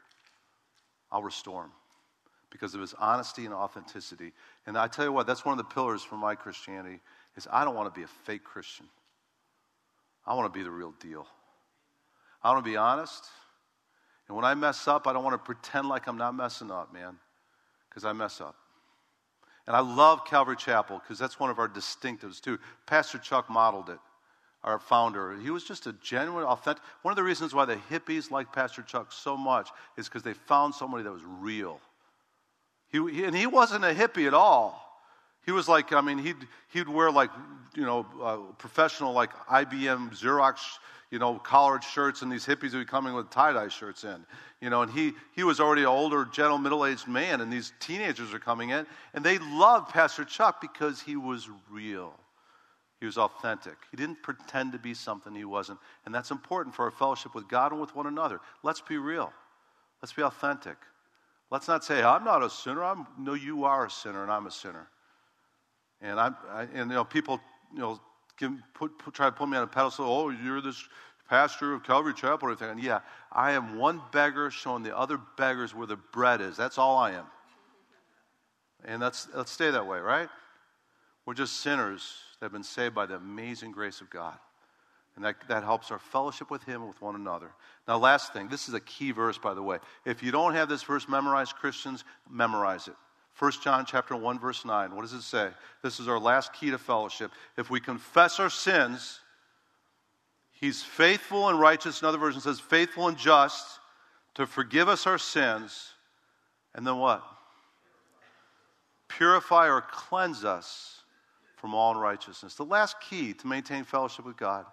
I'll 1.11 1.23
restore 1.23 1.63
him 1.63 1.71
because 2.49 2.73
of 2.73 2.81
his 2.81 2.93
honesty 2.93 3.45
and 3.45 3.53
authenticity. 3.53 4.31
And 4.65 4.77
I 4.77 4.87
tell 4.87 5.05
you 5.05 5.11
what, 5.11 5.27
that's 5.27 5.45
one 5.45 5.57
of 5.57 5.57
the 5.57 5.73
pillars 5.73 6.03
for 6.03 6.15
my 6.15 6.35
Christianity 6.35 6.99
is 7.35 7.47
I 7.51 7.65
don't 7.65 7.75
want 7.75 7.93
to 7.93 7.97
be 7.97 8.03
a 8.03 8.07
fake 8.07 8.43
Christian. 8.43 8.85
I 10.25 10.33
want 10.33 10.51
to 10.51 10.57
be 10.57 10.63
the 10.63 10.71
real 10.71 10.93
deal. 10.99 11.27
I 12.43 12.51
want 12.51 12.63
to 12.63 12.69
be 12.69 12.77
honest. 12.77 13.25
And 14.27 14.35
when 14.35 14.45
I 14.45 14.53
mess 14.53 14.87
up, 14.87 15.07
I 15.07 15.13
don't 15.13 15.23
want 15.23 15.33
to 15.33 15.45
pretend 15.45 15.87
like 15.87 16.07
I'm 16.07 16.17
not 16.17 16.35
messing 16.35 16.71
up, 16.71 16.93
man, 16.93 17.17
because 17.89 18.05
I 18.05 18.13
mess 18.13 18.41
up. 18.41 18.55
And 19.65 19.75
I 19.75 19.79
love 19.79 20.25
Calvary 20.25 20.55
Chapel 20.55 20.99
because 20.99 21.19
that's 21.19 21.39
one 21.39 21.49
of 21.49 21.59
our 21.59 21.67
distinctives, 21.67 22.41
too. 22.41 22.57
Pastor 22.85 23.17
Chuck 23.17 23.49
modeled 23.49 23.89
it 23.89 23.99
our 24.67 24.79
founder. 24.79 25.37
He 25.37 25.49
was 25.49 25.63
just 25.63 25.87
a 25.87 25.93
genuine, 25.93 26.43
authentic. 26.43 26.83
One 27.01 27.13
of 27.13 27.15
the 27.15 27.23
reasons 27.23 27.55
why 27.55 27.63
the 27.63 27.77
hippies 27.89 28.29
liked 28.29 28.53
Pastor 28.53 28.81
Chuck 28.81 29.13
so 29.13 29.37
much 29.37 29.69
is 29.95 30.09
because 30.09 30.23
they 30.23 30.33
found 30.33 30.75
somebody 30.75 31.03
that 31.03 31.11
was 31.11 31.23
real. 31.23 31.79
He, 32.91 32.99
he, 33.09 33.23
and 33.23 33.35
he 33.35 33.47
wasn't 33.47 33.85
a 33.85 33.93
hippie 33.93 34.27
at 34.27 34.33
all. 34.33 34.83
He 35.45 35.53
was 35.53 35.69
like, 35.69 35.93
I 35.93 36.01
mean, 36.01 36.17
he'd, 36.17 36.35
he'd 36.73 36.89
wear 36.89 37.09
like, 37.09 37.29
you 37.75 37.83
know, 37.83 38.05
uh, 38.21 38.37
professional, 38.57 39.13
like 39.13 39.31
IBM 39.47 40.11
Xerox, 40.11 40.59
you 41.11 41.19
know, 41.19 41.35
collared 41.35 41.85
shirts, 41.85 42.21
and 42.21 42.29
these 42.29 42.45
hippies 42.45 42.73
would 42.73 42.79
be 42.79 42.85
coming 42.85 43.13
with 43.13 43.29
tie 43.29 43.53
dye 43.53 43.69
shirts 43.69 44.03
in, 44.03 44.25
you 44.59 44.69
know, 44.69 44.81
and 44.81 44.91
he, 44.91 45.13
he 45.33 45.43
was 45.45 45.61
already 45.61 45.83
an 45.83 45.87
older, 45.87 46.25
gentle, 46.25 46.57
middle 46.57 46.85
aged 46.85 47.07
man, 47.07 47.39
and 47.39 47.51
these 47.51 47.71
teenagers 47.79 48.33
are 48.33 48.39
coming 48.39 48.71
in, 48.71 48.85
and 49.13 49.23
they 49.23 49.37
loved 49.37 49.93
Pastor 49.93 50.25
Chuck 50.25 50.59
because 50.59 51.01
he 51.01 51.15
was 51.15 51.47
real. 51.71 52.13
He 52.99 53.05
was 53.05 53.17
authentic. 53.17 53.75
He 53.91 53.97
didn't 53.97 54.23
pretend 54.23 54.71
to 54.71 54.79
be 54.79 54.93
something 54.93 55.35
he 55.35 55.45
wasn't. 55.45 55.79
And 56.05 56.13
that's 56.13 56.31
important 56.31 56.75
for 56.75 56.85
our 56.85 56.91
fellowship 56.91 57.35
with 57.35 57.47
God 57.47 57.71
and 57.71 57.79
with 57.79 57.95
one 57.95 58.07
another. 58.07 58.39
Let's 58.63 58.81
be 58.81 58.97
real. 58.97 59.31
Let's 60.01 60.13
be 60.13 60.23
authentic. 60.23 60.77
Let's 61.51 61.67
not 61.67 61.83
say, 61.83 62.03
I'm 62.03 62.23
not 62.23 62.43
a 62.43 62.49
sinner. 62.49 62.83
I'm, 62.83 63.05
no, 63.17 63.33
you 63.33 63.65
are 63.65 63.85
a 63.85 63.89
sinner, 63.89 64.23
and 64.23 64.31
I'm 64.31 64.47
a 64.47 64.51
sinner. 64.51 64.89
And, 66.01 66.19
I'm, 66.19 66.35
I, 66.49 66.63
and 66.63 66.89
you 66.89 66.95
know, 66.95 67.03
people 67.03 67.39
you 67.73 67.79
know, 67.79 67.99
put, 68.73 68.97
put, 68.99 69.13
try 69.13 69.27
to 69.27 69.31
put 69.31 69.47
me 69.47 69.57
on 69.57 69.63
a 69.63 69.67
pedestal. 69.67 70.05
Oh, 70.05 70.29
you're 70.29 70.61
this 70.61 70.83
pastor 71.29 71.73
of 71.73 71.83
Calvary 71.83 72.13
Chapel 72.13 72.47
or 72.47 72.51
anything. 72.51 72.69
And 72.69 72.83
yeah, 72.83 72.99
I 73.31 73.51
am 73.51 73.77
one 73.77 74.01
beggar 74.11 74.49
showing 74.49 74.83
the 74.83 74.97
other 74.97 75.19
beggars 75.37 75.75
where 75.75 75.87
the 75.87 75.97
bread 75.97 76.41
is. 76.41 76.57
That's 76.57 76.77
all 76.77 76.97
I 76.97 77.11
am. 77.11 77.25
And 78.85 79.01
let's, 79.01 79.27
let's 79.33 79.51
stay 79.51 79.71
that 79.71 79.85
way, 79.85 79.99
right? 79.99 80.29
We're 81.27 81.33
just 81.33 81.57
sinners 81.57 82.15
that 82.39 82.45
have 82.45 82.53
been 82.53 82.63
saved 82.63 82.95
by 82.95 83.05
the 83.05 83.15
amazing 83.15 83.73
grace 83.73 83.99
of 83.99 84.09
God. 84.09 84.37
And 85.17 85.25
that, 85.25 85.35
that 85.49 85.63
helps 85.63 85.91
our 85.91 85.99
fellowship 85.99 86.49
with 86.49 86.63
Him 86.63 86.75
and 86.75 86.87
with 86.87 87.01
one 87.01 87.15
another. 87.15 87.49
Now, 87.85 87.97
last 87.97 88.31
thing, 88.31 88.47
this 88.47 88.69
is 88.69 88.73
a 88.73 88.79
key 88.79 89.11
verse, 89.11 89.37
by 89.37 89.53
the 89.53 89.61
way. 89.61 89.79
If 90.05 90.23
you 90.23 90.31
don't 90.31 90.53
have 90.53 90.69
this 90.69 90.83
verse 90.83 91.09
memorized, 91.09 91.55
Christians, 91.55 92.05
memorize 92.29 92.87
it. 92.87 92.93
1 93.39 93.51
John 93.61 93.85
chapter 93.85 94.15
1, 94.15 94.39
verse 94.39 94.63
9. 94.63 94.95
What 94.95 95.01
does 95.01 95.11
it 95.11 95.21
say? 95.21 95.49
This 95.83 95.99
is 95.99 96.07
our 96.07 96.17
last 96.17 96.53
key 96.53 96.71
to 96.71 96.77
fellowship. 96.77 97.31
If 97.57 97.69
we 97.69 97.81
confess 97.81 98.39
our 98.39 98.49
sins, 98.49 99.19
He's 100.53 100.81
faithful 100.81 101.49
and 101.49 101.59
righteous. 101.59 102.01
Another 102.01 102.17
version 102.17 102.39
says, 102.39 102.61
faithful 102.61 103.09
and 103.09 103.17
just 103.17 103.79
to 104.35 104.47
forgive 104.47 104.87
us 104.87 105.05
our 105.05 105.17
sins. 105.17 105.89
And 106.73 106.87
then 106.87 106.97
what? 106.97 107.21
Purify 109.09 109.67
or 109.67 109.81
cleanse 109.81 110.45
us 110.45 110.96
from 111.57 111.73
all 111.73 111.93
unrighteousness. 111.93 112.55
The 112.55 112.63
last 112.63 112.95
key 113.01 113.33
to 113.33 113.47
maintain 113.47 113.83
fellowship 113.83 114.25
with 114.25 114.37
God. 114.37 114.65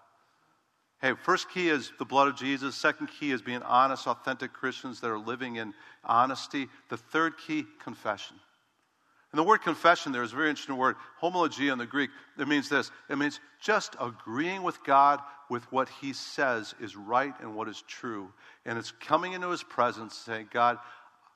Hey, 1.01 1.13
first 1.23 1.51
key 1.51 1.69
is 1.69 1.93
the 1.99 2.05
blood 2.05 2.29
of 2.29 2.37
Jesus. 2.37 2.77
Second 2.77 3.09
key 3.09 3.31
is 3.31 3.43
being 3.43 3.63
honest, 3.63 4.07
authentic 4.07 4.53
Christians 4.53 5.01
that 5.01 5.11
are 5.11 5.19
living 5.19 5.57
in 5.57 5.75
honesty. 6.05 6.69
The 6.89 6.97
third 6.97 7.35
key, 7.37 7.67
confession. 7.83 8.37
And 9.33 9.39
the 9.39 9.43
word 9.43 9.63
confession 9.63 10.13
there 10.13 10.23
is 10.23 10.33
a 10.33 10.37
very 10.37 10.49
interesting 10.49 10.77
word, 10.77 10.95
homologia 11.21 11.73
in 11.73 11.79
the 11.79 11.87
Greek. 11.87 12.11
It 12.39 12.47
means 12.47 12.69
this 12.69 12.93
it 13.11 13.19
means 13.19 13.41
just 13.61 13.97
agreeing 14.01 14.63
with 14.63 14.83
God 14.85 15.21
with 15.51 15.71
what 15.73 15.89
He 15.89 16.13
says 16.13 16.75
is 16.81 16.95
right 16.95 17.35
and 17.41 17.57
what 17.57 17.69
is 17.69 17.83
true. 17.89 18.33
And 18.65 18.79
it's 18.79 18.93
coming 18.93 19.33
into 19.33 19.51
His 19.51 19.65
presence 19.65 20.15
saying, 20.15 20.51
God, 20.53 20.79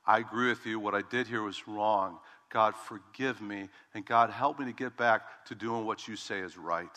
I 0.06 0.20
agree 0.20 0.48
with 0.48 0.64
you. 0.64 0.78
What 0.78 0.94
I 0.94 1.02
did 1.10 1.26
here 1.26 1.42
was 1.42 1.66
wrong. 1.66 2.18
God, 2.50 2.74
forgive 2.74 3.40
me, 3.42 3.68
and 3.94 4.04
God, 4.04 4.30
help 4.30 4.58
me 4.58 4.64
to 4.66 4.72
get 4.72 4.96
back 4.96 5.44
to 5.46 5.54
doing 5.54 5.84
what 5.84 6.08
you 6.08 6.16
say 6.16 6.38
is 6.38 6.56
right. 6.56 6.88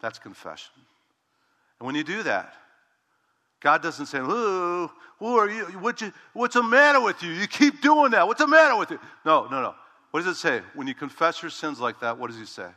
That's 0.00 0.18
confession. 0.18 0.72
And 1.78 1.86
when 1.86 1.94
you 1.94 2.04
do 2.04 2.22
that, 2.22 2.54
God 3.60 3.82
doesn't 3.82 4.06
say, 4.06 4.18
Ooh, 4.18 4.90
who 5.18 5.36
are 5.36 5.50
you? 5.50 5.64
What 5.80 6.00
you? 6.00 6.12
What's 6.32 6.54
the 6.54 6.62
matter 6.62 7.00
with 7.00 7.22
you? 7.22 7.30
You 7.30 7.46
keep 7.46 7.82
doing 7.82 8.12
that. 8.12 8.26
What's 8.26 8.40
the 8.40 8.46
matter 8.46 8.76
with 8.76 8.90
you? 8.90 8.98
No, 9.24 9.46
no, 9.48 9.60
no. 9.60 9.74
What 10.10 10.24
does 10.24 10.36
it 10.36 10.38
say? 10.38 10.62
When 10.74 10.86
you 10.86 10.94
confess 10.94 11.42
your 11.42 11.50
sins 11.50 11.78
like 11.78 12.00
that, 12.00 12.18
what 12.18 12.30
does 12.30 12.38
He 12.38 12.46
say? 12.46 12.68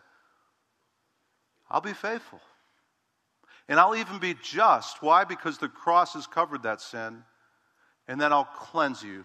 I'll 1.70 1.82
be 1.82 1.94
faithful. 1.94 2.42
And 3.70 3.80
I'll 3.80 3.96
even 3.96 4.20
be 4.20 4.36
just. 4.44 5.02
Why? 5.02 5.24
Because 5.24 5.58
the 5.58 5.70
cross 5.70 6.14
has 6.14 6.28
covered 6.28 6.64
that 6.64 6.82
sin. 6.82 7.24
And 8.08 8.20
then 8.20 8.34
I'll 8.34 8.44
cleanse 8.44 9.02
you, 9.02 9.24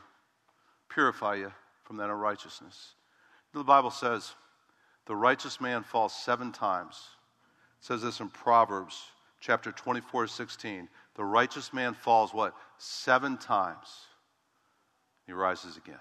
purify 0.89 1.35
you 1.35 1.53
from 1.83 1.97
that 1.97 2.09
unrighteousness. 2.09 2.95
The 3.53 3.65
Bible 3.65 3.91
says 3.91 4.35
the 5.07 5.17
righteous 5.17 5.61
man 5.61 5.83
falls 5.83 6.13
seven 6.13 6.53
times. 6.53 7.09
It 7.81 7.87
says 7.87 8.03
this 8.03 8.21
in 8.21 8.29
Proverbs 8.29 9.03
chapter 9.41 9.73
24, 9.73 10.27
16. 10.27 10.89
The 11.15 11.25
righteous 11.25 11.73
man 11.73 11.95
falls 11.95 12.35
what? 12.35 12.55
Seven 12.79 13.39
times. 13.39 13.89
He 15.27 15.33
rises 15.33 15.77
again. 15.77 15.97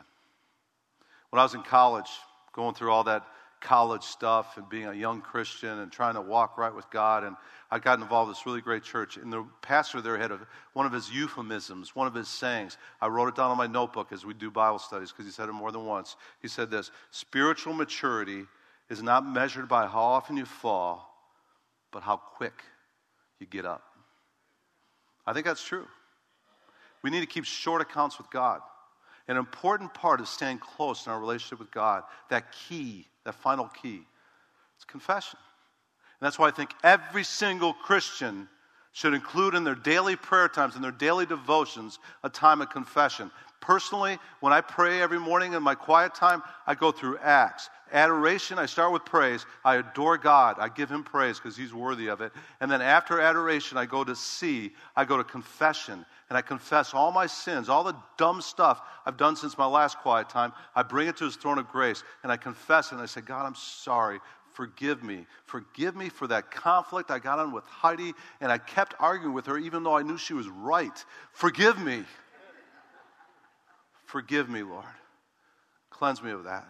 When 1.30 1.40
I 1.40 1.44
was 1.44 1.54
in 1.54 1.64
college, 1.64 2.10
going 2.54 2.74
through 2.74 2.92
all 2.92 3.04
that 3.06 3.26
college 3.60 4.04
stuff 4.04 4.58
and 4.58 4.68
being 4.70 4.86
a 4.86 4.94
young 4.94 5.22
Christian 5.22 5.80
and 5.80 5.92
trying 5.92 6.16
to 6.16 6.22
walk 6.22 6.58
right 6.58 6.74
with 6.74 6.90
God. 6.90 7.24
And 7.24 7.36
I 7.70 7.80
got 7.80 8.00
involved 8.00 8.30
in 8.30 8.34
this 8.34 8.46
really 8.46 8.62
great 8.62 8.84
church. 8.84 9.18
And 9.18 9.32
the 9.32 9.46
pastor 9.62 10.02
there 10.02 10.18
had 10.18 10.32
a, 10.32 10.40
one 10.74 10.86
of 10.86 10.92
his 10.92 11.12
euphemisms, 11.12 11.96
one 11.96 12.08
of 12.08 12.14
his 12.14 12.28
sayings. 12.28 12.78
I 13.02 13.08
wrote 13.08 13.28
it 13.28 13.36
down 13.36 13.52
on 13.52 13.58
my 13.58 13.68
notebook 13.68 14.12
as 14.12 14.26
we 14.26 14.34
do 14.34 14.52
Bible 14.52 14.80
studies 14.80 15.12
because 15.12 15.26
he 15.26 15.32
said 15.32 15.50
it 15.50 15.54
more 15.54 15.72
than 15.72 15.86
once. 15.86 16.16
He 16.42 16.48
said 16.48 16.70
this 16.70 16.92
Spiritual 17.12 17.74
maturity 17.74 18.46
is 18.90 19.04
not 19.04 19.28
measured 19.28 19.68
by 19.68 19.88
how 19.88 20.02
often 20.02 20.38
you 20.38 20.46
fall, 20.46 21.14
but 21.92 22.04
how 22.04 22.18
quick 22.18 22.64
you 23.40 23.48
get 23.48 23.66
up. 23.66 23.84
I 25.26 25.34
think 25.34 25.46
that's 25.46 25.64
true. 25.64 25.86
We 27.02 27.10
need 27.10 27.20
to 27.22 27.26
keep 27.26 27.46
short 27.46 27.82
accounts 27.82 28.18
with 28.18 28.30
God. 28.30 28.62
An 29.28 29.36
important 29.36 29.94
part 29.94 30.22
of 30.22 30.28
staying 30.28 30.60
close 30.60 31.06
in 31.06 31.12
our 31.12 31.20
relationship 31.20 31.60
with 31.60 31.72
God, 31.72 32.04
that 32.30 32.54
key, 32.54 33.08
that 33.28 33.36
final 33.36 33.66
key, 33.68 34.02
it's 34.78 34.86
confession. 34.86 35.38
And 36.20 36.26
that's 36.26 36.40
why 36.40 36.48
I 36.48 36.52
think 36.52 36.72
every 36.82 37.26
single 37.26 37.74
Christian 37.74 38.48
should 38.94 39.14
include 39.14 39.54
in 39.54 39.66
their 39.66 39.76
daily 39.76 40.16
prayer 40.16 40.48
times, 40.48 40.78
in 40.78 40.82
their 40.82 40.92
daily 40.92 41.26
devotions, 41.26 42.00
a 42.24 42.30
time 42.30 42.62
of 42.62 42.70
confession. 42.70 43.30
Personally, 43.60 44.18
when 44.40 44.54
I 44.54 44.62
pray 44.62 45.02
every 45.02 45.20
morning 45.20 45.54
in 45.54 45.62
my 45.62 45.76
quiet 45.76 46.16
time, 46.16 46.42
I 46.66 46.74
go 46.74 46.92
through 46.92 47.18
Acts. 47.18 47.70
Adoration, 47.92 48.60
I 48.60 48.66
start 48.66 48.92
with 48.92 49.06
praise. 49.06 49.46
I 49.64 49.76
adore 49.76 50.18
God. 50.18 50.58
I 50.60 50.70
give 50.70 50.90
Him 50.90 51.04
praise 51.04 51.38
because 51.38 51.56
He's 51.56 51.74
worthy 51.74 52.08
of 52.08 52.22
it. 52.22 52.32
And 52.60 52.70
then 52.70 52.82
after 52.82 53.22
adoration, 53.22 53.78
I 53.78 53.86
go 53.86 54.04
to 54.04 54.16
C. 54.16 54.72
I 54.96 55.06
go 55.06 55.18
to 55.18 55.24
confession. 55.24 56.06
And 56.30 56.38
I 56.38 56.42
confess 56.42 56.94
all 56.94 57.12
my 57.12 57.26
sins, 57.26 57.70
all 57.70 57.84
the 57.84 57.96
dumb 58.18 58.42
stuff 58.42 58.82
I've 59.06 59.18
done 59.18 59.36
since 59.36 59.58
my 59.58 59.66
last 59.66 59.98
quiet 60.00 60.30
time. 60.30 60.52
I 60.76 60.84
bring 60.84 61.08
it 61.08 61.18
to 61.18 61.26
His 61.26 61.36
throne 61.36 61.58
of 61.58 61.70
grace. 61.70 62.04
And 62.24 62.32
I 62.32 62.38
confess 62.38 62.92
it. 62.92 62.96
And 62.96 63.02
I 63.02 63.06
say, 63.06 63.22
God, 63.22 63.46
I'm 63.46 63.56
sorry. 63.56 64.20
Forgive 64.54 65.04
me. 65.04 65.26
Forgive 65.46 65.96
me 65.96 66.10
for 66.10 66.28
that 66.28 66.52
conflict 66.52 67.12
I 67.12 67.20
got 67.20 67.40
on 67.40 67.52
with 67.52 67.64
Heidi. 67.66 68.14
And 68.42 68.52
I 68.52 68.58
kept 68.58 68.96
arguing 69.00 69.34
with 69.34 69.46
her 69.46 69.58
even 69.58 69.84
though 69.84 69.96
I 69.96 70.02
knew 70.02 70.18
she 70.18 70.34
was 70.34 70.48
right. 70.48 71.06
Forgive 71.32 71.80
me. 71.80 72.04
Forgive 74.06 74.50
me, 74.50 74.64
Lord. 74.64 74.86
Cleanse 75.90 76.24
me 76.24 76.32
of 76.32 76.46
that. 76.46 76.66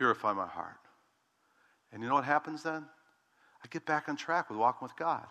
Purify 0.00 0.32
my 0.32 0.46
heart. 0.46 0.80
And 1.92 2.02
you 2.02 2.08
know 2.08 2.14
what 2.14 2.24
happens 2.24 2.62
then? 2.62 2.86
I 3.62 3.68
get 3.68 3.84
back 3.84 4.08
on 4.08 4.16
track 4.16 4.48
with 4.48 4.58
walking 4.58 4.86
with 4.86 4.96
God. 4.96 5.26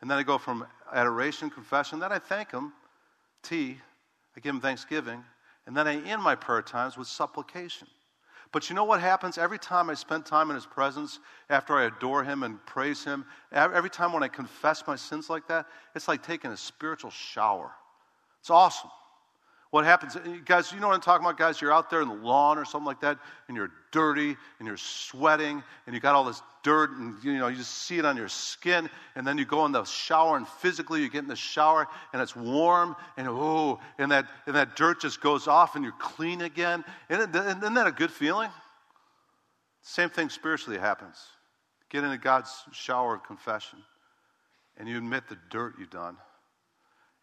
And 0.00 0.08
then 0.08 0.16
I 0.16 0.22
go 0.22 0.38
from 0.38 0.64
adoration, 0.92 1.50
confession, 1.50 1.98
then 1.98 2.12
I 2.12 2.20
thank 2.20 2.52
Him, 2.52 2.72
T, 3.42 3.76
I 4.36 4.40
give 4.40 4.54
Him 4.54 4.60
thanksgiving, 4.60 5.24
and 5.66 5.76
then 5.76 5.88
I 5.88 6.00
end 6.02 6.22
my 6.22 6.36
prayer 6.36 6.62
times 6.62 6.96
with 6.96 7.08
supplication. 7.08 7.88
But 8.52 8.70
you 8.70 8.76
know 8.76 8.84
what 8.84 9.00
happens 9.00 9.38
every 9.38 9.58
time 9.58 9.90
I 9.90 9.94
spend 9.94 10.24
time 10.24 10.50
in 10.50 10.54
His 10.54 10.66
presence, 10.66 11.18
after 11.50 11.74
I 11.74 11.86
adore 11.86 12.22
Him 12.22 12.44
and 12.44 12.64
praise 12.64 13.02
Him, 13.02 13.24
every 13.50 13.90
time 13.90 14.12
when 14.12 14.22
I 14.22 14.28
confess 14.28 14.86
my 14.86 14.94
sins 14.94 15.28
like 15.28 15.48
that, 15.48 15.66
it's 15.96 16.06
like 16.06 16.22
taking 16.22 16.52
a 16.52 16.56
spiritual 16.56 17.10
shower. 17.10 17.72
It's 18.38 18.50
awesome. 18.50 18.90
What 19.70 19.84
happens, 19.84 20.14
uh, 20.14 20.20
guys, 20.44 20.72
you 20.72 20.78
know 20.78 20.86
what 20.86 20.94
I'm 20.94 21.00
talking 21.00 21.26
about, 21.26 21.38
guys? 21.38 21.60
You're 21.60 21.72
out 21.72 21.90
there 21.90 22.00
in 22.00 22.08
the 22.08 22.14
lawn 22.14 22.56
or 22.56 22.64
something 22.64 22.86
like 22.86 23.00
that, 23.00 23.18
and 23.48 23.56
you're 23.56 23.72
dirty, 23.90 24.36
and 24.58 24.66
you're 24.66 24.76
sweating, 24.76 25.62
and 25.86 25.94
you 25.94 26.00
got 26.00 26.14
all 26.14 26.24
this 26.24 26.40
dirt, 26.62 26.92
and 26.92 27.16
you 27.22 27.36
know, 27.38 27.48
you 27.48 27.56
just 27.56 27.72
see 27.72 27.98
it 27.98 28.04
on 28.04 28.16
your 28.16 28.28
skin, 28.28 28.88
and 29.16 29.26
then 29.26 29.38
you 29.38 29.44
go 29.44 29.66
in 29.66 29.72
the 29.72 29.84
shower, 29.84 30.36
and 30.36 30.46
physically 30.46 31.02
you 31.02 31.10
get 31.10 31.22
in 31.22 31.28
the 31.28 31.36
shower, 31.36 31.88
and 32.12 32.22
it's 32.22 32.36
warm, 32.36 32.94
and 33.16 33.26
oh, 33.28 33.80
and 33.98 34.12
that, 34.12 34.26
and 34.46 34.54
that 34.54 34.76
dirt 34.76 35.00
just 35.00 35.20
goes 35.20 35.48
off, 35.48 35.74
and 35.74 35.84
you're 35.84 35.94
clean 35.98 36.42
again. 36.42 36.84
Isn't, 37.10 37.34
isn't 37.34 37.74
that 37.74 37.86
a 37.88 37.92
good 37.92 38.12
feeling? 38.12 38.50
Same 39.82 40.10
thing 40.10 40.28
spiritually 40.30 40.78
happens. 40.78 41.16
Get 41.90 42.04
into 42.04 42.18
God's 42.18 42.52
shower 42.72 43.16
of 43.16 43.24
confession, 43.24 43.80
and 44.76 44.88
you 44.88 44.96
admit 44.96 45.28
the 45.28 45.38
dirt 45.50 45.74
you've 45.78 45.90
done, 45.90 46.16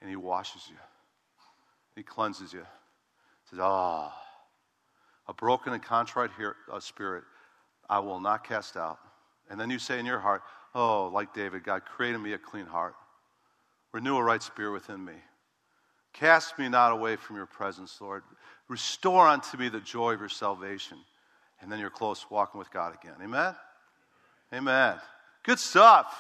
and 0.01 0.09
He 0.09 0.17
washes 0.17 0.61
you. 0.69 0.75
He 1.95 2.03
cleanses 2.03 2.53
you. 2.53 2.61
He 2.61 3.49
says, 3.49 3.59
Ah, 3.61 4.13
a 5.27 5.33
broken 5.33 5.73
and 5.73 5.83
contrite 5.83 6.31
uh, 6.71 6.79
spirit 6.79 7.23
I 7.89 7.99
will 7.99 8.19
not 8.19 8.43
cast 8.43 8.77
out. 8.77 8.99
And 9.49 9.59
then 9.59 9.69
you 9.69 9.79
say 9.79 9.99
in 9.99 10.05
your 10.05 10.19
heart, 10.19 10.41
Oh, 10.75 11.11
like 11.13 11.33
David, 11.33 11.63
God, 11.63 11.85
created 11.85 12.17
me 12.19 12.33
a 12.33 12.37
clean 12.37 12.65
heart. 12.65 12.95
Renew 13.91 14.17
a 14.17 14.23
right 14.23 14.41
spirit 14.41 14.71
within 14.71 15.03
me. 15.05 15.13
Cast 16.13 16.57
me 16.57 16.67
not 16.67 16.91
away 16.91 17.15
from 17.15 17.35
your 17.35 17.45
presence, 17.45 17.99
Lord. 18.01 18.23
Restore 18.67 19.27
unto 19.27 19.57
me 19.57 19.69
the 19.69 19.79
joy 19.79 20.13
of 20.13 20.19
your 20.19 20.29
salvation. 20.29 20.97
And 21.61 21.71
then 21.71 21.79
you're 21.79 21.89
close 21.89 22.25
walking 22.29 22.59
with 22.59 22.71
God 22.71 22.95
again. 23.01 23.15
Amen? 23.21 23.55
Amen. 24.53 24.95
Good 25.43 25.59
stuff. 25.59 26.15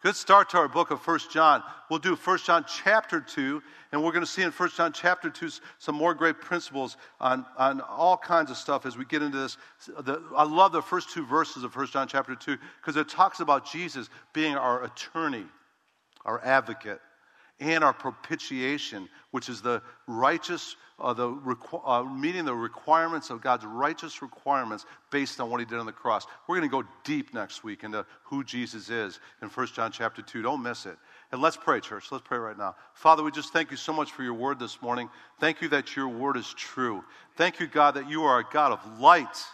Good 0.00 0.14
start 0.14 0.50
to 0.50 0.58
our 0.58 0.68
book 0.68 0.92
of 0.92 1.02
First 1.02 1.32
John. 1.32 1.60
We'll 1.90 1.98
do 1.98 2.14
First 2.14 2.46
John 2.46 2.64
chapter 2.68 3.20
2, 3.20 3.60
and 3.90 4.00
we're 4.00 4.12
going 4.12 4.24
to 4.24 4.30
see 4.30 4.42
in 4.42 4.52
First 4.52 4.76
John 4.76 4.92
chapter 4.92 5.28
2 5.28 5.50
some 5.78 5.96
more 5.96 6.14
great 6.14 6.40
principles 6.40 6.96
on, 7.20 7.44
on 7.56 7.80
all 7.80 8.16
kinds 8.16 8.52
of 8.52 8.56
stuff 8.56 8.86
as 8.86 8.96
we 8.96 9.04
get 9.04 9.22
into 9.22 9.36
this. 9.36 9.56
The, 9.98 10.22
I 10.36 10.44
love 10.44 10.70
the 10.70 10.82
first 10.82 11.10
two 11.10 11.26
verses 11.26 11.64
of 11.64 11.72
First 11.72 11.94
John 11.94 12.06
chapter 12.06 12.36
2 12.36 12.56
because 12.80 12.96
it 12.96 13.08
talks 13.08 13.40
about 13.40 13.68
Jesus 13.68 14.08
being 14.32 14.54
our 14.54 14.84
attorney, 14.84 15.46
our 16.24 16.40
advocate, 16.44 17.00
and 17.60 17.82
our 17.82 17.92
propitiation, 17.92 19.08
which 19.30 19.48
is 19.48 19.60
the 19.60 19.82
righteous 20.06 20.76
uh, 21.00 21.12
the 21.12 21.28
requ- 21.28 21.82
uh, 21.84 22.02
meeting 22.02 22.44
the 22.44 22.54
requirements 22.54 23.30
of 23.30 23.40
God's 23.40 23.64
righteous 23.64 24.20
requirements 24.20 24.84
based 25.10 25.40
on 25.40 25.50
what 25.50 25.60
he 25.60 25.66
did 25.66 25.78
on 25.78 25.86
the 25.86 25.92
cross. 25.92 26.26
We're 26.46 26.58
going 26.58 26.68
to 26.68 26.82
go 26.82 26.88
deep 27.04 27.32
next 27.32 27.62
week 27.62 27.84
into 27.84 28.04
who 28.24 28.42
Jesus 28.42 28.90
is 28.90 29.20
in 29.40 29.48
1 29.48 29.66
John 29.68 29.92
chapter 29.92 30.22
2. 30.22 30.42
Don't 30.42 30.62
miss 30.62 30.86
it. 30.86 30.96
And 31.30 31.40
let's 31.40 31.56
pray, 31.56 31.80
church. 31.80 32.10
Let's 32.10 32.24
pray 32.26 32.38
right 32.38 32.58
now. 32.58 32.74
Father, 32.94 33.22
we 33.22 33.30
just 33.30 33.52
thank 33.52 33.70
you 33.70 33.76
so 33.76 33.92
much 33.92 34.10
for 34.10 34.22
your 34.22 34.34
word 34.34 34.58
this 34.58 34.82
morning. 34.82 35.08
Thank 35.38 35.62
you 35.62 35.68
that 35.68 35.94
your 35.94 36.08
word 36.08 36.36
is 36.36 36.52
true. 36.54 37.04
Thank 37.36 37.60
you, 37.60 37.66
God, 37.66 37.94
that 37.94 38.08
you 38.08 38.24
are 38.24 38.40
a 38.40 38.44
God 38.50 38.72
of 38.72 39.00
light 39.00 39.44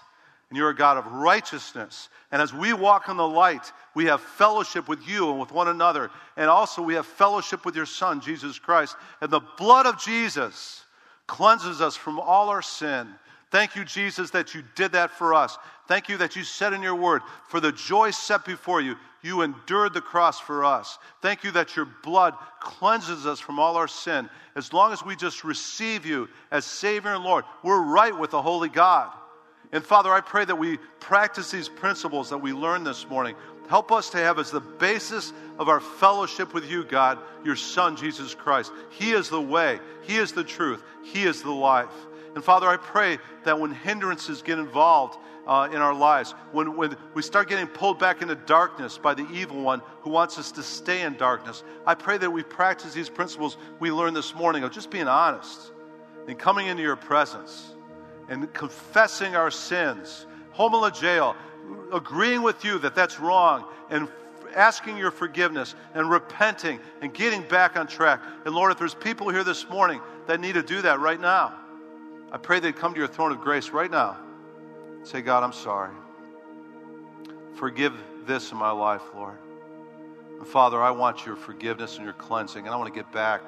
and 0.54 0.58
you're 0.60 0.70
a 0.70 0.76
God 0.76 0.98
of 0.98 1.06
righteousness. 1.10 2.08
And 2.30 2.40
as 2.40 2.54
we 2.54 2.72
walk 2.72 3.08
in 3.08 3.16
the 3.16 3.26
light, 3.26 3.72
we 3.92 4.04
have 4.04 4.20
fellowship 4.20 4.86
with 4.86 5.04
you 5.04 5.28
and 5.32 5.40
with 5.40 5.50
one 5.50 5.66
another. 5.66 6.12
And 6.36 6.48
also, 6.48 6.80
we 6.80 6.94
have 6.94 7.06
fellowship 7.06 7.64
with 7.64 7.74
your 7.74 7.86
Son, 7.86 8.20
Jesus 8.20 8.56
Christ. 8.60 8.94
And 9.20 9.32
the 9.32 9.40
blood 9.58 9.84
of 9.84 10.00
Jesus 10.00 10.84
cleanses 11.26 11.80
us 11.80 11.96
from 11.96 12.20
all 12.20 12.50
our 12.50 12.62
sin. 12.62 13.08
Thank 13.50 13.74
you, 13.74 13.84
Jesus, 13.84 14.30
that 14.30 14.54
you 14.54 14.62
did 14.76 14.92
that 14.92 15.10
for 15.10 15.34
us. 15.34 15.58
Thank 15.88 16.08
you 16.08 16.18
that 16.18 16.36
you 16.36 16.44
said 16.44 16.72
in 16.72 16.84
your 16.84 16.94
word, 16.94 17.22
for 17.48 17.58
the 17.58 17.72
joy 17.72 18.12
set 18.12 18.44
before 18.44 18.80
you, 18.80 18.94
you 19.22 19.42
endured 19.42 19.92
the 19.92 20.00
cross 20.00 20.38
for 20.38 20.64
us. 20.64 20.98
Thank 21.20 21.42
you 21.42 21.50
that 21.50 21.74
your 21.74 21.88
blood 22.04 22.34
cleanses 22.60 23.26
us 23.26 23.40
from 23.40 23.58
all 23.58 23.76
our 23.76 23.88
sin. 23.88 24.30
As 24.54 24.72
long 24.72 24.92
as 24.92 25.04
we 25.04 25.16
just 25.16 25.42
receive 25.42 26.06
you 26.06 26.28
as 26.52 26.64
Savior 26.64 27.12
and 27.12 27.24
Lord, 27.24 27.44
we're 27.64 27.82
right 27.82 28.16
with 28.16 28.30
the 28.30 28.40
Holy 28.40 28.68
God. 28.68 29.10
And 29.74 29.84
Father, 29.84 30.12
I 30.12 30.20
pray 30.20 30.44
that 30.44 30.54
we 30.54 30.78
practice 31.00 31.50
these 31.50 31.68
principles 31.68 32.30
that 32.30 32.38
we 32.38 32.52
learned 32.52 32.86
this 32.86 33.08
morning. 33.08 33.34
Help 33.68 33.90
us 33.90 34.08
to 34.10 34.18
have 34.18 34.38
as 34.38 34.52
the 34.52 34.60
basis 34.60 35.32
of 35.58 35.68
our 35.68 35.80
fellowship 35.80 36.54
with 36.54 36.70
you, 36.70 36.84
God, 36.84 37.18
your 37.44 37.56
Son, 37.56 37.96
Jesus 37.96 38.36
Christ. 38.36 38.70
He 38.90 39.10
is 39.10 39.28
the 39.28 39.40
way, 39.40 39.80
He 40.02 40.16
is 40.16 40.30
the 40.30 40.44
truth, 40.44 40.80
He 41.02 41.24
is 41.24 41.42
the 41.42 41.50
life. 41.50 41.90
And 42.36 42.44
Father, 42.44 42.68
I 42.68 42.76
pray 42.76 43.18
that 43.42 43.58
when 43.58 43.72
hindrances 43.72 44.42
get 44.42 44.60
involved 44.60 45.18
uh, 45.44 45.68
in 45.72 45.78
our 45.78 45.94
lives, 45.94 46.36
when, 46.52 46.76
when 46.76 46.96
we 47.14 47.22
start 47.22 47.48
getting 47.48 47.66
pulled 47.66 47.98
back 47.98 48.22
into 48.22 48.36
darkness 48.36 48.96
by 48.96 49.14
the 49.14 49.28
evil 49.32 49.60
one 49.60 49.82
who 50.02 50.10
wants 50.10 50.38
us 50.38 50.52
to 50.52 50.62
stay 50.62 51.02
in 51.02 51.16
darkness, 51.16 51.64
I 51.84 51.96
pray 51.96 52.16
that 52.18 52.30
we 52.30 52.44
practice 52.44 52.94
these 52.94 53.10
principles 53.10 53.56
we 53.80 53.90
learned 53.90 54.14
this 54.14 54.36
morning 54.36 54.62
of 54.62 54.70
just 54.70 54.92
being 54.92 55.08
honest 55.08 55.72
and 56.28 56.38
coming 56.38 56.68
into 56.68 56.84
your 56.84 56.96
presence 56.96 57.73
and 58.28 58.52
confessing 58.52 59.36
our 59.36 59.50
sins, 59.50 60.26
homologeo, 60.54 61.34
agreeing 61.92 62.42
with 62.42 62.64
you 62.64 62.78
that 62.78 62.94
that's 62.94 63.20
wrong, 63.20 63.64
and 63.90 64.08
asking 64.54 64.96
your 64.96 65.10
forgiveness 65.10 65.74
and 65.94 66.10
repenting 66.10 66.78
and 67.00 67.12
getting 67.12 67.42
back 67.42 67.76
on 67.76 67.86
track. 67.86 68.20
And 68.44 68.54
Lord, 68.54 68.72
if 68.72 68.78
there's 68.78 68.94
people 68.94 69.28
here 69.28 69.44
this 69.44 69.68
morning 69.68 70.00
that 70.26 70.40
need 70.40 70.54
to 70.54 70.62
do 70.62 70.82
that 70.82 71.00
right 71.00 71.20
now, 71.20 71.54
I 72.30 72.38
pray 72.38 72.60
they'd 72.60 72.76
come 72.76 72.94
to 72.94 72.98
your 72.98 73.08
throne 73.08 73.32
of 73.32 73.40
grace 73.40 73.70
right 73.70 73.90
now. 73.90 74.16
Say, 75.02 75.20
God, 75.20 75.42
I'm 75.42 75.52
sorry. 75.52 75.94
Forgive 77.54 77.94
this 78.26 78.52
in 78.52 78.58
my 78.58 78.70
life, 78.70 79.02
Lord. 79.14 79.38
And 80.38 80.46
Father, 80.46 80.82
I 80.82 80.90
want 80.90 81.26
your 81.26 81.36
forgiveness 81.36 81.96
and 81.96 82.04
your 82.04 82.14
cleansing, 82.14 82.64
and 82.64 82.74
I 82.74 82.76
want 82.76 82.92
to 82.92 82.98
get 82.98 83.12
back 83.12 83.42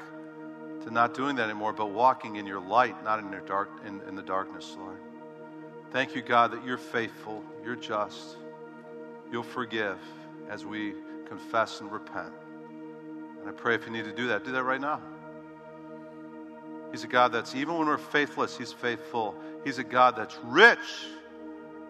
to 0.87 0.93
not 0.93 1.15
doing 1.15 1.35
that 1.37 1.51
anymore, 1.51 1.73
but 1.73 1.91
walking 1.91 2.37
in 2.37 2.47
your 2.47 2.61
light, 2.61 3.03
not 3.03 3.19
in, 3.19 3.31
your 3.33 3.41
dark, 3.41 3.71
in, 3.85 4.01
in 4.09 4.15
the 4.15 4.23
darkness, 4.23 4.77
Lord. 4.79 4.99
Thank 5.91 6.15
you, 6.15 6.23
God, 6.23 6.53
that 6.53 6.65
you're 6.65 6.79
faithful, 6.79 7.43
you're 7.65 7.75
just, 7.75 8.37
you'll 9.33 9.43
forgive 9.43 9.99
as 10.49 10.65
we 10.65 10.95
confess 11.29 11.81
and 11.81 11.91
repent. 11.91 12.33
And 13.41 13.49
I 13.49 13.53
pray 13.53 13.75
if 13.75 13.85
you 13.85 13.93
need 13.93 14.05
to 14.05 14.13
do 14.13 14.29
that, 14.29 14.45
do 14.45 14.53
that 14.53 14.63
right 14.63 14.81
now. 14.81 15.01
He's 16.93 17.03
a 17.03 17.09
God 17.09 17.33
that's, 17.33 17.57
even 17.57 17.77
when 17.77 17.89
we're 17.89 17.99
faithless, 17.99 18.57
He's 18.57 18.73
faithful. 18.73 19.35
He's 19.65 19.79
a 19.79 19.85
God 19.85 20.15
that's 20.17 20.39
rich 20.45 20.79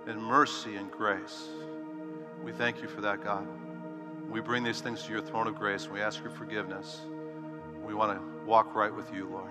in 0.07 0.18
mercy 0.18 0.76
and 0.76 0.90
grace. 0.90 1.49
We 2.42 2.53
thank 2.53 2.80
you 2.80 2.88
for 2.88 3.03
that, 3.03 3.22
God. 3.22 3.47
We 4.30 4.40
bring 4.40 4.64
these 4.64 4.80
things 4.80 5.03
to 5.03 5.12
your 5.12 5.20
throne 5.20 5.49
of 5.49 5.57
grace 5.57 5.84
and 5.84 5.92
we 5.92 6.01
ask 6.01 6.22
your 6.22 6.30
forgiveness. 6.30 7.03
We 7.84 7.92
want 7.92 8.18
to 8.18 8.36
walk 8.47 8.74
right 8.74 8.94
with 8.94 9.12
you, 9.12 9.28
Lord. 9.28 9.51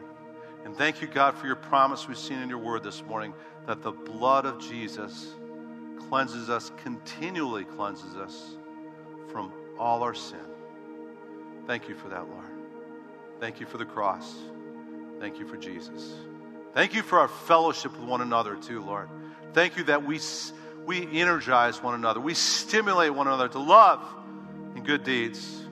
And 0.64 0.76
thank 0.76 1.02
you, 1.02 1.08
God, 1.08 1.38
for 1.38 1.46
your 1.46 1.56
promise 1.56 2.08
we've 2.08 2.18
seen 2.18 2.40
in 2.40 2.50
your 2.50 2.58
word 2.58 2.84
this 2.84 3.04
morning 3.04 3.34
that 3.68 3.84
the 3.84 3.92
blood 3.92 4.46
of 4.46 4.60
Jesus 4.60 5.36
cleanses 6.10 6.50
us, 6.50 6.72
continually 6.84 7.66
cleanses 7.66 8.16
us 8.16 8.56
from 9.32 9.52
all 9.78 10.02
our 10.02 10.14
sin. 10.14 10.40
Thank 11.68 11.90
you 11.90 11.96
for 11.96 12.10
that, 12.10 12.28
Lord. 12.28 12.46
Thank 13.40 13.60
you 13.60 13.66
for 13.66 13.78
the 13.78 13.86
cross. 13.86 14.34
Thank 15.20 15.40
you 15.40 15.48
for 15.48 15.58
Jesus. 15.58 16.14
Thank 16.74 16.94
you 16.94 17.04
for 17.04 17.20
our 17.20 17.28
fellowship 17.28 17.92
with 17.92 18.08
one 18.08 18.22
another, 18.22 18.56
too, 18.56 18.82
Lord. 18.82 19.10
Thank 19.54 19.78
you 19.78 19.84
that 19.86 20.06
we, 20.06 20.20
we 20.86 21.20
energize 21.20 21.82
one 21.82 21.96
another. 21.96 22.20
We 22.20 22.34
stimulate 22.34 23.14
one 23.14 23.28
another 23.28 23.48
to 23.50 23.60
love 23.60 24.02
and 24.76 24.86
good 24.86 25.04
deeds. 25.04 25.65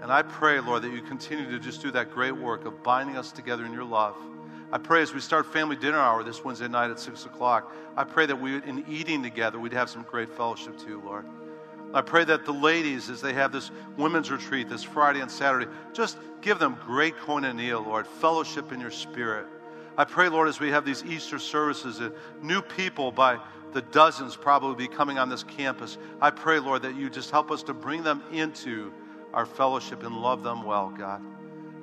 And 0.00 0.10
I 0.10 0.22
pray, 0.22 0.60
Lord, 0.60 0.82
that 0.82 0.92
you 0.92 1.02
continue 1.02 1.50
to 1.50 1.58
just 1.58 1.82
do 1.82 1.90
that 1.90 2.10
great 2.10 2.36
work 2.36 2.64
of 2.64 2.82
binding 2.82 3.16
us 3.16 3.32
together 3.32 3.66
in 3.66 3.72
your 3.72 3.84
love. 3.84 4.16
I 4.72 4.78
pray 4.78 5.02
as 5.02 5.12
we 5.12 5.20
start 5.20 5.52
family 5.52 5.76
dinner 5.76 5.98
hour 5.98 6.22
this 6.22 6.44
Wednesday 6.44 6.68
night 6.68 6.90
at 6.90 6.98
6 6.98 7.26
o'clock, 7.26 7.74
I 7.96 8.04
pray 8.04 8.26
that 8.26 8.40
we, 8.40 8.56
in 8.56 8.84
eating 8.88 9.22
together, 9.22 9.58
we'd 9.58 9.72
have 9.72 9.90
some 9.90 10.02
great 10.02 10.28
fellowship 10.28 10.78
too, 10.78 11.02
Lord. 11.04 11.26
I 11.92 12.02
pray 12.02 12.24
that 12.24 12.44
the 12.44 12.52
ladies, 12.52 13.10
as 13.10 13.20
they 13.20 13.32
have 13.32 13.50
this 13.50 13.72
women's 13.96 14.30
retreat 14.30 14.68
this 14.68 14.84
Friday 14.84 15.20
and 15.20 15.30
Saturday, 15.30 15.66
just 15.92 16.18
give 16.40 16.60
them 16.60 16.78
great 16.86 17.16
koinonia, 17.16 17.84
Lord, 17.84 18.06
fellowship 18.06 18.70
in 18.72 18.80
your 18.80 18.92
spirit. 18.92 19.46
I 19.98 20.04
pray, 20.04 20.28
Lord, 20.28 20.48
as 20.48 20.60
we 20.60 20.70
have 20.70 20.84
these 20.84 21.04
Easter 21.04 21.38
services 21.38 21.98
and 21.98 22.14
new 22.40 22.62
people 22.62 23.10
by 23.10 23.38
the 23.72 23.82
dozens 23.82 24.36
probably 24.36 24.86
be 24.86 24.92
coming 24.92 25.18
on 25.18 25.28
this 25.28 25.42
campus, 25.42 25.98
I 26.20 26.30
pray, 26.30 26.60
Lord, 26.60 26.82
that 26.82 26.94
you 26.94 27.10
just 27.10 27.32
help 27.32 27.50
us 27.50 27.64
to 27.64 27.74
bring 27.74 28.04
them 28.04 28.22
into 28.32 28.92
our 29.32 29.46
fellowship 29.46 30.02
and 30.02 30.16
love 30.16 30.42
them 30.42 30.64
well, 30.64 30.90
God. 30.96 31.22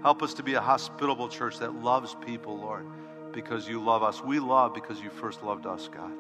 Help 0.01 0.21
us 0.21 0.33
to 0.35 0.43
be 0.43 0.53
a 0.53 0.61
hospitable 0.61 1.27
church 1.27 1.59
that 1.59 1.75
loves 1.75 2.15
people, 2.25 2.57
Lord, 2.57 2.85
because 3.31 3.67
you 3.67 3.83
love 3.83 4.03
us. 4.03 4.23
We 4.23 4.39
love 4.39 4.73
because 4.73 5.01
you 5.01 5.09
first 5.09 5.43
loved 5.43 5.65
us, 5.65 5.89
God. 5.91 6.11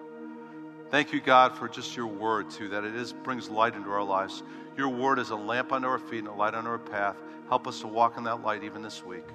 Thank 0.89 1.11
you, 1.11 1.19
God, 1.19 1.55
for 1.57 1.67
just 1.67 1.95
your 1.95 2.07
word, 2.07 2.49
too, 2.49 2.69
that 2.69 2.83
it 2.85 2.95
is, 2.95 3.11
brings 3.11 3.49
light 3.49 3.75
into 3.75 3.89
our 3.89 4.03
lives. 4.03 4.41
Your 4.77 4.89
word 4.89 5.19
is 5.19 5.31
a 5.31 5.35
lamp 5.35 5.73
under 5.73 5.89
our 5.89 5.99
feet 5.99 6.19
and 6.19 6.29
a 6.29 6.33
light 6.33 6.53
on 6.53 6.65
our 6.65 6.77
path. 6.77 7.17
Help 7.49 7.67
us 7.67 7.81
to 7.81 7.87
walk 7.87 8.17
in 8.17 8.23
that 8.23 8.41
light 8.41 8.63
even 8.63 8.81
this 8.81 9.03
week. 9.03 9.25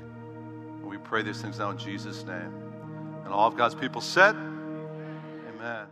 And 0.80 0.86
we 0.86 0.96
pray 0.98 1.22
these 1.22 1.42
things 1.42 1.58
now 1.58 1.70
in 1.70 1.78
Jesus' 1.78 2.24
name. 2.24 2.52
And 3.24 3.32
all 3.32 3.48
of 3.48 3.56
God's 3.56 3.74
people 3.74 4.00
said, 4.00 4.34
Amen. 4.34 5.86